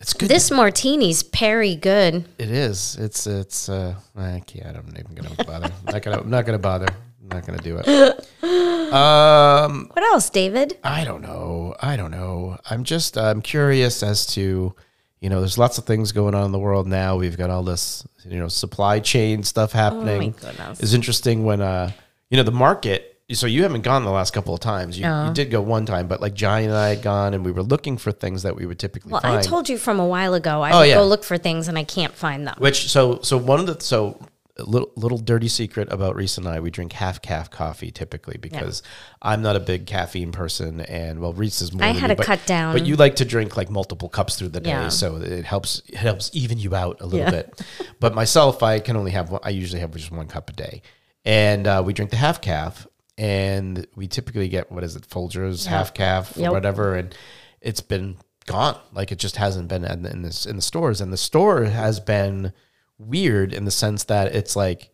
it's 0.00 0.12
good. 0.14 0.28
This 0.28 0.50
martini's 0.50 1.22
very 1.22 1.76
good. 1.76 2.24
it 2.38 2.50
is. 2.50 2.96
It's 2.98 3.26
it's. 3.26 3.68
Uh, 3.68 3.94
I 4.16 4.42
can't. 4.46 4.76
I'm 4.76 4.86
not 4.86 4.98
even 5.00 5.14
gonna 5.14 5.44
bother. 5.44 5.66
I'm 5.86 5.92
not 5.92 6.02
gonna. 6.02 6.18
I'm 6.20 6.30
not 6.30 6.46
gonna 6.46 6.58
bother. 6.58 6.86
I'm 7.22 7.28
not 7.28 7.46
gonna 7.46 7.58
do 7.62 7.80
it. 7.84 8.28
Um, 8.86 9.90
What 9.94 10.04
else, 10.04 10.30
David? 10.30 10.78
I 10.84 11.02
don't 11.02 11.20
know. 11.20 11.74
I 11.82 11.96
don't 11.96 12.12
know. 12.12 12.56
I'm 12.70 12.84
just. 12.84 13.18
I'm 13.18 13.42
curious 13.42 14.02
as 14.04 14.26
to. 14.34 14.74
You 15.20 15.30
know, 15.30 15.40
there's 15.40 15.58
lots 15.58 15.76
of 15.78 15.84
things 15.86 16.12
going 16.12 16.36
on 16.36 16.44
in 16.44 16.52
the 16.52 16.58
world 16.58 16.86
now. 16.86 17.16
We've 17.16 17.36
got 17.36 17.50
all 17.50 17.64
this, 17.64 18.06
you 18.24 18.38
know, 18.38 18.46
supply 18.46 19.00
chain 19.00 19.42
stuff 19.42 19.72
happening. 19.72 20.34
goodness. 20.40 20.78
It's 20.78 20.92
interesting 20.92 21.44
when, 21.44 21.60
uh, 21.62 21.90
you 22.30 22.36
know, 22.36 22.42
the 22.44 22.52
market. 22.52 23.15
So 23.32 23.48
you 23.48 23.64
haven't 23.64 23.82
gone 23.82 24.04
the 24.04 24.10
last 24.12 24.32
couple 24.32 24.54
of 24.54 24.60
times. 24.60 24.96
You, 24.96 25.04
you 25.06 25.32
did 25.34 25.50
go 25.50 25.60
one 25.60 25.84
time, 25.84 26.06
but 26.06 26.20
like 26.20 26.34
Johnny 26.34 26.66
and 26.66 26.74
I 26.74 26.90
had 26.90 27.02
gone, 27.02 27.34
and 27.34 27.44
we 27.44 27.50
were 27.50 27.64
looking 27.64 27.98
for 27.98 28.12
things 28.12 28.44
that 28.44 28.54
we 28.54 28.66
would 28.66 28.78
typically 28.78 29.10
Well, 29.10 29.20
find. 29.20 29.38
I 29.38 29.42
told 29.42 29.68
you 29.68 29.78
from 29.78 29.98
a 29.98 30.06
while 30.06 30.34
ago 30.34 30.62
I 30.62 30.70
Oh, 30.70 30.78
would 30.80 30.88
yeah. 30.88 30.94
go 30.94 31.06
look 31.06 31.24
for 31.24 31.36
things 31.36 31.66
and 31.66 31.76
I 31.76 31.82
can't 31.82 32.14
find 32.14 32.46
them. 32.46 32.54
Which 32.58 32.88
so 32.88 33.18
so 33.22 33.36
one 33.36 33.58
of 33.58 33.66
the 33.66 33.80
so 33.84 34.20
a 34.58 34.62
little 34.62 34.92
little 34.94 35.18
dirty 35.18 35.48
secret 35.48 35.92
about 35.92 36.14
Reese 36.14 36.38
and 36.38 36.46
I, 36.46 36.60
we 36.60 36.70
drink 36.70 36.92
half 36.92 37.20
caf 37.20 37.50
coffee 37.50 37.90
typically 37.90 38.38
because 38.38 38.82
I'm 39.20 39.42
not 39.42 39.56
a 39.56 39.60
big 39.60 39.86
caffeine 39.86 40.30
person, 40.30 40.80
and 40.82 41.18
well, 41.18 41.32
Reese 41.32 41.60
is 41.62 41.72
more. 41.72 41.82
I 41.82 41.88
had 41.88 42.02
me, 42.10 42.14
to 42.14 42.14
but, 42.18 42.26
cut 42.26 42.46
down. 42.46 42.74
but 42.74 42.86
you 42.86 42.94
like 42.94 43.16
to 43.16 43.24
drink 43.24 43.56
like 43.56 43.68
multiple 43.70 44.08
cups 44.08 44.36
through 44.38 44.50
the 44.50 44.60
day, 44.60 44.70
Yeah. 44.70 44.88
so 44.88 45.16
it 45.16 45.44
helps 45.44 45.82
it 45.88 45.96
helps 45.96 46.30
even 46.32 46.58
you 46.60 46.76
out 46.76 47.00
a 47.00 47.04
little 47.06 47.18
Yeah. 47.18 47.30
bit. 47.32 47.60
But 47.98 48.14
myself, 48.14 48.62
I 48.62 48.78
can 48.78 48.96
only 48.96 49.10
have 49.10 49.30
one. 49.32 49.40
I 49.42 49.50
usually 49.50 49.80
have 49.80 49.90
just 49.96 50.12
one 50.12 50.28
cup 50.28 50.48
a 50.48 50.52
day, 50.52 50.82
and 51.24 51.66
uh, 51.66 51.82
we 51.84 51.92
drink 51.92 52.12
the 52.12 52.16
half 52.18 52.40
caf, 52.40 52.86
and 53.18 53.86
we 53.96 54.06
typically 54.08 54.48
get 54.48 54.70
what 54.70 54.84
is 54.84 54.96
it, 54.96 55.08
Folgers 55.08 55.66
half 55.66 55.94
caf 55.94 56.36
or 56.36 56.40
Yep. 56.40 56.52
whatever, 56.52 56.94
and 56.94 57.14
it's 57.60 57.80
been 57.80 58.16
gone. 58.46 58.78
Like 58.92 59.10
it 59.12 59.18
just 59.18 59.36
hasn't 59.36 59.68
been 59.68 59.84
in, 59.84 60.04
in 60.06 60.22
this 60.22 60.46
in 60.46 60.56
the 60.56 60.62
stores, 60.62 61.00
and 61.00 61.12
the 61.12 61.16
store 61.16 61.64
has 61.64 62.00
been 62.00 62.52
weird 62.98 63.52
in 63.52 63.64
the 63.64 63.70
sense 63.70 64.04
that 64.04 64.34
it's 64.34 64.56
like 64.56 64.90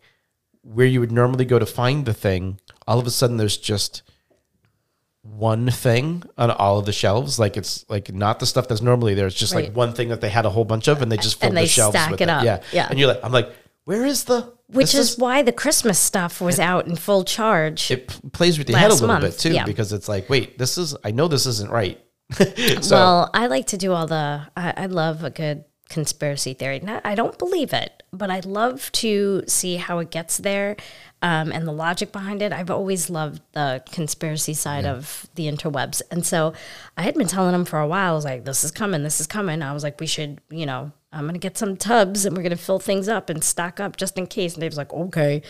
where 0.61 0.85
you 0.87 0.99
would 0.99 1.11
normally 1.11 1.45
go 1.45 1.59
to 1.59 1.65
find 1.65 2.05
the 2.05 2.13
thing, 2.13 2.59
all 2.87 2.97
of 2.99 3.05
a 3.07 3.11
sudden 3.11 3.37
there's 3.37 3.57
just 3.57 4.01
one 5.21 5.69
thing 5.69 6.23
on 6.37 6.51
all 6.51 6.79
of 6.79 6.85
the 6.85 6.91
shelves. 6.93 7.39
Like 7.39 7.55
it's 7.57 7.85
like 7.89 8.13
not 8.13 8.39
the 8.39 8.45
stuff 8.45 8.67
that's 8.67 8.81
normally 8.81 9.13
there. 9.13 9.27
It's 9.27 9.35
just 9.35 9.55
like 9.55 9.73
one 9.73 9.93
thing 9.93 10.09
that 10.09 10.21
they 10.21 10.29
had 10.29 10.45
a 10.45 10.49
whole 10.49 10.65
bunch 10.65 10.87
of, 10.87 11.01
and 11.01 11.11
they 11.11 11.17
just 11.17 11.39
filled 11.39 11.51
And 11.51 11.57
the 11.57 11.67
shelves 11.67 11.95
stack 11.97 12.11
with 12.11 12.21
it 12.21 12.29
up. 12.29 12.43
Yeah, 12.43 12.61
Yeah. 12.73 12.87
And 12.89 12.99
you're 12.99 13.07
like, 13.07 13.19
I'm 13.23 13.31
like, 13.31 13.53
where 13.85 14.05
is 14.05 14.25
the? 14.25 14.53
Which 14.73 14.93
this 14.93 15.11
is, 15.13 15.17
why 15.17 15.41
the 15.41 15.51
Christmas 15.51 15.99
stuff 15.99 16.41
was 16.41 16.59
out 16.59 16.87
in 16.87 16.95
full 16.95 17.23
charge. 17.23 17.91
it 17.91 18.07
p- 18.07 18.29
plays 18.31 18.57
with 18.57 18.69
your 18.69 18.79
head 18.79 18.91
a 18.91 18.95
little 18.95 19.19
bit 19.19 19.37
too 19.37 19.53
yeah. 19.53 19.65
because 19.65 19.93
it's 19.93 20.09
like, 20.09 20.29
wait, 20.29 20.57
this 20.57 20.77
is 20.77 20.95
I 21.03 21.11
know 21.11 21.27
this 21.27 21.45
isn't 21.45 21.71
right. 21.71 21.99
so 22.81 22.95
well, 22.95 23.29
I 23.33 23.47
like 23.47 23.67
to 23.67 23.77
do 23.77 23.93
all 23.93 24.07
the. 24.07 24.47
I, 24.57 24.73
I 24.75 24.85
love 24.87 25.23
a 25.23 25.29
good 25.29 25.65
conspiracy 25.89 26.53
theory. 26.53 26.79
Not, 26.79 27.05
I 27.05 27.15
don't 27.15 27.37
believe 27.37 27.73
it, 27.73 28.03
but 28.11 28.29
I 28.29 28.39
love 28.39 28.91
to 28.93 29.43
see 29.47 29.75
how 29.75 29.99
it 29.99 30.09
gets 30.09 30.37
there 30.37 30.75
um, 31.21 31.51
and 31.51 31.67
the 31.67 31.71
logic 31.71 32.11
behind 32.11 32.41
it. 32.41 32.51
I've 32.51 32.71
always 32.71 33.09
loved 33.09 33.41
the 33.51 33.83
conspiracy 33.91 34.53
side 34.53 34.85
of 34.85 35.27
the 35.35 35.51
interwebs, 35.51 36.01
and 36.09 36.25
so 36.25 36.53
I 36.97 37.03
had 37.03 37.15
been 37.15 37.27
telling 37.27 37.53
him 37.53 37.65
for 37.65 37.79
a 37.79 37.87
while. 37.87 38.13
I 38.13 38.15
was 38.15 38.25
like, 38.25 38.45
"This 38.45 38.63
is 38.63 38.71
coming. 38.71 39.03
This 39.03 39.21
is 39.21 39.27
coming." 39.27 39.61
I 39.61 39.73
was 39.73 39.83
like, 39.83 39.99
"We 39.99 40.07
should, 40.07 40.41
you 40.49 40.65
know." 40.65 40.91
I'm 41.13 41.25
gonna 41.25 41.37
get 41.37 41.57
some 41.57 41.77
tubs 41.77 42.25
and 42.25 42.35
we're 42.35 42.43
gonna 42.43 42.55
fill 42.55 42.79
things 42.79 43.07
up 43.07 43.29
and 43.29 43.43
stock 43.43 43.79
up 43.79 43.97
just 43.97 44.17
in 44.17 44.27
case. 44.27 44.53
And 44.53 44.61
Dave's 44.61 44.77
like, 44.77 44.93
okay. 44.93 45.41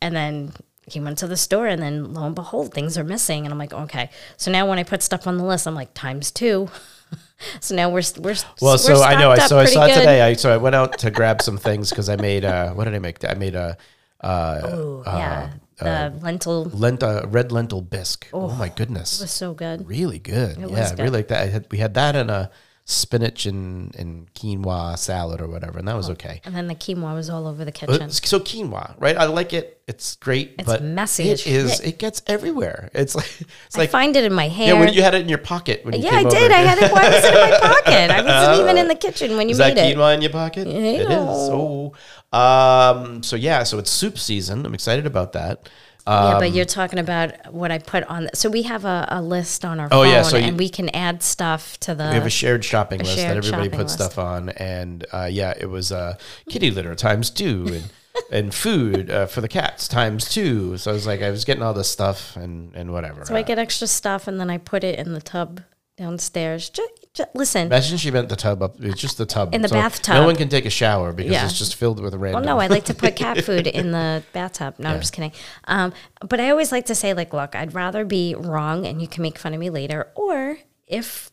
And 0.00 0.16
then 0.16 0.52
he 0.86 0.98
went 1.00 1.18
to 1.18 1.26
the 1.28 1.36
store 1.36 1.66
and 1.66 1.80
then 1.82 2.12
lo 2.14 2.24
and 2.24 2.34
behold, 2.34 2.74
things 2.74 2.98
are 2.98 3.04
missing. 3.04 3.44
And 3.44 3.52
I'm 3.52 3.58
like, 3.58 3.72
okay. 3.72 4.10
So 4.36 4.50
now 4.50 4.68
when 4.68 4.78
I 4.78 4.82
put 4.82 5.02
stuff 5.02 5.26
on 5.26 5.36
the 5.36 5.44
list, 5.44 5.66
I'm 5.66 5.74
like, 5.74 5.94
times 5.94 6.30
two. 6.30 6.68
so 7.60 7.74
now 7.74 7.88
we're 7.90 8.02
we're 8.18 8.34
Well, 8.60 8.72
we're 8.72 8.78
so 8.78 9.02
I 9.02 9.14
know. 9.20 9.30
I 9.30 9.38
so 9.46 9.58
I 9.58 9.66
saw 9.66 9.86
good. 9.86 9.94
today. 9.94 10.22
I 10.22 10.32
so 10.34 10.52
I 10.52 10.56
went 10.56 10.74
out 10.74 10.98
to 10.98 11.10
grab 11.10 11.42
some 11.42 11.58
things 11.58 11.90
because 11.90 12.08
I 12.08 12.16
made. 12.16 12.44
uh 12.44 12.72
What 12.72 12.84
did 12.84 12.94
I 12.94 12.98
make? 12.98 13.24
I 13.24 13.34
made 13.34 13.54
a. 13.54 13.76
Uh, 14.20 14.70
Ooh, 14.72 15.02
yeah, 15.04 15.50
the 15.78 16.12
lentil 16.22 16.64
lent 16.66 17.02
uh, 17.02 17.22
red 17.26 17.50
lentil 17.50 17.80
bisque. 17.80 18.28
Oh, 18.32 18.48
my 18.54 18.68
goodness, 18.68 19.20
it 19.20 19.24
was 19.24 19.32
so 19.32 19.52
good. 19.52 19.88
really 19.88 20.20
good. 20.20 20.58
yeah, 20.58 20.66
was 20.66 20.92
I 20.92 20.94
really 21.02 21.18
like 21.18 21.28
that. 21.28 21.42
I 21.42 21.46
had, 21.46 21.66
we 21.72 21.78
had 21.78 21.94
that 21.94 22.14
in 22.14 22.30
a 22.30 22.50
spinach 22.84 23.46
and, 23.46 23.94
and 23.94 24.32
quinoa 24.34 24.98
salad 24.98 25.40
or 25.40 25.46
whatever, 25.48 25.78
and 25.78 25.86
that 25.86 25.96
was 25.96 26.10
okay. 26.10 26.40
And 26.44 26.54
then 26.54 26.66
the 26.66 26.74
quinoa 26.74 27.14
was 27.14 27.30
all 27.30 27.46
over 27.46 27.64
the 27.64 27.70
Uh, 27.70 27.86
kitchen. 27.86 28.10
So 28.10 28.40
quinoa, 28.40 28.94
right? 28.98 29.16
I 29.16 29.24
like 29.26 29.52
it. 29.52 29.80
It's 29.86 30.16
great, 30.16 30.54
It's 30.58 30.66
but 30.66 30.82
messy 30.82 31.28
It 31.30 31.46
is. 31.46 31.76
shit. 31.76 31.86
It 31.86 31.98
gets 31.98 32.22
everywhere. 32.26 32.90
It's 32.94 33.14
like 33.14 33.30
it's 33.66 33.76
I 33.76 33.80
like 33.80 33.90
find 33.90 34.16
it 34.16 34.24
in 34.24 34.32
my 34.32 34.48
hand. 34.48 34.68
yeah. 34.68 34.80
When 34.80 34.92
you 34.92 35.02
had 35.02 35.14
it 35.14 35.22
in 35.22 35.28
your 35.28 35.38
pocket 35.38 35.84
when 35.84 35.94
you 35.94 36.02
Yeah, 36.02 36.10
came 36.10 36.26
I 36.26 36.30
did. 36.30 36.42
over. 36.44 36.54
I 36.54 36.58
had 36.58 36.78
it. 36.78 36.92
Why 36.92 37.08
was 37.08 37.24
it 37.24 37.34
in 37.34 37.50
my 37.50 37.58
pocket? 37.74 38.10
I 38.10 38.22
wasn't 38.22 38.60
even 38.64 38.78
in 38.78 38.88
the 38.88 38.94
kitchen 38.94 39.36
when 39.36 39.48
you 39.48 39.52
Is 39.52 39.58
that 39.58 39.74
made 39.74 39.90
it. 39.92 39.96
quinoa 39.96 40.14
in 40.14 40.22
your 40.22 40.30
pocket? 40.32 40.66
It 40.66 40.84
is. 41.00 41.06
Oh, 41.10 41.92
um, 42.32 43.22
so 43.22 43.36
yeah, 43.36 43.62
so 43.62 43.78
it's 43.78 43.90
soup 43.90 44.18
season. 44.18 44.64
I'm 44.66 44.74
excited 44.74 45.06
about 45.06 45.32
that. 45.34 45.68
Yeah, 46.06 46.34
Um, 46.34 46.38
but 46.40 46.52
you're 46.52 46.64
talking 46.64 46.98
about 46.98 47.52
what 47.52 47.70
I 47.70 47.78
put 47.78 48.02
on. 48.04 48.24
The, 48.24 48.30
So 48.34 48.50
we 48.50 48.62
have 48.62 48.84
a, 48.84 49.06
a 49.08 49.22
list 49.22 49.64
on 49.64 49.78
our 49.80 49.86
Oh, 49.86 50.02
phone, 50.02 50.08
yeah, 50.08 50.22
so 50.22 50.36
you- 50.36 50.46
and 50.46 50.58
we 50.58 50.68
can 50.68 50.88
add 50.90 51.22
stuff 51.22 51.78
to 51.80 51.94
the. 51.94 52.04
we 52.08 52.14
have 52.14 52.26
a 52.26 52.30
shared 52.30 52.64
shopping 52.64 52.98
list 53.00 53.16
that 53.16 53.36
everybody 53.36 53.68
puts 53.68 53.96
list. 53.98 54.12
stuff 54.12 54.18
on, 54.18 54.48
and 54.50 55.06
uh, 55.12 55.28
yeah, 55.30 55.54
it 55.58 55.66
was 55.70 55.92
uh, 55.92 56.16
kitty 56.48 56.70
litter 56.70 56.94
times 56.94 57.30
two, 57.30 57.66
and 57.72 57.90
and 58.30 58.54
food 58.54 59.10
uh, 59.10 59.26
for 59.26 59.40
the 59.40 59.48
cats 59.48 59.86
times 59.88 60.28
two. 60.28 60.76
So 60.76 60.90
I 60.90 60.94
was 60.94 61.06
like, 61.06 61.22
I 61.22 61.30
was 61.30 61.44
getting 61.44 61.62
all 61.62 61.72
this 61.74 61.88
stuff 61.90 62.36
and 62.36 62.74
and 62.74 62.92
whatever. 62.92 63.24
so 63.24 63.34
I 63.36 63.42
get 63.42 63.58
extra 63.58 63.86
stuff, 63.86 64.26
and 64.28 64.40
then 64.40 64.50
I 64.50 64.58
put 64.58 64.82
it 64.84 64.98
in 64.98 65.12
the 65.14 65.20
tub 65.22 65.60
downstairs. 65.96 66.68
Just, 66.68 67.01
listen. 67.34 67.66
Imagine 67.66 67.98
she 67.98 68.10
meant 68.10 68.28
the 68.28 68.36
tub 68.36 68.62
up. 68.62 68.76
It's 68.80 69.00
just 69.00 69.18
the 69.18 69.26
tub 69.26 69.54
In 69.54 69.62
the 69.62 69.68
So 69.68 69.74
bathtub. 69.74 70.14
No 70.14 70.24
one 70.24 70.36
can 70.36 70.48
take 70.48 70.64
a 70.64 70.70
shower 70.70 71.12
because 71.12 71.32
Yeah. 71.32 71.44
it's 71.44 71.58
just 71.58 71.74
filled 71.74 72.00
with 72.00 72.14
random. 72.14 72.42
Well, 72.44 72.56
no, 72.56 72.60
I 72.60 72.66
like 72.68 72.84
to 72.84 72.94
put 72.94 73.16
cat 73.16 73.44
food 73.44 73.66
in 73.66 73.92
the 73.92 74.22
bathtub. 74.32 74.74
No, 74.78 74.90
I'm 74.90 75.00
just 75.00 75.12
kidding. 75.12 75.32
Um, 75.64 75.92
but 76.26 76.40
I 76.40 76.50
always 76.50 76.72
like 76.72 76.86
to 76.86 76.94
say, 76.94 77.12
like, 77.14 77.32
look, 77.32 77.54
I'd 77.54 77.74
rather 77.74 78.04
be 78.04 78.34
wrong 78.34 78.86
and 78.86 79.00
you 79.02 79.08
can 79.08 79.22
make 79.22 79.38
fun 79.38 79.52
of 79.54 79.60
me 79.60 79.68
later, 79.70 80.08
or 80.14 80.58
if 80.86 81.30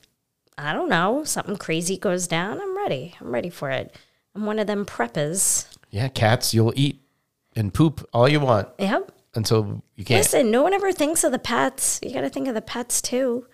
I 0.58 0.74
don't 0.74 0.90
know 0.90 1.24
something 1.24 1.56
crazy 1.58 1.98
goes 1.98 2.28
down, 2.28 2.60
I'm 2.62 2.76
ready. 2.78 3.16
I'm 3.22 3.32
ready 3.34 3.50
for 3.50 3.70
it. 3.72 3.96
I'm 4.36 4.46
one 4.46 4.60
of 4.60 4.68
them 4.68 4.86
preppers. 4.86 5.66
yeah, 5.90 6.08
cats, 6.10 6.54
you'll 6.54 6.74
eat 6.76 7.02
and 7.56 7.74
poop 7.74 8.08
all 8.14 8.28
you 8.30 8.40
want 8.40 8.68
Yep. 8.78 9.12
until 9.36 9.82
you 9.96 10.04
can't. 10.06 10.20
Listen, 10.20 10.52
no 10.52 10.62
one 10.62 10.74
ever 10.74 10.92
thinks 10.92 11.24
of 11.24 11.32
the 11.32 11.40
pets. 11.40 12.00
You 12.04 12.14
got 12.14 12.22
to 12.22 12.30
think 12.30 12.48
of 12.48 12.54
the 12.54 12.62
pets 12.62 13.02
too. 13.02 13.48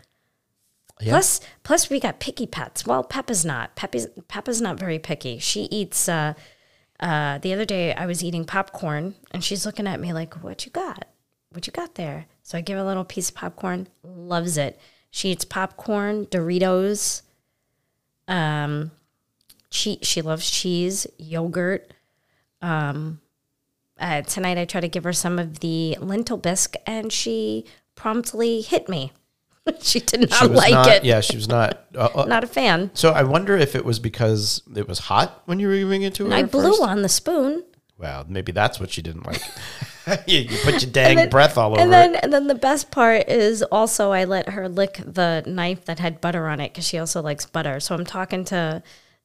Yeah. 1.01 1.11
Plus, 1.11 1.41
plus 1.63 1.89
we 1.89 1.99
got 1.99 2.19
picky 2.19 2.47
pets. 2.47 2.85
Well, 2.85 3.03
Peppa's 3.03 3.43
not. 3.43 3.75
Peppa's 3.75 4.07
Peppa's 4.27 4.61
not 4.61 4.79
very 4.79 4.99
picky. 4.99 5.39
She 5.39 5.63
eats. 5.63 6.07
Uh, 6.07 6.33
uh, 6.99 7.37
the 7.39 7.51
other 7.51 7.65
day, 7.65 7.93
I 7.93 8.05
was 8.05 8.23
eating 8.23 8.45
popcorn, 8.45 9.15
and 9.31 9.43
she's 9.43 9.65
looking 9.65 9.87
at 9.87 9.99
me 9.99 10.13
like, 10.13 10.41
"What 10.41 10.65
you 10.65 10.71
got? 10.71 11.05
What 11.51 11.67
you 11.67 11.73
got 11.73 11.95
there?" 11.95 12.27
So 12.43 12.57
I 12.57 12.61
give 12.61 12.77
her 12.77 12.83
a 12.83 12.87
little 12.87 13.03
piece 13.03 13.29
of 13.29 13.35
popcorn. 13.35 13.87
Loves 14.03 14.57
it. 14.57 14.79
She 15.11 15.31
eats 15.31 15.43
popcorn, 15.43 16.27
Doritos. 16.27 17.21
Um, 18.27 18.91
she 19.69 19.99
she 20.01 20.21
loves 20.21 20.49
cheese, 20.49 21.05
yogurt. 21.17 21.93
Um, 22.61 23.19
uh, 23.99 24.21
tonight 24.21 24.57
I 24.57 24.65
try 24.65 24.81
to 24.81 24.87
give 24.87 25.03
her 25.03 25.13
some 25.13 25.39
of 25.39 25.59
the 25.59 25.97
lentil 25.99 26.37
bisque, 26.37 26.75
and 26.87 27.11
she 27.11 27.65
promptly 27.95 28.61
hit 28.61 28.87
me. 28.87 29.11
she 29.81 29.99
did 29.99 30.29
not 30.29 30.39
She 30.39 30.45
like 30.47 30.71
not. 30.73 30.87
it. 30.89 31.03
Yeah, 31.03 31.21
she 31.21 31.35
was 31.35 31.47
not. 31.47 31.85
Uh, 31.95 32.09
uh, 32.15 32.25
Not 32.25 32.43
a 32.43 32.47
fan. 32.47 32.91
so 32.93 33.11
I 33.11 33.23
wonder 33.23 33.55
if 33.57 33.75
it 33.75 33.83
was 33.85 33.99
because 33.99 34.61
it 34.75 34.87
was 34.87 34.99
hot 34.99 35.41
when 35.45 35.59
you 35.59 35.67
were 35.67 35.75
giving 35.77 36.03
it 36.03 36.13
to 36.15 36.25
her. 36.27 36.33
I 36.33 36.43
blew 36.43 36.69
first? 36.71 36.81
on 36.81 37.01
the 37.01 37.09
spoon. 37.09 37.63
Well, 37.97 38.25
maybe 38.27 38.51
that's 38.51 38.79
what 38.79 38.91
she 38.91 39.01
didn't 39.01 39.25
like. 39.25 39.41
you, 40.27 40.39
you 40.39 40.57
put 40.63 40.81
your 40.83 40.91
dang 40.91 41.29
breath 41.29 41.57
all 41.57 41.71
over 41.71 41.79
And 41.81 41.91
then, 41.93 42.15
it. 42.15 42.23
and 42.23 42.33
then 42.33 42.47
the 42.47 42.55
best 42.55 42.91
part 42.91 43.29
is 43.29 43.63
also 43.63 44.11
I 44.11 44.25
let 44.25 44.49
her 44.49 44.67
lick 44.67 45.01
the 45.05 45.43
knife 45.47 45.85
that 45.85 45.99
had 45.99 46.19
butter 46.19 46.47
on 46.47 46.59
it 46.59 46.73
because 46.73 46.85
she 46.85 46.97
also 46.99 47.21
likes 47.21 47.45
butter. 47.45 47.79
So 47.79 47.95
I'm 47.95 48.03
talking 48.05 48.43
to 48.45 48.83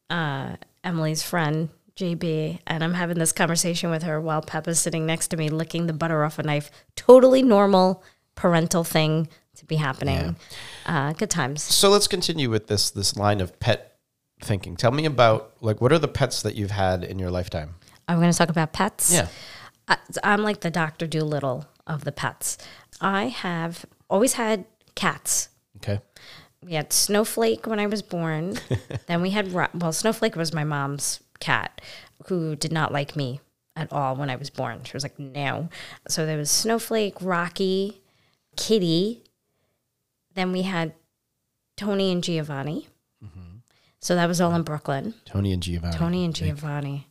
uh, 0.09 0.57
Emily's 0.85 1.23
friend 1.25 1.69
JB, 1.97 2.61
and 2.67 2.83
I'm 2.85 2.95
having 2.95 3.19
this 3.19 3.33
conversation 3.33 3.91
with 3.91 4.05
her 4.05 4.21
while 4.21 4.41
Peppa's 4.41 4.79
sitting 4.79 5.05
next 5.05 5.29
to 5.29 5.37
me 5.37 5.49
licking 5.51 5.87
the 5.89 5.93
butter 5.93 6.25
off 6.25 6.39
a 6.39 6.43
knife. 6.45 6.71
Totally 6.95 7.43
normal 7.43 8.03
parental 8.37 8.85
thing 8.85 9.29
to 9.61 9.67
be 9.67 9.77
happening. 9.77 10.37
Uh, 10.87 11.13
good 11.13 11.31
times. 11.31 11.63
So 11.63 11.91
let's 11.91 12.09
continue 12.09 12.51
with 12.51 12.67
this 12.67 12.91
this 12.91 13.17
line 13.17 13.41
of 13.41 13.59
pet 13.61 13.99
thinking. 14.43 14.75
Tell 14.77 14.91
me 14.91 15.05
about 15.05 15.53
like 15.61 15.81
what 15.81 15.93
are 15.93 15.99
the 15.99 16.09
pets 16.09 16.43
that 16.43 16.57
you've 16.57 16.71
had 16.71 17.05
in 17.05 17.19
your 17.19 17.31
lifetime? 17.31 17.75
I'm 18.09 18.19
going 18.19 18.33
to 18.33 18.37
talk 18.37 18.49
about 18.49 18.73
pets. 18.73 19.13
Yeah. 19.13 19.29
I, 19.87 19.99
I'm 20.25 20.43
like 20.43 20.61
the 20.61 20.71
Doctor 20.71 21.07
Doolittle 21.07 21.67
of 21.87 22.05
the 22.05 22.13
pets. 22.13 22.59
I 23.01 23.27
have 23.29 23.85
always 24.09 24.33
had 24.33 24.65
cats. 24.95 25.51
Okay. 25.77 26.01
We 26.65 26.75
had 26.75 26.93
Snowflake 26.93 27.67
when 27.67 27.79
I 27.79 27.87
was 27.87 28.03
born. 28.03 28.59
then 29.07 29.23
we 29.23 29.31
had 29.31 29.53
well, 29.53 29.93
Snowflake 29.93 30.37
was 30.37 30.53
my 30.53 30.65
mom's 30.65 31.21
cat, 31.39 31.81
who 32.27 32.57
did 32.57 32.73
not 32.73 32.93
like 32.93 33.15
me 33.15 33.41
at 33.77 33.93
all 33.93 34.17
when 34.17 34.31
I 34.31 34.37
was 34.37 34.51
born. 34.51 34.85
She 34.85 34.93
was 34.95 35.03
like, 35.03 35.19
no. 35.19 35.69
So 36.09 36.27
there 36.27 36.37
was 36.37 36.51
Snowflake, 36.51 37.17
Rocky, 37.21 38.01
Kitty. 38.57 39.25
Then 40.35 40.53
we 40.53 40.63
had 40.63 40.95
Tony 41.77 42.13
and 42.13 42.23
Giovanni. 42.23 42.89
Mm-hmm. 43.25 43.59
So 44.01 44.15
that 44.15 44.27
was 44.27 44.41
all 44.41 44.55
in 44.55 44.63
Brooklyn. 44.63 45.15
Tony 45.25 45.53
and 45.53 45.63
Giovanni. 45.63 45.97
Tony 45.97 46.25
and 46.25 46.35
Giovanni. 46.35 47.07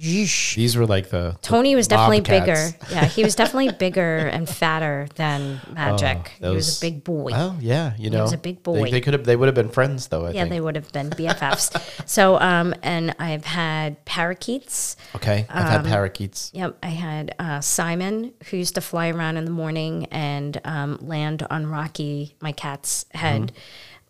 Yeesh. 0.00 0.54
These 0.54 0.76
were 0.76 0.86
like 0.86 1.10
the 1.10 1.36
Tony 1.42 1.74
was 1.74 1.88
definitely 1.88 2.20
cats. 2.20 2.72
bigger. 2.72 2.94
Yeah, 2.94 3.04
he 3.04 3.24
was 3.24 3.34
definitely 3.34 3.72
bigger 3.78 4.18
and 4.28 4.48
fatter 4.48 5.08
than 5.16 5.60
Magic. 5.72 6.28
he 6.38 6.46
was 6.46 6.80
Oh, 6.82 6.86
a 6.86 6.90
big 6.90 7.02
boy. 7.04 7.30
Oh 7.34 7.56
yeah, 7.60 7.94
you 7.98 8.08
know, 8.10 8.18
he 8.18 8.22
was 8.22 8.32
a 8.32 8.38
big 8.38 8.62
boy. 8.62 8.90
they 8.90 9.00
could 9.00 9.12
have. 9.14 9.24
They 9.24 9.34
would 9.34 9.46
have 9.46 9.56
been 9.56 9.70
friends, 9.70 10.06
though. 10.06 10.26
I 10.26 10.30
yeah, 10.30 10.42
think. 10.42 10.50
they 10.50 10.60
would 10.60 10.76
have 10.76 10.92
been 10.92 11.10
BFFs. 11.10 12.02
so, 12.08 12.38
um, 12.38 12.74
and 12.84 13.14
I've 13.18 13.44
had 13.44 14.04
parakeets. 14.04 14.96
Okay, 15.16 15.46
I've 15.50 15.64
Um, 15.66 15.70
had 15.72 15.84
parakeets. 15.84 16.52
Yep, 16.54 16.78
I 16.82 16.88
had 16.90 17.34
uh, 17.40 17.60
Simon, 17.60 18.32
who 18.50 18.56
used 18.56 18.76
to 18.76 18.80
fly 18.80 19.08
around 19.08 19.36
in 19.36 19.44
the 19.46 19.50
morning 19.50 20.04
and 20.12 20.60
um, 20.64 20.98
land 21.00 21.44
on 21.50 21.66
Rocky, 21.66 22.36
my 22.40 22.52
cat's 22.52 23.04
head. 23.14 23.50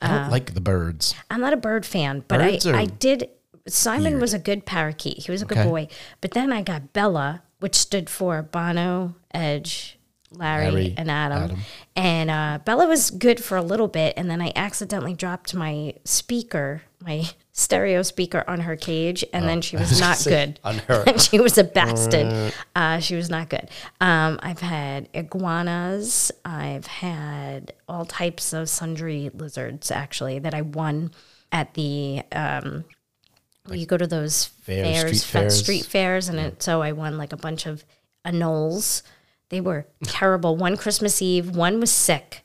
I 0.01 0.09
don't 0.18 0.30
like 0.30 0.55
the 0.55 0.61
birds. 0.61 1.14
I'm 1.30 1.41
not 1.41 1.53
a 1.55 1.57
bird 1.57 1.84
fan, 1.84 2.22
but 2.28 2.39
Birds 2.39 2.66
I, 2.66 2.70
are 2.72 2.76
I 2.76 2.84
did. 2.84 3.30
Simon 3.69 4.21
was 4.21 4.35
a 4.35 4.39
good 4.39 4.64
parakeet. 4.66 5.19
He 5.27 5.31
was 5.31 5.43
a 5.43 5.47
good 5.47 5.64
boy. 5.64 5.89
But 6.21 6.33
then 6.33 6.53
I 6.53 6.62
got 6.62 6.93
Bella, 6.93 7.43
which 7.61 7.75
stood 7.75 8.09
for 8.11 8.43
Bono, 8.43 9.14
Edge, 9.33 9.99
Larry, 10.31 10.71
Larry, 10.71 10.95
and 10.97 11.11
Adam. 11.11 11.43
Adam. 11.45 11.59
And 11.97 12.31
uh, 12.31 12.59
Bella 12.64 12.87
was 12.87 13.11
good 13.11 13.43
for 13.43 13.57
a 13.57 13.62
little 13.62 13.89
bit. 13.89 14.14
And 14.16 14.31
then 14.31 14.41
I 14.43 14.53
accidentally 14.55 15.14
dropped 15.14 15.55
my 15.55 15.95
speaker, 16.05 16.83
my 17.01 17.25
stereo 17.53 18.03
speaker 18.03 18.45
on 18.47 18.61
her 18.61 18.77
cage. 18.77 19.25
And 19.33 19.49
then 19.49 19.61
she 19.62 19.77
was, 19.77 19.89
Oh, 19.89 19.93
was 19.93 20.01
not 20.01 20.25
good. 20.25 20.61
on 20.64 20.79
her. 20.79 21.03
and 21.07 21.21
she 21.29 21.41
was 21.41 21.57
a 21.59 21.64
bastard. 21.64 22.53
Uh, 22.77 23.01
she 23.01 23.14
was 23.16 23.31
not 23.31 23.49
good. 23.49 23.69
Um, 24.01 24.39
I've 24.43 24.61
had 24.61 25.09
iguanas. 25.14 26.31
I've 26.45 26.87
had 26.87 27.73
all 27.89 28.05
types 28.05 28.53
of 28.53 28.69
sundry 28.69 29.31
lizards, 29.33 29.91
actually, 29.91 30.39
that 30.41 30.55
I 30.55 30.61
won 30.62 31.11
at 31.51 31.75
the. 31.75 32.23
Um, 32.33 32.85
where 33.69 33.79
you 33.79 33.87
go 33.87 33.97
to 33.97 34.07
those 34.07 34.47
Fairs, 34.47 34.87
fairs, 34.87 35.23
street 35.23 35.41
fairs. 35.41 35.59
street 35.59 35.85
fairs, 35.85 36.29
and 36.29 36.39
it, 36.39 36.62
so 36.62 36.83
I 36.83 36.93
won 36.93 37.19
like 37.19 37.33
a 37.33 37.37
bunch 37.37 37.66
of 37.66 37.85
anoles. 38.27 39.03
They 39.51 39.61
were 39.61 39.87
terrible. 40.05 40.57
One 40.57 40.77
Christmas 40.77 41.23
Eve, 41.23 41.55
one 41.57 41.81
was 41.81 41.91
sick. 41.91 42.45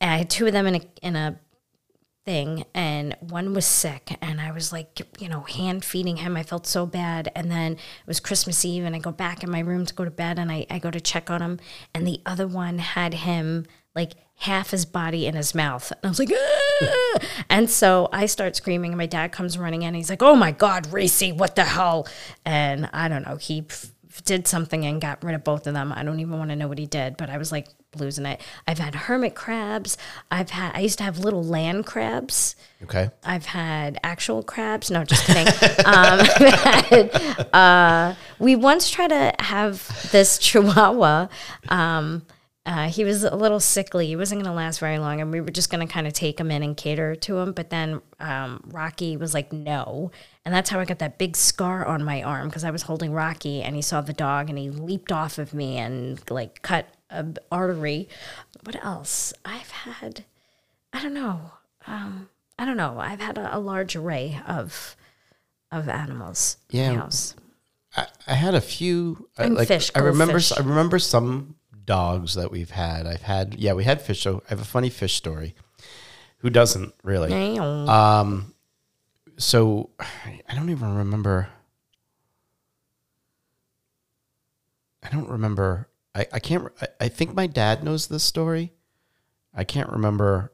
And 0.00 0.10
I 0.10 0.18
had 0.18 0.30
two 0.30 0.46
of 0.46 0.52
them 0.52 0.66
in 0.66 0.76
a 0.76 0.80
in 1.02 1.16
a 1.16 1.38
thing 2.24 2.64
and 2.74 3.16
one 3.20 3.54
was 3.54 3.66
sick 3.66 4.16
and 4.20 4.40
I 4.40 4.52
was 4.52 4.72
like, 4.72 5.00
you 5.18 5.28
know, 5.28 5.40
hand 5.40 5.84
feeding 5.84 6.18
him. 6.18 6.36
I 6.36 6.42
felt 6.42 6.66
so 6.66 6.86
bad. 6.86 7.32
And 7.34 7.50
then 7.50 7.72
it 7.72 8.06
was 8.06 8.20
Christmas 8.20 8.64
Eve 8.64 8.84
and 8.84 8.94
I 8.94 8.98
go 8.98 9.10
back 9.10 9.42
in 9.42 9.50
my 9.50 9.60
room 9.60 9.86
to 9.86 9.94
go 9.94 10.04
to 10.04 10.10
bed 10.10 10.38
and 10.38 10.52
I, 10.52 10.66
I 10.70 10.78
go 10.78 10.90
to 10.90 11.00
check 11.00 11.30
on 11.30 11.40
him 11.40 11.60
and 11.94 12.06
the 12.06 12.20
other 12.26 12.46
one 12.46 12.78
had 12.78 13.14
him 13.14 13.66
like 13.94 14.12
half 14.40 14.70
his 14.70 14.86
body 14.86 15.26
in 15.26 15.34
his 15.34 15.54
mouth. 15.54 15.90
And 15.92 16.00
I 16.04 16.08
was 16.08 16.18
like, 16.18 16.32
"Ah!" 16.32 17.18
and 17.50 17.70
so 17.70 18.08
I 18.10 18.24
start 18.26 18.56
screaming 18.56 18.92
and 18.92 18.98
my 18.98 19.06
dad 19.06 19.32
comes 19.32 19.58
running 19.58 19.82
in 19.82 19.88
and 19.88 19.96
he's 19.96 20.08
like, 20.08 20.22
oh 20.22 20.34
my 20.34 20.50
God, 20.50 20.90
Reese, 20.92 21.32
what 21.32 21.56
the 21.56 21.64
hell? 21.64 22.08
And 22.44 22.88
I 22.92 23.08
don't 23.08 23.26
know, 23.26 23.36
he 23.36 23.66
f- 23.68 23.92
did 24.24 24.48
something 24.48 24.86
and 24.86 25.00
got 25.00 25.22
rid 25.22 25.34
of 25.34 25.44
both 25.44 25.66
of 25.66 25.74
them. 25.74 25.92
I 25.94 26.02
don't 26.02 26.20
even 26.20 26.38
want 26.38 26.50
to 26.50 26.56
know 26.56 26.68
what 26.68 26.78
he 26.78 26.86
did, 26.86 27.18
but 27.18 27.28
I 27.28 27.36
was 27.36 27.52
like 27.52 27.68
losing 27.96 28.24
it. 28.24 28.40
I've 28.66 28.78
had 28.78 28.94
hermit 28.94 29.34
crabs. 29.34 29.98
I've 30.30 30.50
had, 30.50 30.72
I 30.74 30.80
used 30.80 30.98
to 30.98 31.04
have 31.04 31.18
little 31.18 31.44
land 31.44 31.84
crabs. 31.84 32.56
Okay, 32.82 33.10
I've 33.22 33.44
had 33.46 33.98
actual 34.02 34.42
crabs. 34.42 34.90
No, 34.90 35.04
just 35.04 35.26
kidding. 35.26 35.46
um, 35.84 36.18
had, 36.20 37.48
uh, 37.52 38.14
we 38.38 38.56
once 38.56 38.88
tried 38.90 39.08
to 39.08 39.34
have 39.40 40.08
this 40.12 40.38
chihuahua. 40.38 41.28
Um, 41.68 42.22
uh, 42.66 42.88
he 42.88 43.04
was 43.04 43.24
a 43.24 43.34
little 43.34 43.60
sickly. 43.60 44.06
He 44.06 44.16
wasn't 44.16 44.42
going 44.42 44.52
to 44.52 44.56
last 44.56 44.80
very 44.80 44.98
long, 44.98 45.20
and 45.20 45.32
we 45.32 45.40
were 45.40 45.50
just 45.50 45.70
going 45.70 45.86
to 45.86 45.92
kind 45.92 46.06
of 46.06 46.12
take 46.12 46.38
him 46.38 46.50
in 46.50 46.62
and 46.62 46.76
cater 46.76 47.14
to 47.14 47.38
him. 47.38 47.52
But 47.52 47.70
then 47.70 48.02
um, 48.20 48.62
Rocky 48.66 49.16
was 49.16 49.32
like, 49.32 49.52
"No," 49.52 50.10
and 50.44 50.54
that's 50.54 50.68
how 50.68 50.78
I 50.78 50.84
got 50.84 50.98
that 50.98 51.16
big 51.16 51.36
scar 51.36 51.86
on 51.86 52.04
my 52.04 52.22
arm 52.22 52.48
because 52.48 52.64
I 52.64 52.70
was 52.70 52.82
holding 52.82 53.12
Rocky, 53.12 53.62
and 53.62 53.74
he 53.74 53.82
saw 53.82 54.02
the 54.02 54.12
dog, 54.12 54.50
and 54.50 54.58
he 54.58 54.68
leaped 54.68 55.10
off 55.10 55.38
of 55.38 55.54
me 55.54 55.78
and 55.78 56.20
like 56.30 56.60
cut 56.62 56.86
an 57.08 57.38
artery. 57.50 58.08
What 58.64 58.82
else? 58.84 59.32
I've 59.44 59.70
had, 59.70 60.24
I 60.92 61.02
don't 61.02 61.14
know. 61.14 61.52
Um, 61.86 62.28
I 62.58 62.66
don't 62.66 62.76
know. 62.76 62.98
I've 63.00 63.20
had 63.20 63.38
a, 63.38 63.56
a 63.56 63.58
large 63.58 63.96
array 63.96 64.38
of 64.46 64.96
of 65.72 65.88
animals 65.88 66.58
Yeah. 66.68 67.08
I, 67.96 68.06
I 68.26 68.34
had 68.34 68.54
a 68.54 68.60
few. 68.60 69.28
I, 69.38 69.44
And 69.44 69.54
like 69.54 69.68
fish, 69.68 69.90
I 69.94 70.00
remember. 70.00 70.34
goldfish. 70.34 70.58
I 70.58 70.62
remember 70.62 70.98
some 70.98 71.54
dogs 71.90 72.34
that 72.34 72.52
we've 72.52 72.70
had. 72.70 73.04
I've 73.04 73.22
had. 73.22 73.56
Yeah, 73.58 73.72
we 73.72 73.82
had 73.82 74.00
fish. 74.00 74.20
So 74.20 74.44
I 74.46 74.50
have 74.50 74.60
a 74.60 74.64
funny 74.64 74.90
fish 74.90 75.14
story. 75.14 75.56
Who 76.38 76.48
doesn't 76.48 76.94
really? 77.02 77.30
Meow. 77.30 77.88
Um, 77.88 78.54
so 79.36 79.90
I 79.98 80.54
don't 80.54 80.70
even 80.70 80.94
remember. 80.94 81.48
I 85.02 85.08
don't 85.10 85.28
remember. 85.28 85.88
I, 86.14 86.26
I 86.32 86.38
can't. 86.38 86.68
I, 86.80 86.86
I 87.00 87.08
think 87.08 87.34
my 87.34 87.48
dad 87.48 87.82
knows 87.82 88.06
this 88.06 88.22
story. 88.22 88.72
I 89.52 89.64
can't 89.64 89.90
remember 89.90 90.52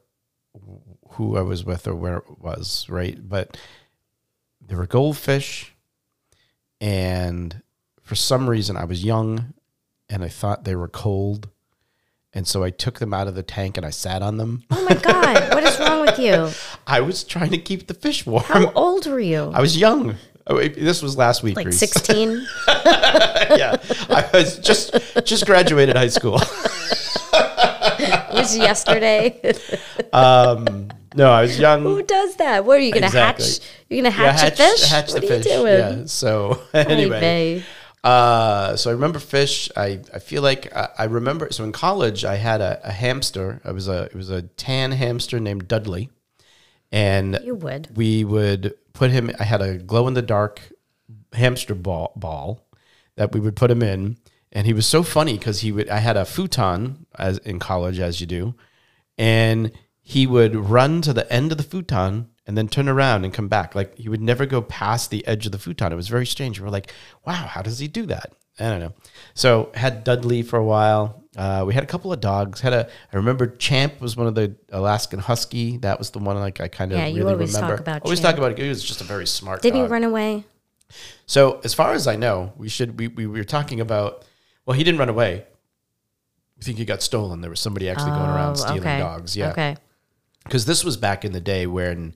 who 1.11 1.37
I 1.37 1.43
was 1.43 1.67
with 1.67 1.87
or 1.87 1.95
where 1.95 2.17
it 2.17 2.41
was, 2.41 2.87
right? 2.89 3.19
But 3.29 3.59
there 4.67 4.79
were 4.79 4.87
goldfish, 4.87 5.75
and 6.81 7.61
for 8.01 8.15
some 8.15 8.49
reason 8.49 8.79
I 8.79 8.85
was 8.85 9.05
young 9.05 9.53
and 10.09 10.23
I 10.25 10.29
thought 10.29 10.65
they 10.65 10.77
were 10.77 10.89
cold. 10.89 11.49
And 12.33 12.47
so 12.47 12.63
I 12.63 12.69
took 12.71 12.99
them 12.99 13.15
out 13.15 13.29
of 13.29 13.35
the 13.35 13.43
tank 13.43 13.77
and 13.79 13.87
I 13.87 13.91
sat 13.91 14.21
on 14.23 14.37
them. 14.37 14.65
oh 14.71 14.85
my 14.89 14.95
god, 14.95 15.55
what 15.55 15.65
is 15.65 15.79
wrong 15.81 16.03
with 16.03 16.19
you? 16.19 16.51
I 16.87 17.01
was 17.01 17.25
trying 17.25 17.51
to 17.51 17.59
keep 17.59 17.87
the 17.87 17.95
fish 17.95 18.27
warm. 18.27 18.45
How 18.45 18.71
old 18.73 19.07
were 19.07 19.21
you? 19.21 19.51
I 19.55 19.61
was 19.61 19.77
young. 19.79 20.17
Oh, 20.47 20.59
This 20.61 21.03
was 21.03 21.17
last 21.17 21.43
week. 21.43 21.57
Like 21.57 21.67
Reese. 21.67 21.79
sixteen. 21.79 22.47
yeah, 22.69 23.77
I 24.11 24.29
was 24.35 24.59
just 24.59 24.95
just 25.25 25.47
graduated 25.47 25.97
high 25.97 26.09
school. 26.09 26.41
It 27.99 28.35
was 28.41 28.57
yesterday. 28.59 29.41
Um, 30.13 30.89
no, 31.15 31.31
I 31.31 31.43
was 31.43 31.59
young. 31.59 31.83
Who 31.83 32.03
does 32.03 32.37
that? 32.37 32.65
What 32.67 32.79
are 32.79 32.83
you 32.83 32.93
gonna 32.93 33.07
Exactly. 33.07 33.47
hatch? 33.47 33.61
You're 33.89 34.03
gonna 34.03 34.11
hatch, 34.11 34.27
Yeah, 34.37 34.43
hatch, 34.43 34.53
a 34.53 34.57
fish? 34.57 34.89
hatch 34.91 35.13
what 35.13 35.21
the 35.23 35.27
are 35.27 35.31
fish. 35.43 35.47
you 35.47 35.53
doing? 35.53 35.99
Yeah. 36.01 36.07
So 36.07 36.61
anyway. 36.75 37.65
Uh, 38.07 38.77
so 38.77 38.91
I 38.91 38.93
remember 38.93 39.19
fish. 39.19 39.69
I, 39.77 40.01
I 40.15 40.21
feel 40.21 40.41
like 40.43 40.75
I, 40.75 40.89
I 40.99 41.05
remember. 41.05 41.49
So 41.51 41.65
in 41.65 41.73
college, 41.73 42.25
I 42.25 42.37
had 42.37 42.61
a, 42.61 42.81
a 42.85 42.93
hamster. 42.93 43.61
I 43.65 43.73
was 43.73 43.89
a 43.89 44.05
it 44.05 44.15
was 44.15 44.31
a 44.31 44.43
tan 44.43 44.93
hamster 44.93 45.41
named 45.41 45.67
Dudley, 45.67 46.11
and 46.93 47.41
You 47.43 47.57
would. 47.57 47.97
we 47.97 48.25
would 48.25 48.75
put 48.93 49.11
him. 49.11 49.31
I 49.41 49.45
had 49.45 49.61
a 49.61 49.79
glow 49.79 50.07
in 50.07 50.15
the 50.15 50.23
dark 50.23 50.61
hamster 51.33 51.75
ball, 51.75 52.13
ball 52.15 52.69
that 53.17 53.33
we 53.33 53.41
would 53.41 53.57
put 53.57 53.71
him 53.71 53.83
in, 53.83 54.19
and 54.53 54.67
he 54.67 54.73
was 54.73 54.87
so 54.87 55.03
funny 55.03 55.37
because 55.37 55.61
he 55.63 55.73
would. 55.73 55.89
I 55.89 55.99
had 55.99 56.17
a 56.17 56.25
futon 56.25 57.07
as 57.19 57.39
in 57.39 57.59
college, 57.59 57.99
as 57.99 58.21
you 58.21 58.27
do, 58.29 58.55
and 59.19 59.73
he 60.01 60.29
would 60.29 60.55
run 60.55 61.03
to 61.03 61.13
the 61.13 61.31
end 61.33 61.51
of 61.51 61.59
the 61.59 61.65
futon 61.65 62.29
and 62.47 62.57
then 62.57 62.69
turn 62.69 62.89
around 62.89 63.25
and 63.25 63.33
come 63.35 63.49
back. 63.49 63.75
Like 63.75 63.97
he 63.99 64.09
would 64.09 64.21
never 64.23 64.47
go 64.47 64.63
past 64.63 65.11
the 65.11 65.27
edge 65.27 65.47
of 65.47 65.53
the 65.53 65.59
futon. 65.59 65.93
It 65.93 65.97
was 65.97 66.09
very 66.09 66.27
strange. 66.27 66.59
We 66.61 66.65
were 66.65 66.71
like, 66.71 66.93
"Wow, 67.27 67.33
how 67.47 67.63
does 67.63 67.79
he 67.79 67.89
do 67.89 68.07
that?" 68.07 68.33
I 68.59 68.71
don't 68.71 68.81
know. 68.81 68.95
So 69.35 69.71
had 69.75 70.03
Dudley 70.05 70.43
for 70.43 70.59
a 70.59 70.65
while. 70.65 71.23
Uh, 71.37 71.65
we 71.67 71.75
had 71.75 71.83
a 71.83 71.87
couple 71.87 72.11
of 72.13 72.21
dogs. 72.21 72.61
Had 72.63 72.73
a. 72.73 72.89
I 73.13 73.17
remember 73.17 73.47
Champ 73.47 74.01
was 74.01 74.17
one 74.17 74.27
of 74.27 74.35
the 74.35 74.55
Alaskan 74.71 75.19
Husky. 75.19 75.77
That 75.79 75.99
was 75.99 76.11
the 76.11 76.19
one 76.19 76.39
like 76.39 76.61
I 76.61 76.69
kind 76.69 76.93
of 76.93 76.99
Yeah, 76.99 77.07
you 77.07 77.19
really 77.19 77.33
always 77.35 77.53
talk 77.53 77.63
remember. 77.63 77.83
about 77.83 78.03
always 78.03 78.21
Champ. 78.21 78.31
talk 78.37 78.39
about 78.39 78.53
it. 78.53 78.59
He 78.63 78.69
was 78.69 78.83
just 78.83 79.03
a 79.03 79.05
very 79.05 79.27
smart. 79.27 79.61
Did 79.61 79.75
he 79.75 79.83
run 79.83 80.05
away? 80.05 80.45
So 81.27 81.61
as 81.65 81.75
far 81.75 81.93
as 81.93 82.07
I 82.07 82.17
know, 82.17 82.53
we 82.57 82.69
should 82.69 82.99
we, 82.99 83.09
we 83.09 83.27
were 83.27 83.45
talking 83.45 83.81
about 83.81 84.25
well, 84.65 84.77
he 84.77 84.85
didn't 84.85 84.99
run 85.01 85.09
away. 85.11 85.45
We 86.57 86.63
think 86.63 86.79
he 86.79 86.85
got 86.87 87.03
stolen. 87.03 87.43
There 87.43 87.51
was 87.51 87.61
somebody 87.61 87.91
actually 87.91 88.13
going 88.13 88.31
around 88.31 88.53
Oh, 88.53 88.55
stealing 88.55 88.81
okay. 88.81 88.99
dogs. 88.99 89.37
Yeah. 89.37 89.51
Okay. 89.51 89.77
Because 90.45 90.65
this 90.65 90.85
was 90.85 90.97
back 90.97 91.25
in 91.25 91.33
the 91.33 91.41
day 91.41 91.67
when 91.67 92.15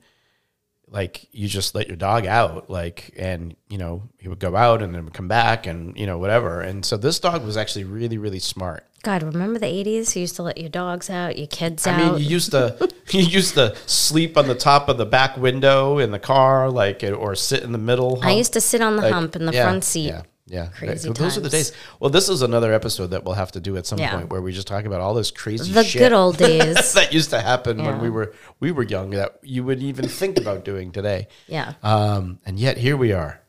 like 0.91 1.25
you 1.31 1.47
just 1.47 1.73
let 1.73 1.87
your 1.87 1.95
dog 1.95 2.25
out, 2.25 2.69
like 2.69 3.11
and 3.17 3.55
you 3.69 3.77
know, 3.77 4.03
he 4.19 4.27
would 4.27 4.39
go 4.39 4.55
out 4.55 4.81
and 4.81 4.93
then 4.93 5.05
would 5.05 5.13
come 5.13 5.29
back 5.29 5.65
and 5.65 5.97
you 5.97 6.05
know, 6.05 6.17
whatever. 6.17 6.61
And 6.61 6.85
so 6.85 6.97
this 6.97 7.17
dog 7.19 7.43
was 7.45 7.57
actually 7.57 7.85
really, 7.85 8.17
really 8.17 8.39
smart. 8.39 8.85
God, 9.03 9.23
remember 9.23 9.57
the 9.57 9.65
eighties? 9.65 10.15
You 10.15 10.21
used 10.21 10.35
to 10.35 10.43
let 10.43 10.57
your 10.57 10.69
dogs 10.69 11.09
out, 11.09 11.37
your 11.37 11.47
kids 11.47 11.87
I 11.87 11.93
out. 11.93 11.99
I 11.99 12.11
mean, 12.11 12.19
you 12.21 12.27
used 12.27 12.51
to 12.51 12.91
you 13.09 13.21
used 13.21 13.55
to 13.55 13.75
sleep 13.87 14.37
on 14.37 14.47
the 14.47 14.55
top 14.55 14.89
of 14.89 14.97
the 14.97 15.05
back 15.05 15.37
window 15.37 15.97
in 15.97 16.11
the 16.11 16.19
car, 16.19 16.69
like 16.69 17.03
or 17.03 17.35
sit 17.35 17.63
in 17.63 17.71
the 17.71 17.77
middle. 17.79 18.19
I 18.21 18.31
used 18.31 18.53
to 18.53 18.61
sit 18.61 18.81
on 18.81 18.97
the 18.97 19.03
Like, 19.03 19.13
hump 19.13 19.35
in 19.35 19.45
the 19.45 19.53
yeah, 19.53 19.63
front 19.63 19.85
seat. 19.85 20.09
Yeah, 20.09 20.23
yeah. 20.51 20.67
Crazy 20.67 21.07
Th- 21.07 21.17
Those 21.17 21.37
are 21.37 21.41
the 21.41 21.49
days. 21.49 21.71
Well, 21.99 22.09
this 22.09 22.27
is 22.29 22.41
another 22.41 22.73
episode 22.73 23.07
that 23.07 23.23
we'll 23.23 23.35
have 23.35 23.51
to 23.53 23.59
do 23.59 23.77
at 23.77 23.85
some 23.85 23.97
Yeah. 23.99 24.11
point 24.15 24.29
where 24.29 24.41
we 24.41 24.51
just 24.51 24.67
talk 24.67 24.85
about 24.85 24.99
all 25.01 25.13
this 25.13 25.31
crazy 25.31 25.71
The 25.71 25.89
good 25.97 26.13
old 26.13 26.37
days. 26.49 26.93
that 26.93 27.13
used 27.13 27.29
to 27.31 27.39
happen 27.41 27.83
when 27.83 27.99
we 28.01 28.09
were 28.09 28.33
we 28.59 28.71
were 28.71 28.83
young 28.83 29.11
that 29.11 29.39
you 29.41 29.63
wouldn't 29.63 29.87
even 29.87 30.07
think 30.07 30.37
about 30.37 30.65
doing 30.65 30.91
today. 30.91 31.27
yeah. 31.47 31.73
Um, 31.81 32.39
and 32.45 32.59
yet 32.59 32.77
here 32.77 32.97
we 32.97 33.13
are. 33.13 33.41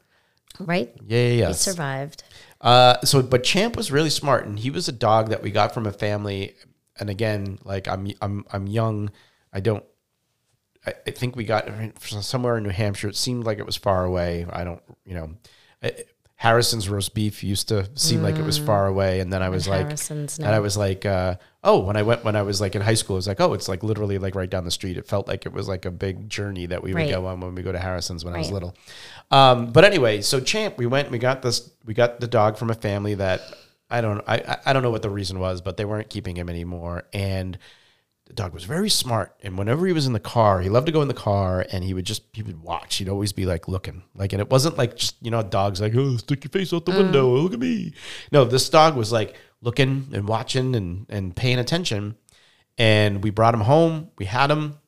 Right? 0.61 0.92
Yeah, 1.07 1.26
yeah, 1.28 1.48
We 1.48 1.55
survived. 1.55 2.22
Uh, 2.61 3.00
so, 3.05 3.22
but 3.22 3.42
Champ 3.42 3.76
was 3.76 3.90
really 3.90 4.11
smart, 4.11 4.46
and 4.46 4.57
he 4.59 4.70
was 4.70 4.86
a 4.86 4.92
dog 4.92 5.30
that 5.30 5.42
we 5.42 5.50
got 5.50 5.74
from 5.74 5.86
a 5.86 5.92
family. 5.92 6.55
And 7.00 7.11
again, 7.11 7.59
like 7.64 7.88
I'm, 7.88 8.07
I'm, 8.20 8.44
I'm 8.53 8.66
young. 8.68 9.11
I 9.53 9.61
don't 9.61 9.82
I, 10.86 10.94
I 11.07 11.11
think 11.11 11.36
we 11.36 11.44
got 11.44 11.68
somewhere 12.00 12.57
in 12.59 12.64
New 12.64 12.70
Hampshire. 12.70 13.09
It 13.09 13.16
seemed 13.16 13.44
like 13.44 13.59
it 13.59 13.66
was 13.66 13.76
far 13.76 14.05
away. 14.05 14.46
I 14.50 14.64
don't, 14.64 14.82
you 15.05 15.14
know, 15.14 15.30
I, 15.82 15.92
Harrison's 16.43 16.88
roast 16.88 17.14
beef 17.14 17.45
used 17.45 17.68
to 17.68 17.88
seem 17.95 18.20
like 18.20 18.34
it 18.34 18.45
was 18.45 18.59
far 18.59 18.88
away, 18.88 19.20
and 19.20 19.32
then 19.32 19.45
I 19.45 19.49
was 19.49 19.68
like, 19.68 19.86
Harrison's 19.86 20.40
and 20.40 20.49
I 20.49 20.59
was 20.59 20.76
like, 20.76 21.07
uh, 21.07 21.36
oh, 21.62 21.78
when 21.84 21.97
I 21.97 22.03
went 22.03 22.24
when 22.24 22.34
I 22.34 22.43
was 22.43 22.61
like 22.61 22.74
in 22.74 22.82
high 22.82 22.95
school, 22.95 23.14
it 23.14 23.18
was 23.18 23.28
like, 23.28 23.40
oh, 23.40 23.53
it's 23.55 23.68
like 23.68 23.84
literally 23.84 24.18
like 24.18 24.34
right 24.34 24.51
down 24.51 24.64
the 24.64 24.72
street. 24.72 24.97
It 24.97 25.07
felt 25.07 25.28
like 25.28 25.47
it 25.47 25.53
was 25.53 25.68
like 25.68 25.84
a 25.84 25.93
big 25.93 26.28
journey 26.28 26.66
that 26.66 26.82
we 26.82 26.93
would 26.95 26.99
Right. 27.03 27.11
go 27.12 27.26
on 27.26 27.38
when 27.38 27.55
we 27.55 27.62
go 27.62 27.70
to 27.70 27.78
Harrison's 27.78 28.24
when 28.24 28.34
I 28.34 28.38
was 28.38 28.51
little. 28.51 28.74
Um, 29.30 29.70
but 29.70 29.84
anyway, 29.84 30.20
so 30.20 30.40
Champ, 30.40 30.78
we 30.78 30.86
went, 30.86 31.12
we 31.12 31.18
got 31.18 31.43
this, 31.43 31.70
we 31.84 31.95
got 31.95 32.18
the 32.18 32.26
dog 32.26 32.57
from 32.57 32.70
a 32.70 32.74
family 32.74 33.14
that 33.14 33.40
I 33.88 34.01
don't, 34.01 34.20
I- 34.26 34.59
I 34.66 34.72
don't 34.72 34.82
know 34.82 34.90
what 34.90 35.03
the 35.03 35.11
reason 35.11 35.38
was, 35.38 35.61
but 35.61 35.76
they 35.76 35.84
weren't 35.84 36.11
keeping 36.11 36.34
him 36.34 36.49
anymore, 36.49 37.05
and 37.12 37.57
the 38.33 38.43
dog 38.43 38.55
was 38.55 38.64
very 38.64 38.89
smart. 38.89 39.37
And 39.43 39.59
whenever 39.59 39.87
he 39.87 39.93
was 39.93 40.07
in 40.07 40.14
the 40.14 40.20
car, 40.20 40.62
he 40.62 40.70
loved 40.70 40.87
to 40.87 40.93
go 40.93 41.03
in 41.03 41.09
the 41.09 41.14
car 41.14 41.66
and 41.70 41.85
he 41.85 41.93
would 41.93 42.07
just, 42.07 42.22
he 42.33 42.43
would 42.43 42.62
watch. 42.62 42.97
He'd 42.97 43.11
always 43.11 43.30
be 43.30 43.45
like 43.45 43.68
looking, 43.68 44.05
like, 44.14 44.33
and 44.33 44.41
it 44.41 44.49
wasn't 44.49 44.78
like 44.78 44.97
just, 44.97 45.16
you 45.20 45.30
know, 45.30 45.43
dogs 45.43 45.83
like, 45.83 45.95
oh, 45.95 46.16
stick 46.16 46.43
your 46.43 46.51
face 46.51 46.72
out 46.72 46.87
the 46.87 46.93
window, 46.93 47.28
mm. 47.28 47.43
look 47.43 47.53
at 47.53 47.59
me. 47.59 47.93
No, 48.33 48.45
this 48.45 48.70
dog 48.70 48.97
was 48.97 49.12
like 49.12 49.37
looking 49.61 50.09
and 50.14 50.26
watching 50.26 50.74
and, 50.74 51.05
and 51.11 51.37
paying 51.37 51.59
attention. 51.59 52.16
And 52.78 53.22
we 53.22 53.28
brought 53.28 53.53
him 53.53 53.61
home. 53.61 54.11
We 54.16 54.24
had 54.24 54.51
him. 54.51 54.78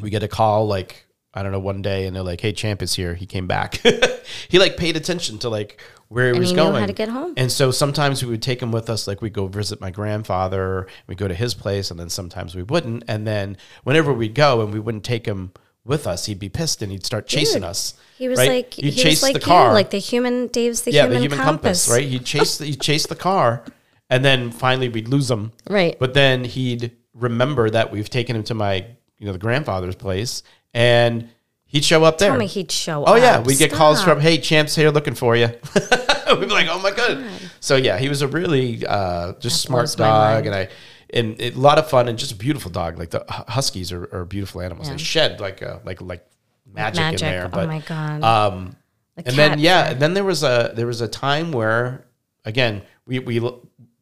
We 0.00 0.10
get 0.10 0.24
a 0.24 0.28
call 0.28 0.66
like, 0.66 1.06
I 1.32 1.42
don't 1.42 1.52
know, 1.52 1.60
one 1.60 1.80
day 1.82 2.06
and 2.06 2.16
they're 2.16 2.22
like, 2.22 2.40
hey, 2.40 2.52
Champ 2.52 2.82
is 2.82 2.94
here. 2.94 3.14
He 3.14 3.24
came 3.26 3.46
back. 3.46 3.80
he 4.48 4.58
like 4.58 4.76
paid 4.76 4.96
attention 4.96 5.38
to 5.40 5.48
like 5.48 5.80
where 6.08 6.24
he 6.26 6.30
And 6.30 6.38
was 6.40 6.50
he 6.50 6.56
going. 6.56 6.80
how 6.80 6.86
to 6.86 6.92
get 6.92 7.08
home. 7.08 7.34
And 7.36 7.52
so 7.52 7.70
sometimes 7.70 8.22
we 8.24 8.28
would 8.30 8.42
take 8.42 8.60
him 8.60 8.72
with 8.72 8.90
us, 8.90 9.06
like 9.06 9.22
we'd 9.22 9.32
go 9.32 9.46
visit 9.46 9.80
my 9.80 9.90
grandfather, 9.90 10.88
we 11.06 11.14
go 11.14 11.28
to 11.28 11.34
his 11.34 11.54
place, 11.54 11.90
and 11.92 12.00
then 12.00 12.08
sometimes 12.10 12.54
we 12.56 12.64
wouldn't. 12.64 13.04
And 13.06 13.26
then 13.26 13.56
whenever 13.84 14.12
we'd 14.12 14.34
go 14.34 14.60
and 14.62 14.72
we 14.74 14.80
wouldn't 14.80 15.04
take 15.04 15.24
him 15.26 15.52
with 15.84 16.06
us, 16.08 16.26
he'd 16.26 16.40
be 16.40 16.48
pissed 16.48 16.82
and 16.82 16.90
he'd 16.90 17.06
start 17.06 17.28
chasing 17.28 17.62
us. 17.62 17.94
He 18.18 18.28
was 18.28 18.38
right? 18.40 18.48
like 18.48 18.74
He'd 18.74 18.86
he 18.92 19.02
chase 19.02 19.22
was 19.22 19.22
like 19.22 19.34
the 19.34 19.40
car. 19.40 19.68
you, 19.68 19.74
like 19.74 19.90
the 19.90 19.98
human 19.98 20.48
Dave's 20.48 20.82
the 20.82 20.90
yeah, 20.90 21.02
human, 21.04 21.14
the 21.18 21.22
human 21.22 21.38
compass. 21.38 21.88
right? 21.88 22.04
He'd 22.04 22.24
chase 22.26 22.58
the, 22.58 22.66
he'd 22.66 22.80
chase 22.82 23.06
the 23.06 23.14
car, 23.16 23.64
and 24.10 24.24
then 24.24 24.50
finally 24.50 24.88
we'd 24.88 25.06
lose 25.08 25.30
him. 25.30 25.52
Right. 25.68 25.96
But 25.98 26.14
then 26.14 26.42
he'd 26.44 26.90
remember 27.14 27.70
that 27.70 27.92
we've 27.92 28.10
taken 28.10 28.34
him 28.34 28.42
to 28.44 28.54
my 28.54 28.84
you 29.18 29.26
know 29.26 29.32
the 29.32 29.38
grandfather's 29.38 29.94
place, 29.96 30.42
and 30.74 31.28
he'd 31.66 31.84
show 31.84 32.04
up 32.04 32.18
there. 32.18 32.30
Tell 32.30 32.38
me 32.38 32.46
he'd 32.46 32.70
show 32.72 33.04
Oh 33.04 33.14
up. 33.14 33.18
yeah, 33.20 33.40
we 33.40 33.56
get 33.56 33.72
calls 33.72 34.02
from, 34.02 34.20
"Hey, 34.20 34.38
Champ's 34.38 34.74
here 34.74 34.90
looking 34.90 35.14
for 35.14 35.36
you." 35.36 35.46
We'd 36.30 36.40
be 36.40 36.46
like, 36.46 36.68
"Oh 36.70 36.78
my 36.80 36.92
god!" 36.92 37.24
So 37.60 37.76
yeah, 37.76 37.98
he 37.98 38.08
was 38.08 38.22
a 38.22 38.28
really 38.28 38.86
uh, 38.86 39.32
just 39.40 39.62
smart 39.62 39.92
dog, 39.96 40.46
and 40.46 40.54
I 40.54 40.68
and 41.12 41.40
it, 41.40 41.56
a 41.56 41.58
lot 41.58 41.78
of 41.78 41.90
fun 41.90 42.06
and 42.08 42.16
just 42.18 42.30
a 42.32 42.36
beautiful 42.36 42.70
dog. 42.70 42.98
Like 42.98 43.10
the 43.10 43.24
huskies 43.28 43.90
are, 43.92 44.08
are 44.14 44.24
beautiful 44.24 44.60
animals. 44.60 44.88
They 44.88 44.96
shed 44.96 45.40
like 45.40 45.60
uh, 45.62 45.78
like 45.84 46.00
like 46.00 46.24
magic, 46.72 47.00
Magic. 47.00 47.22
in 47.22 47.28
there. 47.32 47.50
Oh 47.52 47.66
my 47.66 47.80
God. 47.80 48.22
um, 48.22 48.76
The 49.16 49.26
and 49.28 49.36
then 49.36 49.58
yeah, 49.58 49.90
and 49.90 50.00
then 50.00 50.14
there 50.14 50.22
was 50.24 50.44
a 50.44 50.72
there 50.74 50.86
was 50.86 51.00
a 51.00 51.08
time 51.08 51.50
where 51.50 52.06
again 52.44 52.82
we 53.06 53.18
we 53.18 53.40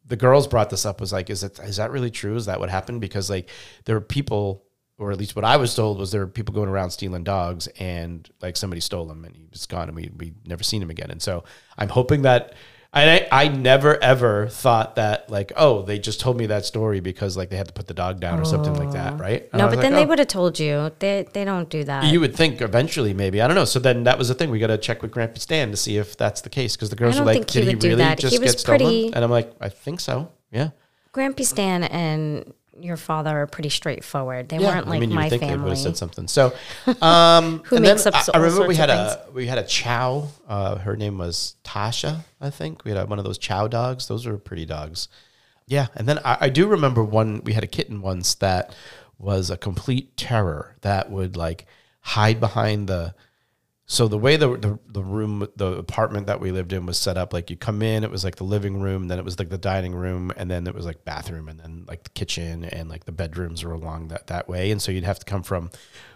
the 0.05 0.15
girls 0.15 0.47
brought 0.47 0.69
this 0.69 0.85
up 0.85 1.01
was 1.01 1.11
like, 1.11 1.31
is 1.31 1.43
it 1.43 1.57
is 1.59 1.77
that 1.77 1.89
really 1.91 2.11
true? 2.11 2.35
Is 2.35 2.45
that 2.45 2.59
what 2.59 2.69
happened? 2.69 3.01
Because 3.01 3.27
like 3.29 3.49
there 3.85 3.95
were 3.95 4.01
people, 4.01 4.63
or 4.99 5.11
at 5.11 5.17
least 5.17 5.35
what 5.35 5.45
I 5.45 5.57
was 5.57 5.73
told 5.73 5.97
was 5.97 6.11
there 6.11 6.21
were 6.21 6.27
people 6.27 6.53
going 6.53 6.69
around 6.69 6.91
stealing 6.91 7.23
dogs, 7.23 7.67
and 7.79 8.29
like 8.41 8.57
somebody 8.57 8.81
stole 8.81 9.09
him 9.09 9.25
and 9.25 9.35
he 9.35 9.47
was 9.51 9.65
gone, 9.65 9.87
and 9.87 9.95
we 9.95 10.11
we 10.17 10.33
never 10.45 10.63
seen 10.63 10.81
him 10.81 10.89
again. 10.89 11.09
And 11.09 11.21
so 11.21 11.43
I'm 11.77 11.89
hoping 11.89 12.21
that. 12.23 12.53
I, 12.91 13.27
I 13.31 13.49
never 13.49 14.03
ever 14.03 14.47
thought 14.47 14.95
that 14.95 15.29
like 15.29 15.51
oh 15.55 15.83
they 15.83 15.99
just 15.99 16.19
told 16.19 16.37
me 16.37 16.47
that 16.47 16.65
story 16.65 17.01
because 17.01 17.37
like 17.37 17.51
they 17.51 17.55
had 17.55 17.67
to 17.67 17.73
put 17.73 17.85
the 17.85 17.93
dog 17.93 18.19
down 18.19 18.39
or 18.39 18.45
something 18.45 18.73
like 18.73 18.93
that 18.93 19.13
oh. 19.13 19.17
right 19.17 19.47
And 19.53 19.61
I 19.61 19.65
No, 19.65 19.65
was 19.67 19.75
but 19.75 19.77
like, 19.77 19.83
then 19.83 19.93
"Oh." 19.93 19.95
they 19.97 20.05
would 20.07 20.17
have 20.17 20.27
told 20.27 20.59
you. 20.59 20.91
They 20.97 21.27
they 21.31 21.45
don't 21.45 21.69
do 21.69 21.83
that. 21.83 22.05
You 22.05 22.19
would 22.19 22.35
think 22.35 22.61
eventually, 22.61 23.13
maybe 23.13 23.43
I 23.43 23.47
don't 23.47 23.53
know. 23.55 23.65
So 23.65 23.77
then 23.77 24.05
that 24.05 24.17
was 24.17 24.29
the 24.29 24.33
thing. 24.33 24.49
We 24.49 24.57
got 24.57 24.67
to 24.73 24.77
check 24.79 25.03
with 25.03 25.11
Grandpa 25.11 25.37
Stan 25.37 25.69
to 25.69 25.77
see 25.77 25.97
if 25.97 26.17
that's 26.17 26.41
the 26.41 26.49
case 26.49 26.75
because 26.75 26.89
the 26.89 26.95
girls 26.95 27.13
were 27.13 27.19
don't 27.19 27.27
like, 27.27 27.35
think 27.35 27.51
he 27.51 27.59
"Did 27.59 27.67
he 27.67 27.75
would 27.75 27.79
do 27.81 27.87
really 27.89 27.97
that. 27.99 28.17
just 28.17 28.33
He 28.33 28.39
was 28.39 28.53
get 28.53 28.59
stolen?" 28.59 28.79
pretty- 28.79 29.13
And 29.13 29.23
I'm 29.23 29.29
like, 29.29 29.53
"I 29.61 29.69
think 29.69 29.99
so. 29.99 30.31
Yeah, 30.51 30.69
Grampy 31.13 31.45
Stan 31.45 31.83
and 31.83 32.51
your 32.81 32.97
father 32.97 33.41
are 33.41 33.47
pretty 33.47 33.69
straightforward. 33.69 34.49
They 34.49 34.57
yeah." 34.57 34.67
weren't 34.67 34.87
like 34.87 34.97
I 34.97 34.99
mean, 35.01 35.13
my 35.13 35.29
think 35.29 35.41
they 35.41 35.55
would 35.55 35.69
have 35.69 35.77
said 35.77 35.97
something. 35.97 36.27
So, 36.27 36.53
um, 37.01 37.59
Who 37.65 37.77
and 37.77 37.83
makes 37.83 38.05
up 38.05 38.15
I, 38.15 38.21
so- 38.21 38.31
I 38.33 38.37
remember 38.37 38.67
we 38.67 38.75
had 38.75 38.89
a 38.89 39.25
we 39.33 39.47
had 39.47 39.57
a 39.57 39.63
chow. 39.63 40.27
Uh, 40.47 40.77
her 40.77 40.95
name 40.95 41.17
was 41.17 41.55
Tasha, 41.63 42.23
I 42.39 42.49
think. 42.49 42.83
We 42.83 42.91
had 42.91 42.99
a, 42.99 43.05
one 43.05 43.19
of 43.19 43.25
those 43.25 43.37
chow 43.37 43.67
dogs. 43.67 44.07
Those 44.07 44.25
were 44.25 44.37
pretty 44.37 44.65
dogs. 44.65 45.07
Yeah, 45.67 45.87
and 45.95 46.07
then 46.07 46.19
I, 46.25 46.37
I 46.41 46.49
do 46.49 46.67
remember 46.67 47.03
one. 47.03 47.41
We 47.43 47.53
had 47.53 47.63
a 47.63 47.67
kitten 47.67 48.01
once 48.01 48.33
that 48.35 48.73
was 49.17 49.49
a 49.49 49.57
complete 49.57 50.17
terror. 50.17 50.75
That 50.81 51.11
would 51.11 51.35
like 51.37 51.65
hide 52.01 52.39
behind 52.39 52.87
the. 52.87 53.13
So 53.91 54.07
the 54.07 54.19
way 54.19 54.37
the, 54.37 54.55
the 54.55 54.77
the 54.87 55.01
room, 55.01 55.47
the 55.55 55.71
apartment 55.73 56.27
that 56.27 56.39
we 56.39 56.51
lived 56.51 56.73
in 56.73 56.85
was 56.85 56.95
set 56.95 57.17
up, 57.17 57.33
like 57.33 57.49
you 57.49 57.57
come 57.57 57.81
in, 57.81 58.03
it 58.03 58.11
was 58.11 58.23
like 58.23 58.35
the 58.35 58.43
living 58.43 58.79
room, 58.79 59.07
then 59.07 59.17
it 59.17 59.25
was 59.25 59.39
like 59.39 59.49
the 59.49 59.57
dining 59.57 59.95
room, 59.95 60.31
and 60.37 60.49
then 60.49 60.67
it 60.67 60.75
was 60.75 60.85
like 60.85 61.03
bathroom, 61.05 61.49
and 61.49 61.59
then 61.59 61.85
like 61.87 62.03
the 62.03 62.11
kitchen, 62.11 62.65
and 62.65 62.87
like 62.87 63.05
the 63.05 63.11
bedrooms 63.11 63.63
were 63.63 63.71
along 63.71 64.09
that 64.09 64.27
that 64.27 64.47
way, 64.47 64.69
and 64.69 64.79
so 64.79 64.91
you'd 64.91 65.05
have 65.05 65.17
to 65.17 65.25
come 65.25 65.41
from 65.41 65.71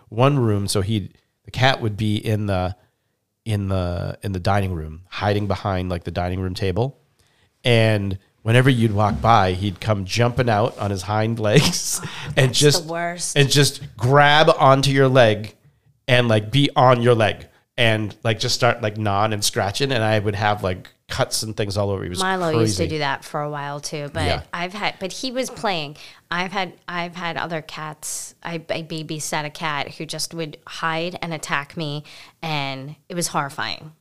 one 0.09 0.37
room. 0.37 0.67
So 0.67 0.81
he, 0.81 1.13
the 1.45 1.51
cat 1.51 1.81
would 1.81 1.97
be 1.97 2.15
in 2.15 2.45
the 2.45 2.75
in 3.43 3.69
the 3.69 4.19
in 4.21 4.33
the 4.33 4.39
dining 4.39 4.73
room, 4.75 5.01
hiding 5.09 5.47
behind 5.47 5.89
like 5.89 6.03
the 6.03 6.11
dining 6.11 6.41
room 6.41 6.53
table, 6.53 6.99
and 7.63 8.19
whenever 8.43 8.69
you'd 8.69 8.93
walk 8.93 9.19
by, 9.19 9.53
he'd 9.53 9.81
come 9.81 10.05
jumping 10.05 10.47
out 10.47 10.77
on 10.77 10.91
his 10.91 11.01
hind 11.01 11.39
legs 11.39 11.99
and 12.37 12.53
just 12.53 12.87
and 13.35 13.49
just 13.49 13.81
grab 13.97 14.51
onto 14.59 14.91
your 14.91 15.07
leg 15.07 15.55
and 16.07 16.27
like 16.27 16.51
be 16.51 16.69
on 16.75 17.01
your 17.01 17.15
leg 17.15 17.47
and 17.77 18.15
like 18.23 18.39
just 18.39 18.55
start 18.55 18.81
like 18.81 18.97
gnawing 18.97 19.33
and 19.33 19.43
scratching, 19.43 19.91
and 19.91 20.03
I 20.03 20.19
would 20.19 20.35
have 20.35 20.63
like 20.63 20.89
cuts 21.09 21.43
and 21.43 21.55
things 21.55 21.77
all 21.77 21.89
over. 21.91 22.03
He 22.03 22.09
was 22.09 22.19
Milo 22.21 22.47
crazy. 22.51 22.61
used 22.61 22.77
to 22.77 22.87
do 22.87 22.97
that 22.99 23.23
for 23.23 23.41
a 23.41 23.49
while 23.49 23.79
too, 23.79 24.09
but 24.13 24.25
Yeah. 24.25 24.43
I've 24.53 24.73
had, 24.73 24.95
but 24.99 25.11
he 25.11 25.31
was 25.31 25.49
playing. 25.49 25.97
I've 26.31 26.51
had, 26.51 26.73
I've 26.87 27.15
had 27.15 27.37
other 27.37 27.61
cats. 27.61 28.33
I, 28.41 28.55
I 28.69 28.81
babysat 28.83 29.45
a 29.45 29.49
cat 29.51 29.89
who 29.95 30.05
just 30.05 30.33
would 30.33 30.57
hide 30.65 31.17
and 31.21 31.33
attack 31.33 31.77
me, 31.77 32.03
and 32.41 32.95
it 33.09 33.15
was 33.15 33.27
horrifying. 33.27 33.91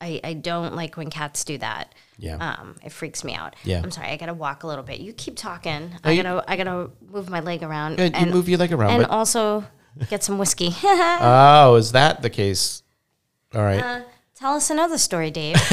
I, 0.00 0.20
I 0.22 0.32
don't 0.34 0.74
like 0.74 0.96
when 0.98 1.08
cats 1.08 1.44
do 1.44 1.56
that. 1.58 1.94
Yeah. 2.18 2.36
Um, 2.36 2.76
it 2.84 2.92
freaks 2.92 3.24
me 3.24 3.34
out. 3.34 3.56
Yeah. 3.64 3.80
I'm 3.82 3.90
sorry. 3.90 4.08
I 4.08 4.16
gotta 4.16 4.34
walk 4.34 4.64
a 4.64 4.66
little 4.66 4.84
bit. 4.84 5.00
You 5.00 5.12
keep 5.14 5.36
talking. 5.36 5.90
No, 5.90 5.96
I 6.04 6.10
you- 6.12 6.22
gotta, 6.22 6.50
I 6.50 6.56
gotta 6.56 6.90
move 7.10 7.30
my 7.30 7.40
leg 7.40 7.62
around. 7.62 7.98
Yeah, 7.98 8.18
you 8.24 8.32
move 8.32 8.48
your 8.48 8.58
leg 8.58 8.72
around, 8.72 8.90
and 8.90 9.06
also 9.06 9.64
get 10.10 10.22
some 10.24 10.36
whiskey. 10.38 10.70
Oh, 10.82 11.76
is 11.76 11.92
that 11.92 12.20
the 12.22 12.28
case? 12.30 12.82
All 13.54 13.62
right. 13.62 13.82
Uh, 13.82 14.00
Tell 14.34 14.54
us 14.54 14.68
another 14.70 14.98
story, 14.98 15.30
Dave. 15.30 15.56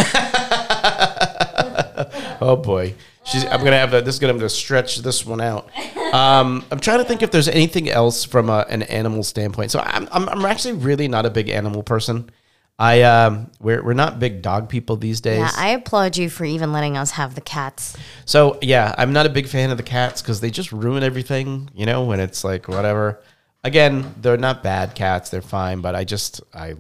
Oh 2.43 2.55
boy, 2.55 2.95
she's. 3.23 3.45
I'm 3.45 3.63
gonna 3.63 3.77
have 3.77 3.91
to. 3.91 4.01
This 4.01 4.15
is 4.15 4.19
gonna 4.19 4.34
have 4.34 4.41
to 4.41 4.49
stretch 4.49 4.97
this 4.99 5.23
one 5.25 5.41
out. 5.41 5.69
Um, 6.11 6.65
I'm 6.71 6.79
trying 6.79 6.97
to 6.97 7.03
think 7.05 7.21
if 7.21 7.29
there's 7.29 7.47
anything 7.47 7.88
else 7.89 8.23
from 8.25 8.49
a, 8.49 8.65
an 8.67 8.82
animal 8.84 9.21
standpoint. 9.23 9.69
So 9.69 9.79
I'm, 9.79 10.09
I'm 10.11 10.27
I'm 10.27 10.45
actually 10.45 10.73
really 10.73 11.07
not 11.07 11.27
a 11.27 11.29
big 11.29 11.49
animal 11.49 11.84
person. 11.84 12.32
I 12.79 13.03
um 13.03 13.51
we're 13.59 13.84
we're 13.84 13.93
not 13.93 14.19
big 14.19 14.41
dog 14.41 14.69
people 14.69 14.95
these 14.95 15.21
days. 15.21 15.39
yeah, 15.39 15.51
I 15.55 15.69
applaud 15.69 16.17
you 16.17 16.29
for 16.32 16.45
even 16.45 16.73
letting 16.73 16.97
us 16.97 17.11
have 17.11 17.36
the 17.36 17.41
cats. 17.41 17.95
so 18.25 18.57
yeah, 18.61 18.95
I'm 18.97 19.13
not 19.13 19.27
a 19.27 19.29
big 19.29 19.47
fan 19.47 19.69
of 19.69 19.77
the 19.77 19.84
cats 19.84 20.21
because 20.23 20.41
they 20.41 20.49
just 20.49 20.71
ruin 20.71 21.03
everything. 21.03 21.69
You 21.75 21.86
know, 21.86 22.03
when 22.03 22.19
it's 22.19 22.43
like 22.43 22.67
whatever. 22.67 23.21
Again, 23.63 24.15
they're 24.19 24.38
not 24.38 24.63
bad 24.63 24.95
cats; 24.95 25.29
they're 25.29 25.43
fine. 25.43 25.82
But 25.82 25.93
I 25.93 26.03
just 26.05 26.41
I, 26.55 26.73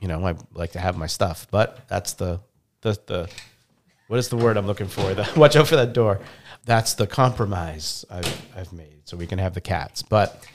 you 0.00 0.08
know, 0.08 0.26
I 0.26 0.34
like 0.54 0.72
to 0.72 0.80
have 0.80 0.96
my 0.96 1.06
stuff. 1.06 1.46
But 1.50 1.86
that's 1.88 2.14
the 2.14 2.40
the 2.80 2.98
the 3.06 3.30
what 4.08 4.18
is 4.18 4.28
the 4.28 4.36
word 4.36 4.56
I'm 4.56 4.66
looking 4.66 4.88
for? 4.88 5.02
The, 5.14 5.30
watch 5.36 5.56
out 5.56 5.68
for 5.68 5.76
that 5.76 5.92
door. 5.92 6.20
That's 6.64 6.94
the 6.94 7.06
compromise 7.06 8.04
I've, 8.10 8.46
I've 8.56 8.72
made, 8.72 9.02
so 9.04 9.16
we 9.16 9.26
can 9.26 9.38
have 9.38 9.54
the 9.54 9.60
cats. 9.60 10.02
But 10.02 10.46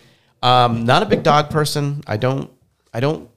um, 0.43 0.85
not 0.85 1.01
a 1.03 1.05
big 1.05 1.23
dog 1.23 1.49
person. 1.49 2.03
I 2.05 2.17
don't. 2.17 2.51
I 2.93 2.99
don't. 2.99 3.29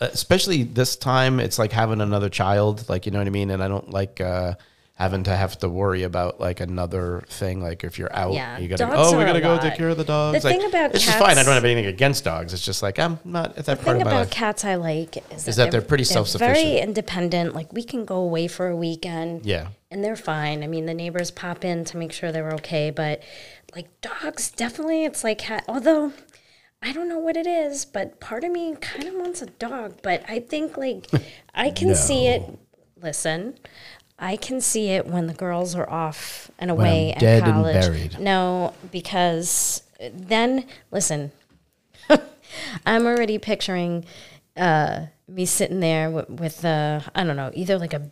Especially 0.00 0.62
this 0.62 0.96
time, 0.96 1.38
it's 1.38 1.58
like 1.58 1.72
having 1.72 2.00
another 2.00 2.28
child. 2.28 2.88
Like 2.88 3.06
you 3.06 3.12
know 3.12 3.18
what 3.18 3.26
I 3.26 3.30
mean. 3.30 3.50
And 3.50 3.62
I 3.62 3.68
don't 3.68 3.90
like 3.90 4.20
uh, 4.20 4.54
having 4.96 5.24
to 5.24 5.34
have 5.34 5.58
to 5.58 5.68
worry 5.68 6.04
about 6.04 6.38
like 6.38 6.60
another 6.60 7.24
thing. 7.28 7.60
Like 7.60 7.82
if 7.82 7.98
you're 7.98 8.14
out, 8.14 8.32
Yeah, 8.32 8.58
you 8.58 8.68
gotta. 8.68 8.84
dogs 8.84 8.94
Oh, 9.12 9.16
we 9.16 9.24
are 9.24 9.26
a 9.26 9.28
gotta 9.28 9.40
go 9.40 9.54
lot. 9.54 9.62
take 9.62 9.74
care 9.76 9.88
of 9.88 9.96
the 9.96 10.04
dogs. 10.04 10.42
The 10.42 10.48
like, 10.48 10.58
thing 10.60 10.68
about 10.68 10.94
it's 10.94 11.04
just 11.04 11.18
fine. 11.18 11.36
I 11.36 11.42
don't 11.42 11.54
have 11.54 11.64
anything 11.64 11.86
against 11.86 12.24
dogs. 12.24 12.52
It's 12.52 12.64
just 12.64 12.82
like 12.82 12.98
I'm 12.98 13.18
not. 13.24 13.56
It's 13.58 13.66
that 13.66 13.78
part 13.82 13.96
thing 13.96 14.02
of 14.02 14.04
my 14.06 14.10
about 14.12 14.20
life. 14.26 14.30
cats 14.30 14.64
I 14.64 14.76
like 14.76 15.16
is, 15.32 15.48
Is 15.48 15.56
that 15.56 15.70
they're 15.72 15.82
pretty 15.82 16.04
self-sufficient. 16.04 16.54
Very 16.56 16.78
independent. 16.78 17.54
Like 17.54 17.72
we 17.72 17.82
can 17.82 18.04
go 18.04 18.16
away 18.16 18.46
for 18.46 18.68
a 18.68 18.76
weekend. 18.76 19.44
Yeah. 19.44 19.68
And 19.90 20.02
they're 20.04 20.16
fine. 20.16 20.62
I 20.62 20.66
mean, 20.68 20.86
the 20.86 20.94
neighbors 20.94 21.30
pop 21.30 21.64
in 21.64 21.84
to 21.86 21.96
make 21.96 22.12
sure 22.12 22.30
they're 22.32 22.52
okay. 22.54 22.90
But 22.90 23.22
like 23.74 23.88
dogs, 24.00 24.50
definitely, 24.52 25.04
it's 25.04 25.24
like 25.24 25.40
ha- 25.42 25.62
although. 25.68 26.12
I 26.86 26.92
don't 26.92 27.08
know 27.08 27.18
what 27.18 27.38
it 27.38 27.46
is, 27.46 27.86
but 27.86 28.20
part 28.20 28.44
of 28.44 28.52
me 28.52 28.76
kind 28.78 29.04
of 29.08 29.14
wants 29.14 29.40
a 29.40 29.46
dog. 29.46 30.00
But 30.02 30.22
I 30.28 30.38
think 30.38 30.76
like 30.76 31.06
I 31.54 31.70
can 31.70 31.94
see 31.94 32.26
it. 32.26 32.42
Listen, 33.00 33.58
I 34.24 34.36
can 34.36 34.62
see 34.62 34.88
it 34.88 35.06
when 35.06 35.26
the 35.26 35.34
girls 35.34 35.74
are 35.74 35.88
off 35.88 36.50
and 36.58 36.70
away 36.70 37.12
at 37.12 37.20
dead 37.20 37.42
and 37.42 37.52
college. 37.52 37.74
buried. 37.74 38.18
No, 38.18 38.72
because 38.90 39.82
then 40.00 40.64
listen, 40.90 41.30
I'm 42.86 43.04
already 43.04 43.36
picturing 43.36 44.06
uh, 44.56 45.06
me 45.28 45.44
sitting 45.44 45.80
there 45.80 46.10
with, 46.10 46.30
with 46.30 46.64
uh, 46.64 47.00
I 47.14 47.24
don't 47.24 47.36
know, 47.36 47.50
either 47.52 47.78
like 47.78 47.92
a 47.92 48.10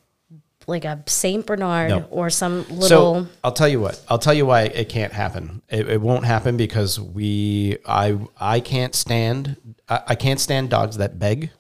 like 0.67 0.85
a 0.85 1.03
Saint 1.07 1.47
Bernard 1.47 1.89
No. 1.89 2.07
or 2.11 2.29
some 2.29 2.69
little. 2.69 3.25
So 3.25 3.27
I'll 3.43 3.53
tell 3.53 3.69
you 3.69 3.81
what. 3.81 3.99
I'll 4.07 4.19
tell 4.19 4.35
you 4.35 4.45
why 4.45 4.65
it 4.65 4.91
can't 4.91 5.15
happen. 5.15 5.63
It, 5.71 5.89
it 5.89 6.01
won't 6.03 6.27
happen 6.27 6.59
because 6.59 7.01
we. 7.01 7.79
I. 7.87 8.19
I 8.39 8.61
can't 8.61 8.95
stand. 8.95 9.57
I, 9.89 10.03
I 10.09 10.15
can't 10.15 10.39
stand 10.39 10.69
dogs 10.69 10.99
that 10.99 11.19
beg. 11.19 11.51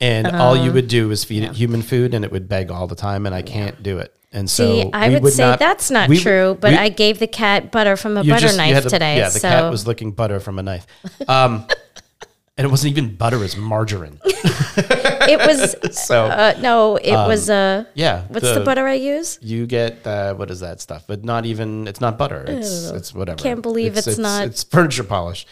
And 0.00 0.26
all 0.28 0.54
Uh-huh. 0.54 0.64
you 0.64 0.72
would 0.72 0.88
do 0.88 1.10
is 1.10 1.24
feed 1.24 1.42
it 1.42 1.52
human 1.52 1.82
food, 1.82 2.14
and 2.14 2.24
it 2.24 2.32
would 2.32 2.48
beg 2.48 2.70
all 2.70 2.86
the 2.86 2.94
time, 2.94 3.26
and 3.26 3.34
I 3.34 3.42
can't 3.42 3.82
do 3.82 3.98
it. 3.98 4.14
And 4.32 4.48
so 4.48 4.64
See, 4.84 4.90
I 4.92 5.08
we 5.10 5.18
would, 5.18 5.32
say 5.32 5.42
not- 5.42 5.58
that's 5.58 5.90
not 5.90 6.08
we- 6.08 6.18
true, 6.20 6.56
but 6.60 6.70
we- 6.70 6.78
I 6.78 6.88
gave 6.88 7.18
the 7.18 7.26
cat 7.26 7.70
butter 7.72 7.96
from 7.96 8.16
a 8.16 8.24
butter 8.24 8.40
just- 8.40 8.56
knife 8.56 8.84
the- 8.84 8.88
today. 8.90 9.18
Yeah, 9.18 9.28
the 9.28 9.40
so 9.40 9.48
cat 9.48 9.70
was 9.70 9.86
licking 9.86 10.12
butter 10.12 10.38
from 10.40 10.58
a 10.58 10.62
knife. 10.62 10.86
Um, 11.28 11.66
and 12.56 12.64
it 12.66 12.70
wasn't 12.70 12.92
even 12.92 13.14
butter; 13.16 13.36
it 13.36 13.40
was 13.40 13.56
margarine. 13.56 14.20
it 14.24 15.38
was 15.46 15.74
So 16.06 16.26
uh, 16.26 16.54
no, 16.60 16.96
it 16.96 17.12
was 17.12 17.50
uh, 17.50 17.84
yeah, 17.94 18.22
what's 18.28 18.50
the, 18.54 18.60
butter 18.60 18.86
I 18.86 18.94
use? 18.94 19.38
You 19.42 19.66
get 19.66 20.06
uh, 20.06 20.34
what 20.34 20.50
is 20.50 20.60
that 20.60 20.80
stuff? 20.80 21.04
But 21.08 21.24
not 21.24 21.44
even. 21.44 21.86
It's 21.88 22.00
not 22.00 22.16
butter. 22.16 22.44
It's 22.46 22.88
it's 22.90 23.12
whatever. 23.12 23.36
Can't 23.42 23.62
believe 23.62 23.96
it's 23.96 24.16
not- 24.16 24.46
It's 24.46 24.62
furniture 24.64 25.04
polish. 25.04 25.44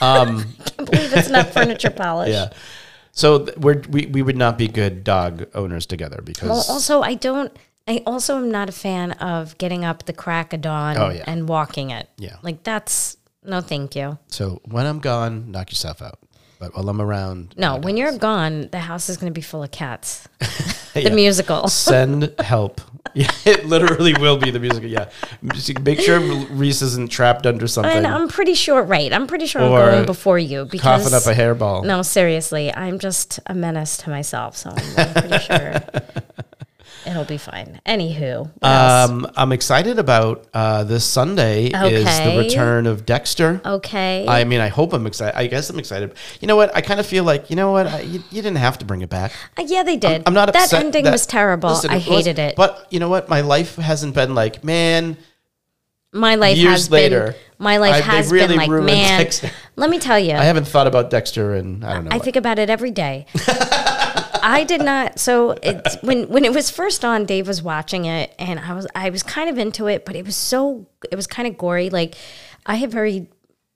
Um, 0.00 0.46
I 0.78 0.82
believe 0.84 1.12
it's 1.12 1.28
not 1.28 1.50
furniture 1.52 1.90
polish. 1.90 2.30
yeah. 2.30 2.48
So 3.12 3.46
we're, 3.58 3.82
we 3.90 4.06
we 4.06 4.22
would 4.22 4.36
not 4.36 4.56
be 4.58 4.68
good 4.68 5.04
dog 5.04 5.46
owners 5.54 5.86
together 5.86 6.20
because 6.24 6.48
Well, 6.48 6.64
also, 6.68 7.02
I 7.02 7.14
don't. 7.14 7.54
I 7.86 8.02
also 8.06 8.36
am 8.38 8.50
not 8.50 8.68
a 8.68 8.72
fan 8.72 9.12
of 9.12 9.58
getting 9.58 9.84
up 9.84 10.04
the 10.06 10.12
crack 10.12 10.52
of 10.52 10.60
dawn 10.60 10.96
Oh, 10.96 11.10
yeah. 11.10 11.24
and 11.26 11.48
walking 11.48 11.90
it. 11.90 12.08
Yeah. 12.16 12.36
like 12.42 12.62
that's 12.62 13.16
no, 13.44 13.60
thank 13.60 13.96
you. 13.96 14.18
so 14.28 14.60
when 14.64 14.86
I'm 14.86 15.00
gone, 15.00 15.50
knock 15.50 15.70
yourself 15.70 16.00
out. 16.00 16.18
But 16.60 16.76
while 16.76 16.88
I'm 16.88 17.00
around, 17.00 17.54
No, 17.56 17.76
when 17.78 17.96
out. 17.96 17.98
you're 17.98 18.18
gone, 18.18 18.68
the 18.70 18.78
house 18.78 19.08
is 19.08 19.16
going 19.16 19.32
to 19.32 19.34
be 19.36 19.42
full 19.42 19.62
of 19.64 19.70
cats. 19.72 20.28
Yeah. 20.94 21.08
The 21.08 21.14
musical. 21.14 21.68
send 21.68 22.34
help. 22.38 22.82
Yeah, 23.14 23.30
it 23.44 23.66
literally 23.66 24.14
will 24.14 24.38
be 24.38 24.50
the 24.50 24.58
music. 24.58 24.84
Yeah, 24.86 25.10
Just 25.52 25.78
make 25.80 26.00
sure 26.00 26.18
Reese 26.18 26.80
isn't 26.80 27.10
trapped 27.10 27.46
under 27.46 27.66
something, 27.66 27.92
And 27.92 28.06
I'm 28.06 28.26
pretty 28.28 28.54
sure, 28.54 28.82
right? 28.82 29.12
I'm 29.12 29.26
pretty 29.26 29.44
sure 29.44 29.60
I'm 29.60 29.70
Or 29.70 29.90
going 29.90 30.06
before 30.06 30.38
you 30.38 30.64
because 30.64 31.02
coughing 31.02 31.14
up 31.14 31.26
a 31.26 31.38
hairball. 31.38 31.84
No, 31.84 32.00
seriously, 32.00 32.72
I'm 32.72 32.98
just 32.98 33.38
a 33.46 33.54
menace 33.54 33.98
to 33.98 34.10
myself, 34.10 34.56
so 34.56 34.70
I'm, 34.70 34.78
I'm 34.96 35.12
pretty 35.12 35.38
sure 35.44 35.82
it'll 37.06 37.24
be 37.24 37.38
fine. 37.38 37.80
Anywho. 37.86 38.50
Um, 38.64 39.26
I'm 39.36 39.52
excited 39.52 39.98
about 39.98 40.46
uh, 40.54 40.84
this 40.84 41.04
Sunday 41.04 41.66
is 41.66 42.04
the 42.04 42.38
return 42.38 42.86
of 42.86 43.04
Dexter. 43.06 43.60
okay, 43.64 44.26
I 44.28 44.44
mean, 44.44 44.60
I 44.60 44.68
hope 44.68 44.92
I'm 44.92 45.06
excited. 45.06 45.36
I 45.38 45.46
guess 45.46 45.70
I'm 45.70 45.78
excited. 45.78 46.14
You 46.40 46.48
know 46.48 46.56
what? 46.56 46.74
I 46.74 46.80
kind 46.80 47.00
of 47.00 47.06
feel 47.06 47.24
like, 47.24 47.50
you 47.50 47.56
know 47.56 47.72
what? 47.72 47.86
I, 47.86 48.00
you, 48.00 48.22
you 48.30 48.42
didn't 48.42 48.56
have 48.56 48.78
to 48.78 48.84
bring 48.84 49.02
it 49.02 49.10
back. 49.10 49.32
Uh, 49.58 49.64
yeah, 49.66 49.82
they 49.82 49.96
did. 49.96 50.22
I'm 50.26 50.34
not 50.34 50.48
upset. 50.48 50.70
That 50.70 50.84
ending 50.84 51.04
that- 51.04 51.12
was 51.12 51.26
terrible. 51.26 51.70
Listen, 51.70 51.90
I 51.90 51.94
was- 51.94 52.04
hated 52.04 52.38
it. 52.38 52.56
But 52.56 52.86
you 52.90 53.00
know 53.00 53.08
what? 53.08 53.28
My 53.28 53.40
life 53.42 53.76
hasn't 53.76 54.14
been 54.14 54.34
like, 54.34 54.62
man. 54.64 55.16
my 56.12 56.34
life 56.34 56.56
years 56.56 56.72
has 56.72 56.90
later, 56.90 57.32
been. 57.32 57.34
My 57.58 57.76
life 57.78 57.94
I- 57.94 58.00
has 58.00 58.30
really 58.30 58.48
been 58.48 58.68
like, 58.68 58.70
man. 58.70 59.20
Dexter. 59.20 59.50
Let 59.76 59.88
me 59.90 59.98
tell 59.98 60.18
you, 60.18 60.32
I 60.34 60.44
haven't 60.44 60.66
thought 60.66 60.86
about 60.86 61.10
Dexter, 61.10 61.54
and 61.54 61.84
I 61.84 61.94
don't 61.94 62.04
know. 62.04 62.10
I 62.10 62.16
what. 62.16 62.24
think 62.24 62.36
about 62.36 62.58
it 62.58 62.68
every 62.70 62.90
day. 62.90 63.26
I 64.42 64.64
did 64.64 64.82
not. 64.82 65.18
So 65.18 65.52
it, 65.62 65.86
when 66.02 66.28
when 66.28 66.44
it 66.44 66.52
was 66.52 66.70
first 66.70 67.04
on, 67.04 67.24
Dave 67.24 67.46
was 67.46 67.62
watching 67.62 68.04
it, 68.04 68.34
and 68.38 68.58
I 68.60 68.74
was 68.74 68.86
I 68.94 69.10
was 69.10 69.22
kind 69.22 69.48
of 69.48 69.58
into 69.58 69.86
it, 69.86 70.04
but 70.04 70.16
it 70.16 70.24
was 70.24 70.36
so 70.36 70.86
it 71.10 71.16
was 71.16 71.26
kind 71.26 71.46
of 71.48 71.56
gory. 71.56 71.90
Like 71.90 72.14
I 72.66 72.76
have 72.76 72.90
very 72.92 73.28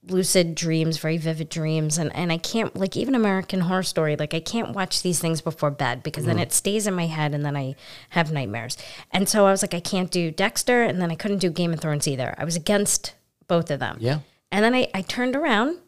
lucid 0.09 0.55
dreams, 0.55 0.99
very 0.99 1.17
vivid 1.17 1.49
dreams, 1.49 1.99
and 1.99 2.15
and 2.15 2.31
I 2.33 2.39
can't 2.39 2.75
like 2.77 2.97
even 2.97 3.15
American 3.15 3.61
Horror 3.63 3.83
Story. 3.83 4.17
Like 4.17 4.35
I 4.35 4.41
can't 4.41 4.73
watch 4.75 5.03
these 5.03 5.19
things 5.19 5.41
before 5.41 5.71
bed 5.71 6.03
because 6.03 6.25
Mm. 6.25 6.29
then 6.29 6.39
it 6.41 6.53
stays 6.53 6.87
in 6.87 6.95
my 6.95 7.07
head, 7.07 7.35
and 7.35 7.45
then 7.45 7.57
I 7.57 7.75
have 8.11 8.31
nightmares. 8.33 8.77
And 9.13 9.29
so 9.29 9.47
I 9.47 9.51
was 9.51 9.63
like, 9.63 9.75
I 9.75 9.81
can't 9.81 10.11
do 10.11 10.31
Dexter, 10.31 10.83
and 10.83 11.01
then 11.01 11.11
I 11.11 11.15
couldn't 11.15 11.39
do 11.39 11.51
Game 11.51 11.73
of 11.73 11.81
Thrones 11.81 12.07
either. 12.09 12.35
I 12.39 12.45
was 12.45 12.57
against 12.57 13.15
both 13.49 13.71
of 13.71 13.81
them. 13.81 13.97
Yeah. 14.01 14.21
And 14.53 14.65
then 14.65 14.75
I, 14.75 14.89
I 14.95 15.03
turned 15.03 15.35
around. 15.37 15.79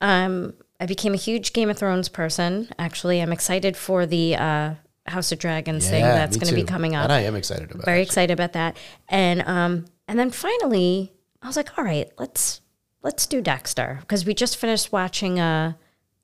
Um, 0.00 0.54
I 0.84 0.86
became 0.86 1.14
a 1.14 1.16
huge 1.16 1.54
Game 1.54 1.70
of 1.70 1.78
Thrones 1.78 2.10
person. 2.10 2.68
Actually, 2.78 3.22
I'm 3.22 3.32
excited 3.32 3.74
for 3.74 4.04
the 4.04 4.36
uh, 4.36 4.74
House 5.06 5.32
of 5.32 5.38
Dragons 5.38 5.88
thing 5.88 6.02
that's 6.02 6.36
going 6.36 6.50
to 6.50 6.54
be 6.54 6.62
coming 6.62 6.94
up. 6.94 7.04
And 7.04 7.12
I 7.12 7.20
am 7.20 7.34
excited 7.34 7.70
about. 7.70 7.86
Very 7.86 8.00
it. 8.00 8.02
excited 8.02 8.30
about 8.34 8.52
that. 8.52 8.76
And 9.08 9.40
um, 9.48 9.86
and 10.06 10.18
then 10.18 10.28
finally, 10.30 11.14
I 11.40 11.46
was 11.46 11.56
like, 11.56 11.78
all 11.78 11.84
right, 11.86 12.12
let's 12.18 12.60
let's 13.00 13.26
do 13.26 13.40
Dexter 13.40 13.96
because 14.00 14.26
we 14.26 14.34
just 14.34 14.58
finished 14.58 14.92
watching 14.92 15.40
uh, 15.40 15.72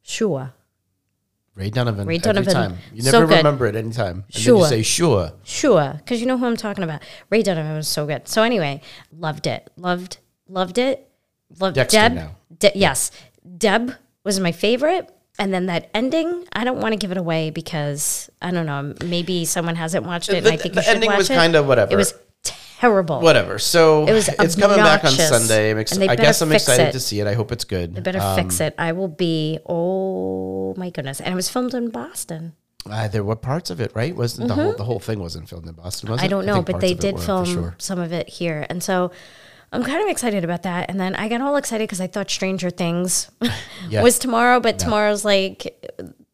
Shua. 0.03 0.53
Ray 1.55 1.71
Donovan. 1.71 2.07
Ray 2.07 2.17
every 2.17 2.23
Donovan. 2.35 2.53
time. 2.53 2.79
You 2.93 3.01
So 3.01 3.13
never 3.13 3.27
good. 3.29 3.39
remember 3.39 3.67
it 3.67 3.77
anytime. 3.77 4.07
And 4.17 4.25
then 4.35 4.43
Sure. 4.43 4.59
you 4.59 4.67
say 4.67 4.83
sure. 4.83 5.33
Sure, 5.43 5.95
because 5.97 6.21
you 6.21 6.27
know 6.27 6.37
who 6.37 6.45
I'm 6.45 6.59
talking 6.59 6.85
about. 6.85 7.01
Ray 7.31 7.43
Donovan 7.43 7.77
was 7.77 7.89
so 7.89 8.05
good. 8.05 8.29
So 8.29 8.43
anyway, 8.43 8.83
loved 9.11 9.47
it. 9.47 9.71
Loved 9.79 10.19
loved 10.49 10.77
it. 10.77 11.09
Loved 11.59 11.77
Dexter 11.77 11.97
Deb. 11.99 12.13
now. 12.13 12.37
De- 12.59 12.73
yes, 12.75 13.11
Deb 13.57 13.95
was 14.25 14.39
my 14.41 14.53
favorite. 14.53 15.11
And 15.39 15.55
then 15.55 15.67
that 15.67 15.89
ending, 15.95 16.45
I 16.53 16.65
don't 16.65 16.81
want 16.81 16.93
to 16.93 16.99
give 16.99 17.13
it 17.13 17.17
away 17.17 17.49
because 17.51 18.29
I 18.43 18.51
don't 18.51 18.67
know. 18.67 18.95
Maybe 19.05 19.45
someone 19.47 19.75
hasn't 19.77 20.05
watched 20.05 20.29
it, 20.29 20.39
and 20.39 20.47
The- 20.47 20.53
I 20.53 20.57
think 20.59 20.75
the 20.75 20.81
you 20.81 20.85
should 20.85 20.95
ending 20.97 21.09
watch 21.11 21.19
was 21.19 21.31
it. 21.31 21.35
kinda 21.35 21.63
whatever. 21.63 21.93
It 21.93 21.97
was 21.97 22.13
terrible. 22.43 23.21
Whatever. 23.21 23.59
So 23.59 24.07
It 24.07 24.13
was 24.13 24.29
it's 24.29 24.57
coming 24.57 24.77
back 24.79 25.05
on. 25.05 25.11
Sunday. 25.13 25.73
Ex- 25.79 25.97
I 25.97 26.17
guess 26.17 26.43
I'm 26.43 26.53
excited 26.53 26.89
it. 26.89 26.93
to 26.93 27.01
see 27.01 27.21
it. 27.21 27.27
I 27.27 27.35
hope 27.35 27.53
it's 27.53 27.65
good. 27.65 27.95
They 27.95 28.01
better 28.03 28.21
Um, 28.21 28.37
fix 28.37 28.61
it. 28.61 28.75
I 28.79 28.93
will 28.93 29.09
be. 29.09 29.59
Oh 29.67 30.75
my 30.77 30.91
goodness! 30.91 31.21
And 31.21 31.33
it 31.33 31.37
was 31.37 31.49
filmed 31.49 31.75
in 31.75 31.89
Boston. 31.91 32.53
Uh, 32.91 33.09
there 33.09 33.23
were 33.25 33.37
parts 33.37 33.69
of 33.71 33.81
it, 33.81 33.93
right? 33.95 34.15
Was 34.17 34.37
the 34.37 34.53
whole 34.55 34.73
the 34.75 34.85
whole 34.85 34.99
thing 35.01 35.21
wasn't 35.21 35.49
filmed 35.49 35.67
in 35.67 35.75
Boston? 35.75 36.11
Was 36.11 36.19
Mm-hmm. 36.19 36.25
I 36.25 36.29
don't 36.29 36.45
know, 36.47 36.61
but 36.63 36.81
they 36.81 36.95
did 36.95 37.19
film 37.21 37.45
sure. 37.47 37.75
some 37.79 37.99
of 37.99 38.13
it 38.13 38.29
here, 38.29 38.67
and 38.69 38.83
so 38.83 39.11
I'm 39.73 39.83
kind 39.85 40.03
of 40.03 40.09
excited 40.09 40.43
about 40.45 40.63
that. 40.65 40.91
And 40.91 40.99
then 40.99 41.15
I 41.15 41.29
got 41.29 41.41
all 41.41 41.57
excited 41.57 41.85
because 41.85 42.01
I 42.01 42.07
thought 42.09 42.31
Stranger 42.31 42.71
Things 42.71 43.31
Yeah. 43.89 44.03
was 44.03 44.19
tomorrow, 44.19 44.61
but 44.61 44.79
tomorrow's 44.79 45.25
like 45.25 45.89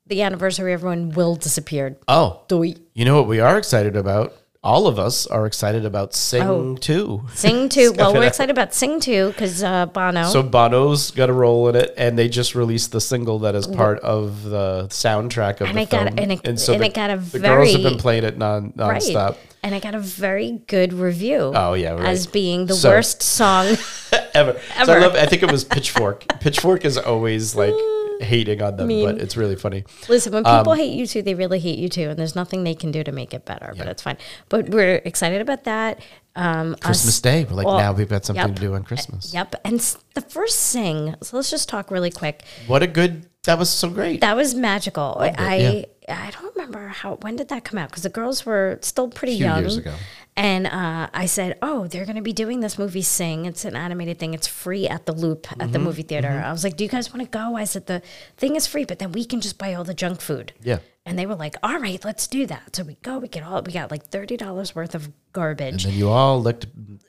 the 0.07 0.23
anniversary. 0.23 0.73
Everyone 0.73 1.11
will 1.11 1.35
disappeared. 1.37 1.97
Oh, 2.09 2.43
Do 2.49 2.59
we? 2.59 2.77
you 2.95 3.05
know 3.05 3.17
what 3.17 3.29
we 3.29 3.41
are 3.41 3.59
excited 3.59 3.97
about? 3.97 4.33
All 4.67 4.89
of 4.89 4.99
us 4.99 5.27
are 5.29 5.47
excited 5.47 5.85
about 5.85 6.13
Sing 6.13 6.43
Oh. 6.43 6.77
2. 6.77 7.23
Sing 7.35 7.69
two. 7.77 7.93
well, 7.93 8.13
we're 8.13 8.25
excited 8.27 8.51
about 8.51 8.75
Sing 8.75 8.99
two 8.99 9.29
because 9.29 9.63
uh, 9.63 9.87
Bono. 9.87 10.25
So 10.25 10.43
Bono's 10.43 11.13
got 11.13 11.31
a 11.31 11.33
role 11.33 11.69
in 11.69 11.77
it, 11.77 11.95
and 11.97 12.19
they 12.19 12.29
just 12.29 12.57
released 12.57 12.91
the 12.91 13.01
single 13.01 13.39
that 13.41 13.55
is 13.55 13.67
part 13.69 14.01
of 14.01 14.43
the 14.43 14.89
soundtrack 14.91 15.61
of 15.61 15.69
And 15.69 15.79
the 15.79 15.83
it 15.83 15.91
got- 15.91 16.07
film. 16.09 16.19
and 16.19 16.33
it- 16.33 16.41
and 16.49 16.59
the, 16.59 16.85
it 16.85 16.95
got 16.95 17.11
a 17.11 17.17
the 17.17 17.39
girls 17.39 17.73
have 17.73 17.83
been 17.83 17.97
playing 17.99 18.25
it 18.25 18.37
non 18.39 18.73
right. 18.77 19.01
nonstop 19.01 19.37
And 19.63 19.73
I 19.75 19.79
got 19.81 19.95
a 19.95 20.01
very 20.01 20.61
good 20.67 20.93
review. 20.93 21.53
Oh, 21.55 21.75
yeah, 21.75 21.93
right. 21.93 22.07
as 22.09 22.27
being 22.27 22.67
the 22.67 22.75
So- 22.75 22.91
worst 22.91 23.23
song. 23.23 23.67
ever. 24.35 24.53
So 24.85 24.93
I 24.93 24.97
Ever. 24.97 25.01
love. 25.01 25.15
I 25.15 25.27
think 25.27 25.43
it 25.43 25.51
was 25.51 25.63
Pitchfork. 25.65 26.27
Pitchfork 26.41 26.85
is 26.85 26.99
always 26.99 27.55
like 27.55 27.75
hating 28.21 28.63
on 28.63 28.77
them, 28.77 28.89
but 28.89 29.19
it's 29.19 29.37
really 29.37 29.57
funny. 29.57 29.85
Listen, 30.09 30.33
when 30.33 30.47
Um, 30.47 30.61
people 30.61 30.75
hate 30.75 30.93
you 30.93 31.07
too, 31.07 31.23
they 31.23 31.35
really 31.35 31.59
hate 31.59 31.79
U2, 31.79 32.11
and 32.11 32.19
there's 32.19 32.35
nothing 32.35 32.65
they 32.65 32.75
can 32.75 32.91
do 32.91 33.03
to 33.05 33.13
make 33.13 33.35
it 33.35 33.45
better. 33.45 33.75
But 33.77 33.89
it's 33.89 34.03
fine. 34.03 34.17
But 34.49 34.71
we're 34.71 34.97
excited 35.05 35.41
about 35.41 35.65
that. 35.65 36.01
Um, 36.35 36.75
us- 36.75 36.81
Christmas 36.81 37.21
Day. 37.21 37.45
We're 37.45 37.57
like 37.57 37.67
well, 37.67 37.79
now 37.79 37.93
we've 37.93 38.09
got 38.09 38.25
something 38.25 38.47
yep. 38.47 38.55
to 38.55 38.61
do 38.61 38.75
on 38.75 38.85
Christmas. 38.85 39.33
Yep. 39.33 39.57
And 39.65 39.81
the 40.15 40.21
first 40.21 40.59
sing. 40.61 41.15
So 41.23 41.37
let's 41.37 41.51
just 41.51 41.69
talk 41.69 41.91
really 41.91 42.11
quick. 42.11 42.45
What 42.67 42.83
a 42.83 42.87
good. 42.87 43.27
That 43.45 43.59
was 43.59 43.71
so 43.71 43.89
great. 43.89 44.21
That 44.21 44.37
was 44.37 44.55
magical. 44.55 45.17
I 45.19 45.87
yeah. 46.09 46.27
I 46.27 46.31
don't 46.31 46.55
remember 46.55 46.89
how 46.89 47.17
when 47.17 47.37
did 47.37 47.49
that 47.49 47.65
come 47.65 47.79
out 47.79 47.91
because 47.91 48.03
the 48.03 48.09
girls 48.09 48.45
were 48.45 48.79
still 48.83 49.09
pretty 49.09 49.35
young. 49.35 49.61
years 49.61 49.77
ago. 49.77 49.95
And 50.39 50.67
uh, 50.67 51.09
I 51.15 51.25
said, 51.27 51.57
"Oh, 51.63 51.87
they're 51.87 52.05
going 52.05 52.17
to 52.17 52.23
be 52.23 52.35
doing 52.35 52.61
this 52.61 52.79
movie 52.79 53.01
Sing. 53.03 53.47
It's 53.47 53.65
an 53.65 53.75
animated 53.75 54.19
thing. 54.19 54.35
It's 54.35 54.47
free 54.47 54.87
at 54.87 55.07
the 55.07 55.13
Loop 55.13 55.51
at 55.51 55.59
Mm-hmm, 55.59 55.73
the 55.73 55.79
movie 55.79 56.03
theater." 56.03 56.43
I 56.45 56.53
was 56.53 56.63
like, 56.63 56.77
"Do 56.77 56.85
you 56.85 56.91
guys 56.91 57.13
want 57.13 57.23
to 57.23 57.39
go?" 57.39 57.57
I 57.57 57.65
said, 57.65 57.87
"The 57.87 58.03
thing 58.37 58.55
is 58.55 58.67
free, 58.67 58.85
but 58.85 58.99
then 58.99 59.13
we 59.13 59.25
can 59.25 59.41
just 59.41 59.57
buy 59.57 59.73
all 59.73 59.85
the 59.85 59.95
junk 59.95 60.21
food." 60.21 60.53
Yeah. 60.63 60.81
And 61.07 61.19
they 61.19 61.25
were 61.25 61.37
like, 61.37 61.55
"All 61.63 61.79
right, 61.79 62.05
let's 62.05 62.27
do 62.27 62.47
that." 62.47 62.77
So 62.77 62.83
we 62.85 62.97
go. 63.03 63.19
We 63.19 63.29
get 63.29 63.45
all. 63.45 63.63
We 63.63 63.73
got 63.73 63.91
like 63.91 64.05
thirty 64.09 64.37
dollars 64.37 64.75
worth 64.75 64.95
of 64.95 65.09
garbage. 65.33 65.85
And 65.85 65.93
then 65.95 65.99
you 65.99 66.11
all 66.11 66.41
licked 66.43 66.67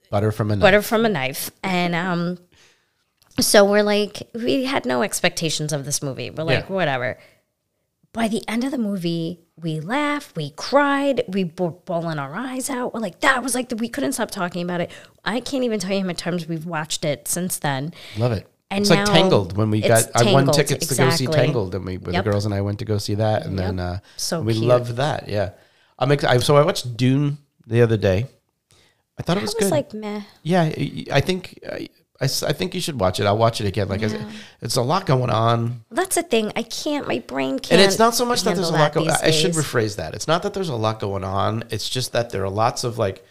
butter 0.10 0.32
from 0.32 0.52
a 0.52 0.56
knife. 0.56 0.62
butter 0.62 0.82
from 0.82 1.06
a 1.06 1.10
knife. 1.10 1.52
And 1.64 1.96
um, 1.96 2.38
so 3.42 3.70
we're 3.70 3.84
like, 3.84 4.24
we 4.34 4.64
had 4.64 4.86
no 4.86 5.02
expectations 5.02 5.74
of 5.74 5.84
this 5.84 6.02
movie. 6.02 6.30
We're 6.30 6.44
like, 6.44 6.70
Yeah. 6.70 6.74
whatever. 6.74 7.18
By 8.14 8.28
the 8.28 8.44
end 8.48 8.64
of 8.64 8.72
the 8.72 8.78
movie, 8.78 9.42
we 9.62 9.80
laughed, 9.80 10.36
we 10.36 10.52
cried, 10.52 11.24
we 11.28 11.44
were 11.58 11.72
bawling 11.72 12.18
our 12.20 12.34
eyes 12.36 12.70
out. 12.70 12.94
We're 12.94 13.00
like, 13.00 13.20
that 13.20 13.44
was 13.44 13.54
like 13.54 13.70
the, 13.70 13.76
we 13.76 13.90
couldn't 13.90 14.14
stop 14.14 14.32
talking 14.32 14.64
about 14.64 14.82
it. 14.82 14.92
I 15.24 15.40
can't 15.40 15.64
even 15.64 15.80
tell 15.80 15.92
you 15.92 16.00
how 16.00 16.06
many 16.08 16.16
times 16.16 16.48
we've 16.48 16.66
watched 16.66 17.06
it 17.06 17.28
since 17.28 17.60
then. 17.60 17.94
Love 18.18 18.32
it. 18.32 18.48
And 18.70 18.82
it's 18.82 18.90
like 18.90 19.06
Tangled 19.06 19.56
when 19.56 19.70
we 19.70 19.82
got 19.82 20.04
it's 20.04 20.16
I 20.16 20.24
won 20.26 20.34
Tangled, 20.46 20.56
tickets 20.56 20.88
to 20.88 20.96
go 20.96 21.10
see. 21.12 21.28
Tangled 21.28 21.74
and 21.76 21.86
we 21.86 21.98
the 21.98 22.22
girls 22.22 22.46
and 22.46 22.54
I 22.54 22.62
went 22.62 22.80
to 22.80 22.86
go 22.86 22.98
see 22.98 23.16
that 23.16 23.46
and 23.46 23.58
then 23.58 23.80
uh 23.80 24.00
So 24.18 24.42
we 24.42 24.54
loved 24.56 24.98
that. 24.98 25.30
Yeah. 25.30 25.52
I'm 25.98 26.12
ex- 26.12 26.24
I, 26.26 26.38
so 26.40 26.58
I 26.58 26.64
watched 26.66 26.98
Dune 26.98 27.38
the 27.66 27.82
other 27.82 27.98
day. 27.98 28.26
I 29.18 29.24
thought 29.24 29.38
it 29.38 29.42
was 29.42 29.56
was 29.56 29.64
good. 29.66 29.72
like, 29.72 29.94
meh. 29.94 30.22
yeah, 30.44 30.64
I- 30.64 31.06
I 31.12 31.22
think 31.22 31.60
I, 31.68 31.90
I, 32.20 32.26
I 32.26 32.54
think 32.54 32.74
you 32.74 32.82
should 32.82 33.00
watch 33.00 33.20
it. 33.20 33.26
I'll 33.26 33.38
watch 33.38 33.62
it 33.62 33.68
again. 33.68 33.90
Like 33.90 34.02
I 34.02 34.08
said, 34.08 34.26
it's 34.62 34.76
a 34.76 34.82
lot 34.82 35.06
going 35.06 35.30
on, 35.30 35.84
That's 35.92 36.16
the 36.16 36.24
thing. 36.24 36.52
I 36.56 36.64
can't. 36.64 37.08
My 37.08 37.20
brain 37.20 37.60
can't. 37.60 37.74
and 37.74 37.82
it's 37.82 38.00
not 38.00 38.16
so 38.16 38.26
much 38.26 38.42
that 38.44 38.56
there's 38.56 38.70
a 38.70 38.74
lot 38.74 38.94
going. 38.94 39.10
I 39.10 39.32
should 39.32 39.54
rephrase 39.54 39.98
that. 39.98 40.16
It's 40.16 40.28
not 40.28 40.44
that 40.44 40.54
there's 40.54 40.70
a 40.70 40.76
lot 40.76 41.00
going 41.00 41.24
on. 41.24 41.64
It's 41.70 41.88
just 41.88 42.14
that 42.14 42.32
there 42.32 42.44
are 42.44 42.50
lots 42.50 42.84
of 42.84 42.98
like 42.98 43.24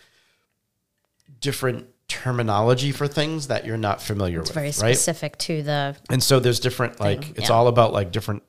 different 1.41 1.89
terminology 2.09 2.93
for 2.93 3.09
things 3.09 3.49
that 3.49 3.65
you're 3.67 3.77
not 3.77 4.01
familiar 4.01 4.39
with. 4.39 4.49
It's 4.49 4.51
with, 4.51 4.55
very 4.55 4.91
right? 4.91 4.97
specific 4.97 5.37
to 5.39 5.63
the. 5.63 5.97
And 6.09 6.23
so 6.23 6.39
there's 6.39 6.61
different 6.61 7.01
like 7.01 7.25
Thing, 7.25 7.35
it's 7.37 7.49
yeah. 7.49 7.55
all 7.55 7.69
about 7.69 7.93
like 7.93 8.13
different 8.13 8.43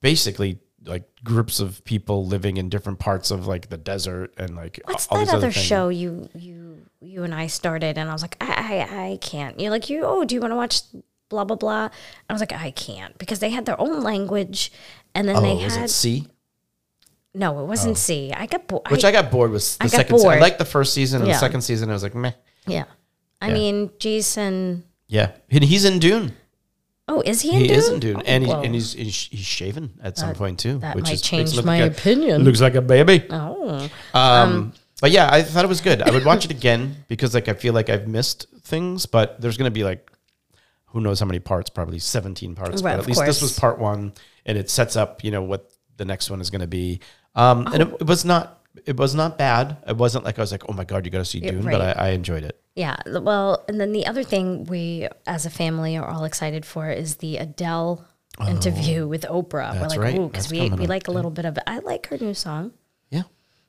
basically 0.00 0.60
like 0.84 1.04
groups 1.24 1.58
of 1.58 1.84
people 1.84 2.26
living 2.26 2.56
in 2.56 2.68
different 2.68 2.98
parts 2.98 3.30
of 3.30 3.46
like 3.46 3.68
the 3.68 3.76
desert 3.76 4.32
and 4.38 4.54
like 4.54 4.80
What's 4.84 5.08
all 5.08 5.24
that 5.24 5.34
other 5.34 5.50
things. 5.50 5.64
show 5.64 5.88
you 5.88 6.28
you 6.34 6.65
you 7.00 7.22
and 7.24 7.34
I 7.34 7.46
started? 7.46 7.98
And 7.98 8.08
I 8.08 8.12
was 8.12 8.22
like, 8.22 8.36
I 8.40 8.86
I, 8.90 9.04
I 9.12 9.16
can't. 9.20 9.58
You're 9.60 9.70
like, 9.70 9.88
you. 9.90 10.02
Oh, 10.04 10.24
do 10.24 10.34
you 10.34 10.40
want 10.40 10.52
to 10.52 10.56
watch? 10.56 10.80
Blah 11.28 11.44
blah 11.44 11.56
blah. 11.56 11.88
I 12.30 12.32
was 12.32 12.40
like, 12.40 12.52
I 12.52 12.70
can't 12.70 13.16
because 13.18 13.40
they 13.40 13.50
had 13.50 13.66
their 13.66 13.80
own 13.80 14.02
language, 14.02 14.70
and 15.14 15.26
then 15.28 15.36
Oh, 15.36 15.40
they 15.40 15.64
was 15.64 15.74
had 15.76 15.86
it 15.86 15.88
C? 15.90 16.28
no, 17.34 17.60
it 17.60 17.66
wasn't 17.66 17.98
C. 17.98 18.32
I 18.32 18.46
got 18.46 18.66
bored. 18.68 18.88
Which 18.90 19.04
I, 19.04 19.12
got 19.12 19.30
bored 19.30 19.50
with 19.50 19.76
the 19.78 19.84
I 19.84 19.88
got 19.88 19.96
second 19.96 20.16
season. 20.18 20.30
I 20.30 20.38
liked 20.38 20.58
the 20.58 20.64
first 20.64 20.94
season 20.94 21.20
and 21.22 21.28
Yeah. 21.28 21.34
the 21.34 21.40
second 21.40 21.60
season 21.62 21.90
I 21.90 21.92
was 21.94 22.02
like, 22.02 22.14
meh. 22.14 22.32
yeah. 22.66 22.84
I 23.42 23.48
Yeah. 23.48 23.54
mean, 23.54 23.90
Jason. 23.98 24.84
Yeah. 25.08 25.32
And 25.50 25.64
he's 25.64 25.84
in 25.84 25.98
Dune. 25.98 26.32
Oh, 27.08 27.20
is 27.20 27.40
he 27.42 27.50
in 27.50 27.60
He 27.60 27.66
Dune? 27.68 27.76
is 27.76 27.88
in 27.88 28.00
Dune. 28.00 28.16
Oh, 28.16 28.22
and, 28.24 28.44
he, 28.46 28.50
and 28.52 28.74
he's, 28.74 28.92
he's 28.94 29.14
he's 29.30 29.44
shaven 29.44 29.98
at 30.02 30.16
some 30.16 30.32
point 30.34 30.58
too. 30.58 30.78
that 30.78 30.94
which 30.96 31.04
might 31.04 31.12
is, 31.14 31.22
change 31.22 31.54
my 31.62 31.80
like 31.80 31.90
a- 31.92 31.94
opinion. 31.94 32.42
Looks 32.44 32.60
like 32.60 32.74
a 32.76 32.80
baby. 32.82 33.26
oh, 33.30 33.88
Um, 34.14 34.72
but 35.00 35.10
yeah, 35.10 35.28
I 35.30 35.42
thought 35.42 35.64
it 35.64 35.68
was 35.68 35.80
good. 35.80 36.02
I 36.02 36.10
would 36.10 36.24
watch 36.24 36.44
it 36.44 36.50
again 36.50 37.04
because 37.08 37.34
like 37.34 37.48
I 37.48 37.54
feel 37.54 37.74
like 37.74 37.88
I've 37.90 38.06
missed 38.08 38.46
things, 38.62 39.06
but 39.06 39.40
there's 39.40 39.56
gonna 39.56 39.70
be 39.70 39.84
like 39.84 40.10
who 40.86 41.00
knows 41.00 41.20
how 41.20 41.26
many 41.26 41.38
parts, 41.40 41.68
probably 41.68 41.98
17 41.98 42.54
parts. 42.54 42.82
Right, 42.82 42.92
but 42.94 43.00
at 43.00 43.06
least 43.06 43.24
this 43.26 43.42
was 43.42 43.58
part 43.58 43.78
one 43.78 44.14
and 44.46 44.56
it 44.56 44.70
sets 44.70 44.96
up, 44.96 45.22
you 45.24 45.30
know, 45.30 45.42
what 45.42 45.70
the 45.96 46.04
next 46.04 46.30
one 46.30 46.40
is 46.40 46.50
gonna 46.50 46.66
be. 46.66 47.00
Um 47.34 47.66
and 47.66 47.82
Oh. 47.82 47.86
it, 47.96 48.00
it 48.02 48.06
was 48.06 48.24
not 48.24 48.62
it 48.86 48.96
was 48.96 49.14
not 49.14 49.38
bad. 49.38 49.78
It 49.86 49.96
wasn't 49.96 50.24
like 50.24 50.38
I 50.38 50.42
was 50.42 50.52
like, 50.52 50.68
oh 50.68 50.72
my 50.72 50.84
god, 50.84 51.04
you 51.04 51.10
gotta 51.10 51.24
see 51.24 51.40
Dune, 51.40 51.62
right. 51.64 51.72
but 51.72 51.98
I, 51.98 52.08
I 52.08 52.08
enjoyed 52.10 52.44
it. 52.44 52.60
yeah. 52.74 52.96
Well, 53.06 53.64
and 53.68 53.80
then 53.80 53.92
the 53.92 54.06
other 54.06 54.22
thing 54.22 54.64
we, 54.64 55.08
as 55.26 55.46
a 55.46 55.50
family, 55.50 55.96
are 55.96 56.06
all 56.06 56.24
excited 56.24 56.66
for 56.66 56.90
is 56.90 57.16
the 57.16 57.38
Adele 57.38 58.04
interview 58.46 59.08
with 59.08 59.22
Oprah. 59.22 59.72
We're 59.72 59.76
Oh, 59.76 59.80
that's 59.80 59.96
like, 59.96 60.00
right. 60.00 60.18
ooh, 60.18 60.28
because 60.28 60.50
we, 60.50 60.58
coming 60.68 60.78
we 60.78 60.84
up, 60.84 60.90
like 60.90 61.08
a 61.08 61.10
little 61.10 61.30
bit 61.30 61.46
of 61.46 61.56
it. 61.56 61.62
I 61.66 61.78
like 61.78 62.06
her 62.08 62.18
new 62.18 62.34
song. 62.34 62.72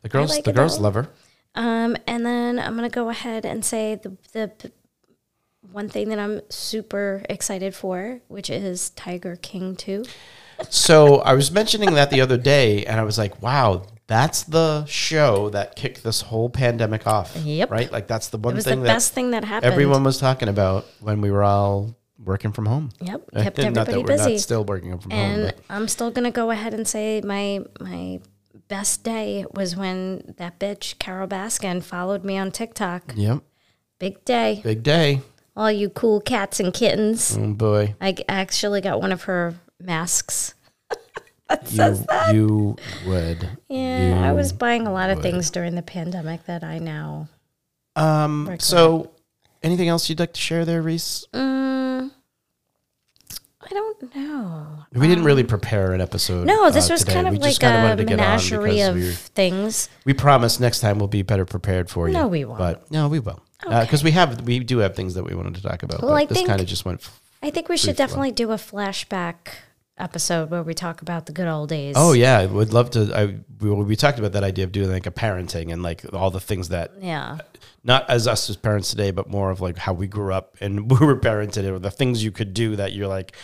The 0.02 0.10
girls 0.10 0.32
like 0.32 0.44
the 0.44 0.54
girls 0.54 0.80
love 0.80 0.94
her. 0.96 1.08
Um, 1.56 1.98
and 2.08 2.26
then 2.26 2.60
I'm 2.60 2.76
gonna 2.76 2.90
go 2.90 3.10
ahead 3.10 3.46
and 3.46 3.64
say 3.66 3.96
the 3.96 4.16
the 4.34 4.48
p- 4.50 4.72
one 5.72 5.90
thing 5.90 6.10
that 6.10 6.20
I'm 6.20 6.42
super 6.50 7.24
excited 7.30 7.76
for, 7.76 8.22
which 8.28 8.50
is 8.50 8.92
Tiger 8.92 9.36
King 9.38 9.76
two. 9.76 10.06
So 10.70 11.18
I 11.18 11.34
was 11.34 11.52
mentioning 11.52 11.94
that 11.96 12.10
the 12.10 12.22
other 12.22 12.38
day, 12.38 12.86
and 12.86 13.00
I 13.00 13.04
was 13.04 13.18
like, 13.18 13.42
"Wow, 13.42 13.84
that's 14.08 14.44
the 14.44 14.86
show 14.86 15.50
that 15.50 15.76
kicked 15.76 16.04
this 16.04 16.22
whole 16.22 16.50
pandemic 16.50 17.06
off." 17.06 17.36
Yep. 17.44 17.70
Right? 17.72 17.92
Like 17.92 18.08
that's 18.08 18.30
the 18.30 18.38
one 18.38 18.54
It 18.54 18.58
was 18.58 18.66
the 18.66 18.76
that 18.76 18.84
best 18.84 19.14
thing 19.14 19.32
that 19.32 19.44
happened. 19.44 19.72
everyone 19.72 20.04
was 20.04 20.20
talking 20.20 20.48
about 20.50 20.86
when 21.00 21.22
we 21.22 21.32
were 21.32 21.44
all 21.44 21.96
working 22.24 22.52
from 22.52 22.66
home. 22.66 22.92
Yep, 23.02 23.22
Uh, 23.36 23.44
kept 23.44 23.58
not 23.58 23.74
that 23.74 23.88
everybody 23.90 23.98
we're 24.00 24.08
busy. 24.18 24.32
not 24.34 24.40
still 24.42 24.64
working 24.64 24.98
from 25.00 25.12
home, 25.12 25.20
and 25.20 25.54
I'm 25.70 25.88
still 25.88 26.12
gonna 26.12 26.32
go 26.32 26.50
ahead 26.52 26.74
and 26.74 26.88
say 26.88 27.22
my 27.24 27.62
my 27.80 28.20
best 28.68 29.04
day 29.04 29.46
was 29.54 29.76
when 29.76 30.34
that 30.38 30.60
bitch 30.60 30.98
Carole 31.00 31.28
Baskin 31.28 31.82
followed 31.84 32.24
me 32.24 32.38
on 32.38 32.52
TikTok. 32.52 33.14
yep, 33.16 33.40
Big 34.00 34.24
day, 34.26 34.62
big 34.64 34.84
day. 34.84 35.22
all 35.56 35.72
you 35.72 35.90
cool 35.90 36.20
cats 36.22 36.60
and 36.60 36.74
kittens. 36.74 37.38
Oh 37.38 37.54
boy, 37.54 37.96
I 38.02 38.16
actually 38.28 38.82
got 38.82 39.02
one 39.02 39.12
of 39.12 39.24
her 39.24 39.56
masks. 39.80 40.54
that 41.50 42.34
you 42.34 42.76
you 43.06 43.10
would. 43.10 43.50
Yeah, 43.70 44.22
I 44.24 44.34
was 44.34 44.52
buying 44.52 44.86
a 44.86 44.92
lot 44.92 45.10
of 45.10 45.22
things 45.22 45.50
during 45.50 45.76
the 45.76 45.82
pandemic 45.82 46.46
that 46.46 46.64
I 46.64 46.78
now. 46.80 47.30
Um. 47.96 48.58
So, 48.60 49.12
anything 49.64 49.88
else 49.88 50.10
you'd 50.10 50.20
like 50.20 50.34
to 50.34 50.42
share 50.42 50.66
there, 50.66 50.82
Reese? 50.82 51.26
Mm, 51.34 51.48
I 53.70 53.74
don't 53.74 54.16
know. 54.16 54.68
We 54.94 55.08
didn't 55.08 55.26
really 55.26 55.44
prepare 55.44 55.92
an 55.94 56.02
episode. 56.02 56.46
No, 56.48 56.70
this 56.70 56.90
uh, 56.90 56.94
was 56.94 57.02
today. 57.02 57.14
kind 57.16 57.28
of 57.28 57.34
we 57.34 57.40
like 57.40 57.60
kinda 57.60 57.80
a 57.80 57.84
wanted 57.84 57.98
to 57.98 58.04
get 58.06 58.20
on 58.20 58.26
menagerie 58.26 58.82
of 58.82 58.96
we- 58.96 59.12
things. 59.12 59.90
We 60.06 60.14
promise 60.14 60.60
next 60.60 60.80
time 60.80 61.00
we'll 61.00 61.08
be 61.08 61.22
better 61.22 61.46
prepared 61.46 61.90
for 61.90 62.08
you. 62.08 62.14
No, 62.14 62.28
we 62.28 62.46
won't. 62.46 62.60
But 62.60 62.90
no, 62.92 63.08
we 63.08 63.20
will. 63.20 63.42
Because 63.62 64.04
we 64.04 64.12
have, 64.12 64.42
we 64.42 64.60
do 64.60 64.78
have 64.80 64.96
things 64.96 65.16
that 65.16 65.24
we 65.24 65.36
wanted 65.36 65.56
to 65.56 65.62
talk 65.62 65.84
about. 65.84 66.02
Well, 66.02 66.14
I 66.14 66.26
this 66.26 66.38
think- 66.38 66.48
kind 66.48 66.62
of 66.62 66.68
just 66.68 66.86
went. 66.86 67.02
f- 67.02 67.20
I 67.44 67.50
think 67.50 67.70
we 67.70 67.78
should 67.78 67.96
definitely 67.96 68.32
do 68.32 68.52
a 68.52 68.56
flashback 68.56 69.36
episode 69.98 70.50
where 70.50 70.64
we 70.64 70.74
talk 70.74 71.02
about 71.02 71.26
the 71.26 71.32
good 71.32 71.48
old 71.48 71.70
days. 71.70 71.96
Oh 71.98 72.14
yeah, 72.14 72.40
I 72.40 72.46
would 72.46 72.74
love 72.74 72.92
to. 72.92 73.12
I 73.14 73.26
we, 73.60 73.70
we 73.72 73.96
talked 73.96 74.20
about 74.20 74.34
that 74.34 74.44
idea 74.44 74.66
of 74.66 74.72
doing 74.72 74.92
like 74.92 75.06
a 75.06 75.12
parenting 75.12 75.72
and 75.72 75.84
like 75.84 76.14
all 76.14 76.32
the 76.32 76.40
things 76.40 76.70
that 76.70 76.94
yeah. 77.00 77.40
not 77.84 78.10
as 78.10 78.28
us 78.28 78.50
as 78.50 78.58
parents 78.58 78.90
today, 78.90 79.12
but 79.12 79.30
more 79.30 79.52
of 79.52 79.62
like 79.62 79.78
how 79.78 79.94
we 79.94 80.08
grew 80.08 80.34
up 80.34 80.58
and 80.62 80.92
we 81.00 81.06
were 81.06 81.18
parented 81.18 81.66
or 81.66 81.80
the 81.80 81.92
things 81.92 82.24
you 82.24 82.32
could 82.32 82.54
do 82.54 82.76
that 82.76 82.94
you're 82.94 83.08
like, 83.08 83.36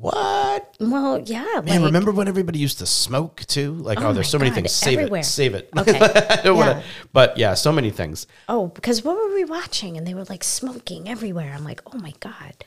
what? 0.00 0.76
Well, 0.78 1.18
yeah. 1.20 1.60
Man, 1.64 1.66
like, 1.66 1.80
remember 1.80 2.12
when 2.12 2.28
everybody 2.28 2.58
used 2.58 2.78
to 2.78 2.86
smoke 2.86 3.44
too? 3.46 3.74
Like, 3.74 4.00
oh, 4.00 4.08
Oh 4.08 4.12
there's 4.12 4.28
so 4.28 4.38
many 4.38 4.50
things. 4.50 4.72
Save 4.72 4.98
everywhere. 4.98 5.20
it. 5.20 5.24
Save 5.24 5.54
it. 5.54 5.70
Okay. 5.78 5.98
I 5.98 6.40
don't 6.42 6.56
Yeah. 6.58 6.82
but 7.12 7.36
yeah, 7.36 7.54
so 7.54 7.72
many 7.72 7.90
things. 7.90 8.26
Oh, 8.48 8.68
because 8.68 9.04
what 9.04 9.16
were 9.16 9.34
we 9.34 9.44
watching? 9.44 9.96
And 9.96 10.06
they 10.06 10.14
were 10.14 10.24
like 10.24 10.44
smoking 10.44 11.08
everywhere. 11.08 11.52
I'm 11.54 11.64
like, 11.64 11.82
oh 11.92 11.98
my 11.98 12.12
god. 12.20 12.64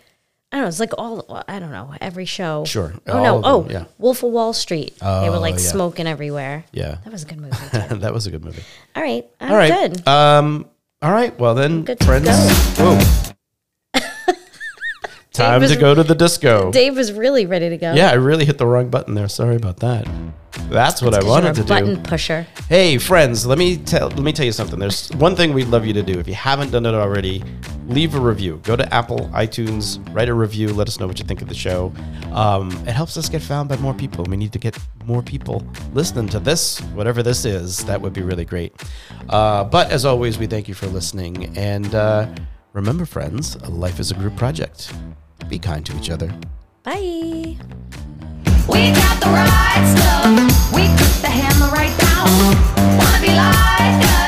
I 0.51 0.57
don't 0.57 0.63
know. 0.63 0.67
It's 0.67 0.79
like 0.81 0.91
all 0.97 1.43
I 1.47 1.59
don't 1.59 1.71
know. 1.71 1.93
Every 2.01 2.25
show. 2.25 2.65
Sure. 2.65 2.93
Oh 3.07 3.17
All 3.17 3.23
no. 3.23 3.41
Oh, 3.43 3.61
them, 3.63 3.71
yeah. 3.71 3.85
Wolf 3.97 4.21
of 4.23 4.31
Wall 4.31 4.51
Street. 4.53 4.97
they 4.99 5.05
were 5.29 5.37
Oh, 5.37 5.39
like 5.39 5.53
yeah. 5.53 5.59
smoking 5.61 6.07
everywhere. 6.07 6.65
Yeah. 6.73 6.97
That 7.03 7.13
was 7.13 7.23
a 7.23 7.25
good 7.25 7.39
movie. 7.41 7.55
That 7.71 8.13
was 8.13 8.27
a 8.27 8.31
good 8.31 8.43
movie. 8.43 8.63
all 8.95 9.01
right. 9.01 9.25
I'm 9.39 9.51
All 9.51 9.57
right. 9.57 9.93
good. 9.93 10.07
Um. 10.07 10.65
All 11.01 11.11
right. 11.11 11.37
Well 11.39 11.55
then, 11.55 11.83
good 11.83 12.03
friends. 12.03 12.27
Whoa. 12.77 12.99
Time 15.31 15.61
was- 15.61 15.71
to 15.71 15.77
go 15.79 15.95
to 15.95 16.03
the 16.03 16.15
disco. 16.15 16.71
Dave 16.71 16.95
was 16.97 17.13
really 17.13 17.45
ready 17.45 17.69
to 17.69 17.77
go. 17.77 17.93
Yeah, 17.93 18.09
I 18.11 18.15
really 18.15 18.43
hit 18.45 18.57
the 18.57 18.67
wrong 18.67 18.89
button 18.89 19.13
there. 19.15 19.29
Sorry 19.29 19.55
about 19.55 19.77
that. 19.77 20.05
That's 20.69 21.01
what 21.01 21.13
I 21.13 21.23
wanted 21.23 21.51
a 21.51 21.61
to 21.61 21.63
button 21.63 21.95
do. 21.95 22.01
pusher. 22.01 22.45
Hey, 22.69 22.97
friends, 22.97 23.45
let 23.45 23.57
me 23.57 23.77
tell 23.77 24.07
let 24.09 24.19
me 24.19 24.31
tell 24.31 24.45
you 24.45 24.51
something. 24.51 24.79
There's 24.79 25.09
one 25.11 25.35
thing 25.35 25.53
we'd 25.53 25.67
love 25.67 25.85
you 25.85 25.93
to 25.93 26.03
do. 26.03 26.19
If 26.19 26.27
you 26.27 26.33
haven't 26.33 26.71
done 26.71 26.85
it 26.85 26.93
already, 26.93 27.43
leave 27.87 28.15
a 28.15 28.19
review. 28.19 28.59
Go 28.63 28.75
to 28.75 28.93
Apple, 28.93 29.29
iTunes, 29.33 29.99
write 30.13 30.29
a 30.29 30.33
review. 30.33 30.69
Let 30.73 30.87
us 30.87 30.99
know 30.99 31.07
what 31.07 31.19
you 31.19 31.25
think 31.25 31.41
of 31.41 31.49
the 31.49 31.55
show. 31.55 31.93
Um, 32.31 32.71
it 32.87 32.93
helps 32.93 33.17
us 33.17 33.27
get 33.29 33.41
found 33.41 33.69
by 33.69 33.77
more 33.77 33.93
people. 33.93 34.25
We 34.25 34.37
need 34.37 34.53
to 34.53 34.59
get 34.59 34.77
more 35.05 35.21
people 35.21 35.65
listening 35.93 36.29
to 36.29 36.39
this, 36.39 36.79
whatever 36.93 37.23
this 37.23 37.45
is. 37.45 37.83
That 37.85 38.01
would 38.01 38.13
be 38.13 38.21
really 38.21 38.45
great. 38.45 38.73
Uh, 39.29 39.63
but 39.63 39.91
as 39.91 40.05
always, 40.05 40.37
we 40.37 40.47
thank 40.47 40.67
you 40.67 40.73
for 40.73 40.87
listening. 40.87 41.57
And 41.57 41.93
uh, 41.95 42.27
remember, 42.73 43.05
friends, 43.05 43.59
life 43.69 43.99
is 43.99 44.11
a 44.11 44.15
group 44.15 44.35
project. 44.37 44.93
Be 45.49 45.59
kind 45.59 45.85
to 45.85 45.97
each 45.97 46.09
other. 46.09 46.33
Bye. 46.83 47.57
We 50.73 50.87
cook 50.87 51.15
the 51.21 51.27
hammer 51.27 51.69
right 51.71 51.93
down. 51.99 52.97
Wanna 52.97 53.19
be 53.19 53.27
like 53.27 54.03
us. 54.15 54.20